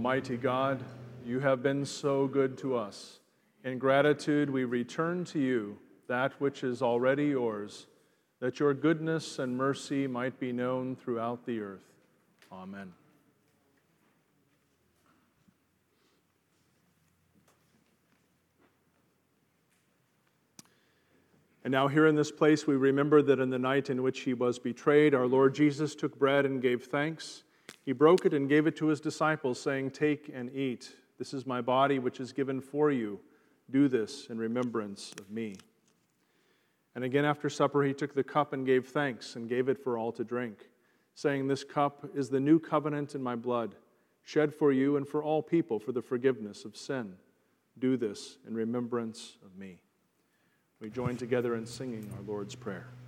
Almighty 0.09 0.37
God, 0.37 0.83
you 1.23 1.39
have 1.39 1.61
been 1.61 1.85
so 1.85 2.25
good 2.25 2.57
to 2.57 2.75
us. 2.75 3.19
In 3.63 3.77
gratitude, 3.77 4.49
we 4.49 4.63
return 4.63 5.23
to 5.25 5.39
you 5.39 5.77
that 6.07 6.33
which 6.41 6.63
is 6.63 6.81
already 6.81 7.25
yours, 7.25 7.85
that 8.39 8.59
your 8.59 8.73
goodness 8.73 9.37
and 9.37 9.55
mercy 9.55 10.07
might 10.07 10.39
be 10.39 10.51
known 10.51 10.95
throughout 10.95 11.45
the 11.45 11.59
earth. 11.59 11.83
Amen. 12.51 12.91
And 21.63 21.71
now, 21.71 21.87
here 21.87 22.07
in 22.07 22.15
this 22.15 22.31
place, 22.31 22.65
we 22.65 22.75
remember 22.77 23.21
that 23.21 23.39
in 23.39 23.51
the 23.51 23.59
night 23.59 23.91
in 23.91 24.01
which 24.01 24.21
he 24.21 24.33
was 24.33 24.57
betrayed, 24.57 25.13
our 25.13 25.27
Lord 25.27 25.53
Jesus 25.53 25.93
took 25.93 26.17
bread 26.17 26.47
and 26.47 26.59
gave 26.63 26.85
thanks. 26.85 27.43
He 27.89 27.93
broke 27.93 28.23
it 28.23 28.35
and 28.35 28.47
gave 28.47 28.67
it 28.67 28.75
to 28.75 28.85
his 28.85 29.01
disciples, 29.01 29.59
saying, 29.59 29.89
Take 29.89 30.29
and 30.31 30.55
eat. 30.55 30.93
This 31.17 31.33
is 31.33 31.47
my 31.47 31.59
body, 31.59 31.97
which 31.97 32.19
is 32.19 32.31
given 32.31 32.61
for 32.61 32.91
you. 32.91 33.19
Do 33.71 33.87
this 33.87 34.27
in 34.29 34.37
remembrance 34.37 35.11
of 35.19 35.31
me. 35.31 35.55
And 36.93 37.03
again, 37.03 37.25
after 37.25 37.49
supper, 37.49 37.81
he 37.81 37.95
took 37.95 38.13
the 38.13 38.23
cup 38.23 38.53
and 38.53 38.63
gave 38.63 38.89
thanks 38.89 39.35
and 39.35 39.49
gave 39.49 39.69
it 39.69 39.83
for 39.83 39.97
all 39.97 40.11
to 40.11 40.23
drink, 40.23 40.69
saying, 41.15 41.47
This 41.47 41.63
cup 41.63 42.07
is 42.13 42.29
the 42.29 42.39
new 42.39 42.59
covenant 42.59 43.15
in 43.15 43.23
my 43.23 43.35
blood, 43.35 43.73
shed 44.21 44.53
for 44.53 44.71
you 44.71 44.95
and 44.95 45.07
for 45.07 45.23
all 45.23 45.41
people 45.41 45.79
for 45.79 45.91
the 45.91 46.03
forgiveness 46.03 46.65
of 46.65 46.77
sin. 46.77 47.13
Do 47.79 47.97
this 47.97 48.37
in 48.47 48.53
remembrance 48.53 49.37
of 49.43 49.57
me. 49.57 49.79
We 50.79 50.91
join 50.91 51.17
together 51.17 51.55
in 51.55 51.65
singing 51.65 52.07
our 52.15 52.21
Lord's 52.21 52.53
Prayer. 52.53 52.98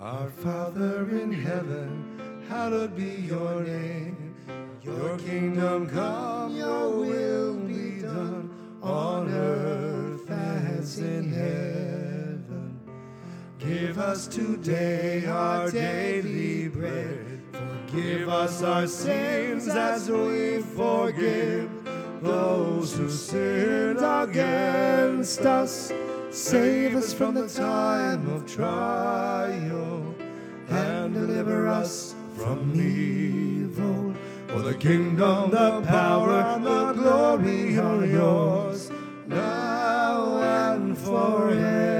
Our 0.00 0.30
Father 0.30 1.10
in 1.10 1.32
heaven, 1.32 2.44
hallowed 2.48 2.94
be 2.94 3.26
your 3.26 3.64
name. 3.64 4.36
Your 4.80 5.18
kingdom 5.18 5.88
come, 5.88 6.54
your 6.54 6.90
will 6.90 7.54
be 7.54 8.02
done 8.02 8.78
on 8.80 9.28
earth 9.28 10.30
as 10.30 11.00
in 11.00 11.32
heaven. 11.32 12.78
Give 13.58 13.98
us 13.98 14.28
today 14.28 15.26
our 15.26 15.68
daily 15.68 16.68
bread. 16.68 17.42
Forgive 17.90 18.28
us 18.28 18.62
our 18.62 18.86
sins 18.86 19.66
as 19.66 20.08
we 20.08 20.62
forgive 20.62 21.70
those 22.22 22.94
who 22.96 23.10
sinned 23.10 23.98
against 23.98 25.40
us. 25.40 25.92
Save 26.30 26.94
us 26.94 27.14
from 27.14 27.34
the 27.34 27.48
time 27.48 28.28
of 28.28 28.46
trial 28.46 30.14
and 30.68 31.14
deliver 31.14 31.66
us 31.66 32.14
from 32.36 32.72
evil. 32.74 34.14
For 34.48 34.60
the 34.60 34.74
kingdom, 34.74 35.50
the 35.50 35.82
power, 35.86 36.40
and 36.40 36.66
the 36.66 36.92
glory 36.92 37.78
are 37.78 38.04
yours, 38.04 38.90
now 39.26 40.38
and 40.42 40.96
forever. 40.98 41.97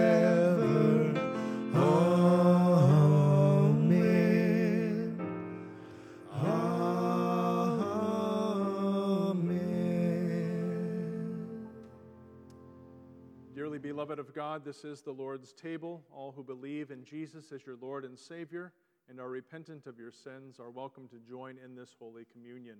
Beloved 13.98 14.20
of 14.20 14.32
God, 14.32 14.64
this 14.64 14.84
is 14.84 15.02
the 15.02 15.10
Lord's 15.10 15.52
table. 15.52 16.04
All 16.14 16.30
who 16.30 16.44
believe 16.44 16.92
in 16.92 17.02
Jesus 17.02 17.50
as 17.50 17.66
your 17.66 17.74
Lord 17.82 18.04
and 18.04 18.16
Savior 18.16 18.72
and 19.10 19.18
are 19.18 19.28
repentant 19.28 19.88
of 19.88 19.98
your 19.98 20.12
sins 20.12 20.60
are 20.60 20.70
welcome 20.70 21.08
to 21.08 21.16
join 21.28 21.56
in 21.64 21.74
this 21.74 21.96
Holy 21.98 22.22
Communion. 22.30 22.76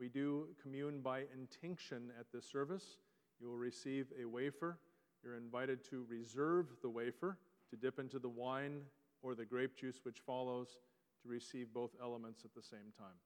We 0.00 0.08
do 0.08 0.46
commune 0.62 1.02
by 1.02 1.24
intinction 1.38 2.10
at 2.18 2.32
this 2.32 2.46
service. 2.50 2.96
You 3.38 3.48
will 3.48 3.58
receive 3.58 4.06
a 4.18 4.24
wafer. 4.24 4.78
You're 5.22 5.36
invited 5.36 5.84
to 5.90 6.06
reserve 6.08 6.68
the 6.80 6.88
wafer, 6.88 7.36
to 7.68 7.76
dip 7.76 7.98
into 7.98 8.18
the 8.18 8.30
wine 8.30 8.80
or 9.20 9.34
the 9.34 9.44
grape 9.44 9.76
juice 9.76 10.00
which 10.02 10.20
follows, 10.20 10.80
to 11.24 11.28
receive 11.28 11.74
both 11.74 11.90
elements 12.02 12.46
at 12.46 12.54
the 12.54 12.66
same 12.66 12.90
time. 12.96 13.18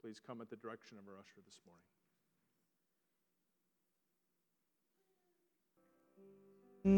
Please 0.00 0.20
come 0.24 0.40
at 0.40 0.48
the 0.48 0.54
direction 0.54 0.98
of 0.98 1.08
our 1.08 1.18
usher 1.18 1.42
this 1.44 1.58
morning. 1.66 1.82
You 6.82 6.94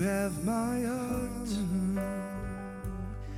have 0.00 0.44
my 0.44 0.82
heart, 0.82 1.48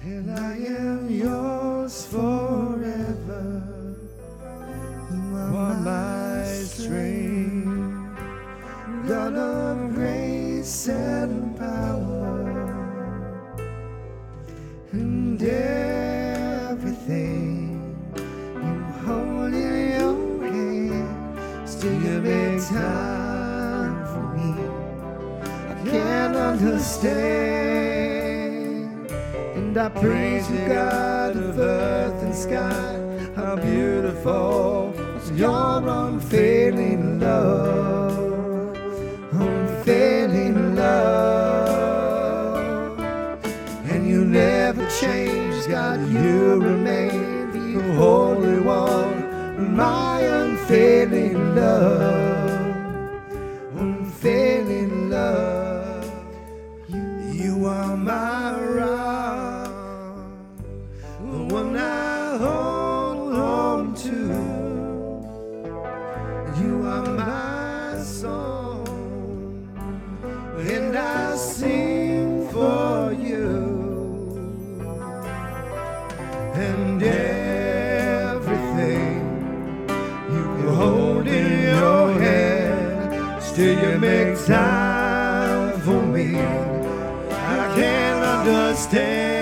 and 0.03 0.31
I 0.31 0.57
am 0.57 1.11
yours 1.11 2.07
forever. 2.07 3.63
You 5.13 5.37
are 5.37 5.75
my 5.75 6.45
strength, 6.65 8.19
God 9.07 9.35
of 9.35 9.93
grace 9.93 10.89
and 10.89 11.36
And 29.57 29.79
I 29.79 29.89
praise 29.89 30.51
you, 30.51 30.59
God 30.69 31.35
of 31.35 31.59
earth 31.59 32.23
and 32.23 32.35
sky. 32.35 33.01
How 33.35 33.57
beautiful 33.57 34.93
is 35.17 35.31
your 35.31 35.89
unfailing 35.89 37.19
love, 37.19 38.77
unfailing 39.33 40.77
love. 40.77 40.99
And 43.91 44.07
you 44.07 44.27
never 44.27 44.87
change, 45.01 45.67
God, 45.69 46.01
you 46.11 46.61
remain 46.61 47.53
the 47.53 47.95
Holy 47.95 48.61
One, 48.61 49.75
my 49.75 50.21
unfailing 50.21 51.55
love 51.55 52.36
hold 81.27 81.37
in 81.37 81.63
your 81.63 82.13
hand, 82.21 83.43
still 83.43 83.79
you 83.79 83.99
make 83.99 84.39
time 84.47 85.81
for 85.81 86.03
me. 86.03 86.39
I 86.39 87.73
can't 87.75 88.25
understand. 88.25 89.35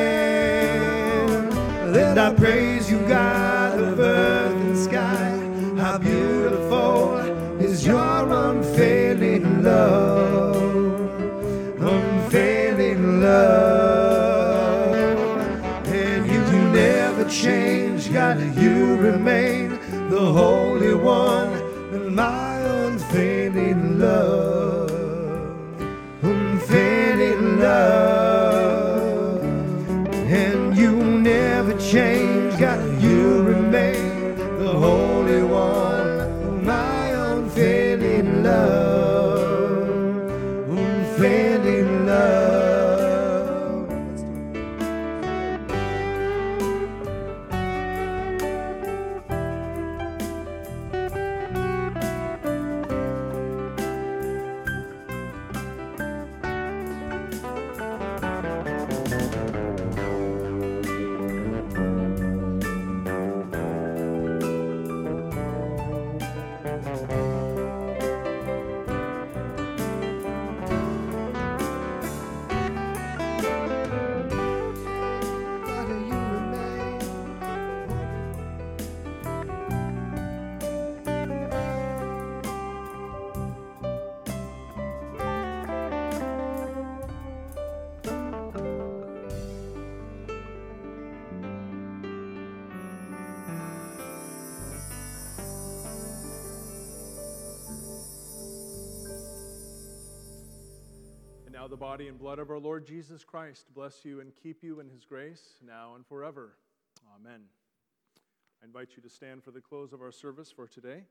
Then 1.94 2.18
I 2.18 2.34
praise 2.34 2.90
you, 2.90 2.98
God 3.06 3.78
of 3.78 4.00
earth 4.00 4.52
and 4.52 4.78
sky. 4.78 5.38
How 5.80 5.98
beautiful 5.98 7.18
is 7.60 7.86
your 7.86 8.28
unfailing 8.28 9.62
love, 9.62 10.56
unfailing 11.80 13.20
love. 13.20 14.94
And 15.86 16.26
you 16.26 16.40
never 16.72 17.28
change, 17.28 18.12
God, 18.12 18.40
you 18.56 18.96
remain 18.96 19.78
the 20.10 20.20
Holy 20.20 20.94
One, 20.94 21.53
body 101.94 102.08
and 102.08 102.18
blood 102.18 102.40
of 102.40 102.50
our 102.50 102.58
Lord 102.58 102.84
Jesus 102.84 103.22
Christ 103.22 103.72
bless 103.72 104.04
you 104.04 104.18
and 104.18 104.32
keep 104.42 104.64
you 104.64 104.80
in 104.80 104.88
his 104.88 105.04
grace, 105.04 105.60
now 105.64 105.94
and 105.94 106.04
forever. 106.04 106.56
Amen. 107.14 107.42
I 108.60 108.66
invite 108.66 108.88
you 108.96 109.02
to 109.04 109.08
stand 109.08 109.44
for 109.44 109.52
the 109.52 109.60
close 109.60 109.92
of 109.92 110.02
our 110.02 110.10
service 110.10 110.50
for 110.50 110.66
today. 110.66 111.04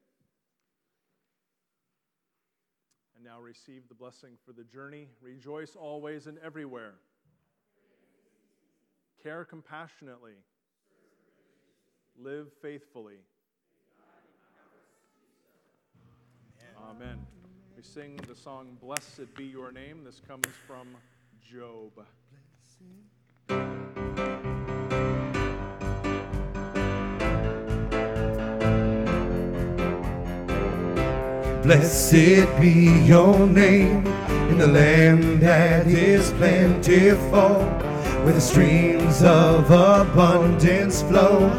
And 3.16 3.24
now 3.24 3.40
receive 3.40 3.88
the 3.88 3.96
blessing 3.96 4.32
for 4.46 4.52
the 4.52 4.66
journey. 4.66 5.08
Rejoice 5.22 5.78
always 5.80 6.28
and 6.28 6.38
everywhere. 6.44 6.96
Care 9.24 9.46
compassionately. 9.46 10.34
Live 12.22 12.48
faithfully. 12.62 13.20
Amen. 16.90 17.26
Sing 17.84 18.18
the 18.30 18.34
song, 18.34 18.78
Blessed 18.82 19.36
Be 19.36 19.44
Your 19.44 19.72
Name. 19.74 20.04
This 20.06 20.22
comes 20.26 20.48
from 20.66 20.88
Job. 21.44 21.92
Blessed 31.62 32.62
be 32.62 33.06
your 33.06 33.46
name 33.48 34.08
in 34.50 34.58
the 34.58 34.68
land 34.68 35.42
that 35.42 35.86
is 35.86 36.32
plentiful, 36.32 37.66
where 38.24 38.34
the 38.34 38.42
streams 38.42 39.22
of 39.24 39.70
abundance 39.70 41.02
flow. 41.04 41.50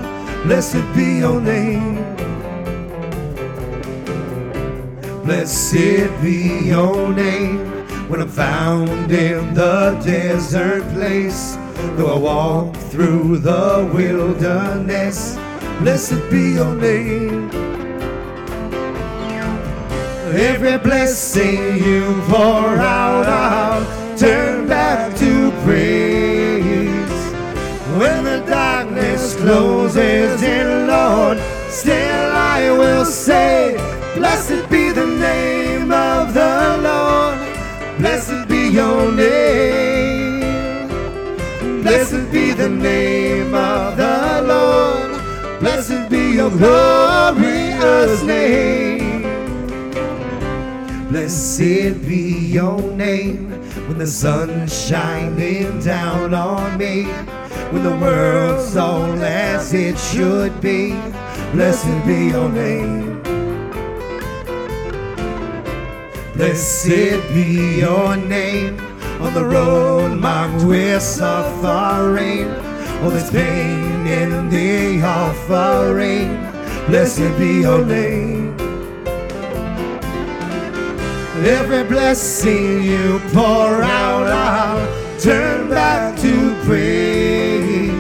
Blessed 0.45 0.83
be 0.97 1.19
your 1.19 1.41
name. 1.41 2.03
Blessed 5.25 6.11
be 6.21 6.67
your 6.67 7.11
name 7.11 7.59
when 8.11 8.21
I'm 8.21 8.29
found 8.29 9.11
in 9.11 9.55
the 9.55 9.99
desert 10.05 10.83
place. 10.93 11.57
Though 11.97 12.15
I 12.15 12.19
walk 12.19 12.77
through 12.91 13.39
the 13.39 13.91
wilderness, 13.95 15.37
blessed 15.81 16.31
be 16.31 16.53
your 16.57 16.75
name. 16.75 17.51
Every 20.37 20.77
blessing 20.77 21.79
you 21.79 22.21
pour 22.29 22.77
out, 22.77 23.27
I'll 23.27 24.19
turn 24.19 24.69
back 24.69 25.17
to 25.17 25.51
praise. 25.65 27.23
When 27.97 28.25
the 28.25 28.45
darkness 28.47 29.37
closes 29.37 30.43
in, 30.43 30.87
Lord, 30.87 31.39
still 31.71 32.31
I 32.31 32.71
will 32.71 33.07
say, 33.07 33.95
Blessed 34.15 34.71
be 34.71 34.84
Blessed 38.05 38.49
be 38.49 38.69
your 38.69 39.11
name. 39.13 40.41
Blessed 41.83 42.31
be 42.31 42.53
the 42.53 42.69
name 42.69 43.55
of 43.55 43.97
the 43.97 44.43
Lord. 44.47 45.59
Blessed 45.61 46.11
be 46.11 46.35
your 46.35 46.51
glorious 46.51 48.23
name. 48.25 49.23
Blessed 51.09 52.07
be 52.07 52.41
your 52.53 52.79
name 52.93 53.49
when 53.89 53.97
the 53.97 54.07
sun's 54.07 54.87
shining 54.87 55.81
down 55.81 56.35
on 56.35 56.77
me, 56.77 57.05
when 57.73 57.85
the 57.85 57.97
world's 57.97 58.77
all 58.77 59.15
as 59.25 59.73
it 59.73 59.99
should 59.99 60.61
be. 60.61 60.91
Blessed 61.53 62.05
be 62.05 62.27
your 62.27 62.51
name. 62.51 63.34
Blessed 66.37 67.29
be 67.33 67.79
your 67.79 68.17
name 68.17 68.77
on 69.21 69.35
the 69.35 69.45
road 69.45 70.19
marked 70.19 70.65
with 70.65 71.01
suffering. 71.01 72.51
All 73.03 73.11
this 73.11 73.31
pain 73.31 74.05
in 74.07 74.49
the 74.49 75.01
offering. 75.01 76.37
Blessed 76.89 77.39
be 77.39 77.61
your 77.61 77.87
name. 77.87 78.53
Every 81.47 81.85
blessing 81.85 82.83
you 82.83 83.21
pour 83.33 83.83
out, 83.83 84.27
I'll 84.27 85.21
turn 85.21 85.69
back 85.69 86.19
to 86.19 86.57
praise. 86.65 87.93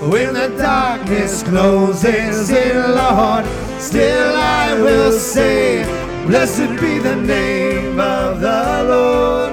When 0.00 0.34
the 0.34 0.48
darkness 0.58 1.44
closes 1.44 2.50
in, 2.50 2.76
Lord, 2.76 3.44
still 3.78 4.34
I 4.34 4.74
will 4.80 5.12
say, 5.12 5.84
Blessed 6.26 6.80
be 6.80 6.98
the 6.98 7.14
name 7.14 8.00
of 8.00 8.40
the 8.40 8.84
Lord. 8.88 9.52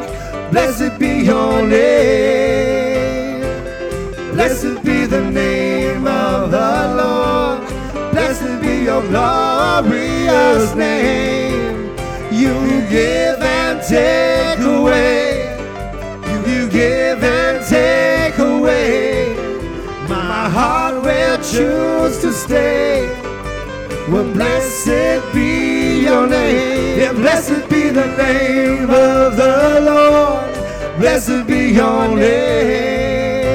Blessed 0.52 0.98
be 0.98 1.24
your 1.24 1.62
name. 1.68 3.42
Blessed 4.34 4.84
be 4.84 5.06
the 5.06 5.22
name 5.30 6.08
of 6.08 6.50
the 6.50 6.96
Lord. 6.98 7.60
Blessed 8.12 8.60
be 8.64 8.86
your 8.86 9.04
glorious 9.04 10.74
name. 10.74 11.96
You 12.32 12.56
give 12.90 13.40
and 13.40 13.80
take 13.88 14.60
away. 14.66 15.56
You 16.48 16.68
give 16.72 17.24
and 17.24 17.64
take 17.68 18.40
away. 18.40 19.36
My 20.10 20.50
heart 20.50 21.04
will 21.04 21.38
choose 21.38 22.20
to 22.22 22.34
stay. 22.34 23.08
Well, 24.10 24.26
blessed 24.34 25.34
be 25.36 25.73
your 26.14 26.28
name. 26.28 27.00
Yeah, 27.00 27.14
blessed 27.14 27.70
be 27.70 27.90
the 27.90 28.06
name 28.18 28.90
of 28.90 29.36
the 29.36 29.82
Lord. 29.90 30.54
Blessed 31.00 31.48
be 31.48 31.72
your 31.80 32.08
name. 32.16 33.54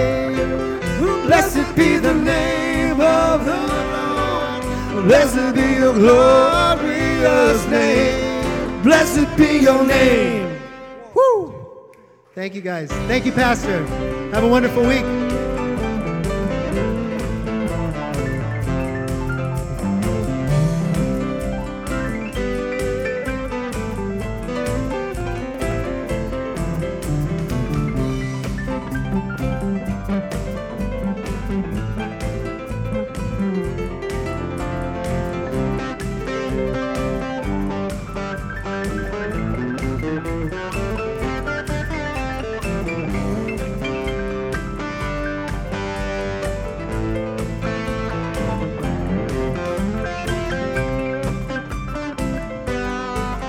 Blessed 1.26 1.76
be 1.76 1.98
the 1.98 2.14
name 2.14 3.00
of 3.00 3.44
the 3.44 3.60
Lord. 3.94 5.06
Blessed 5.06 5.54
be 5.54 5.66
your 5.82 5.94
glorious 5.94 7.60
name. 7.68 8.82
Blessed 8.82 9.28
be 9.36 9.58
your 9.58 9.84
name. 9.86 10.58
Woo! 11.14 11.54
Thank 12.34 12.54
you 12.54 12.60
guys. 12.60 12.90
Thank 13.10 13.24
you, 13.26 13.32
Pastor. 13.32 13.86
Have 14.32 14.44
a 14.44 14.48
wonderful 14.48 14.84
week. 14.86 15.27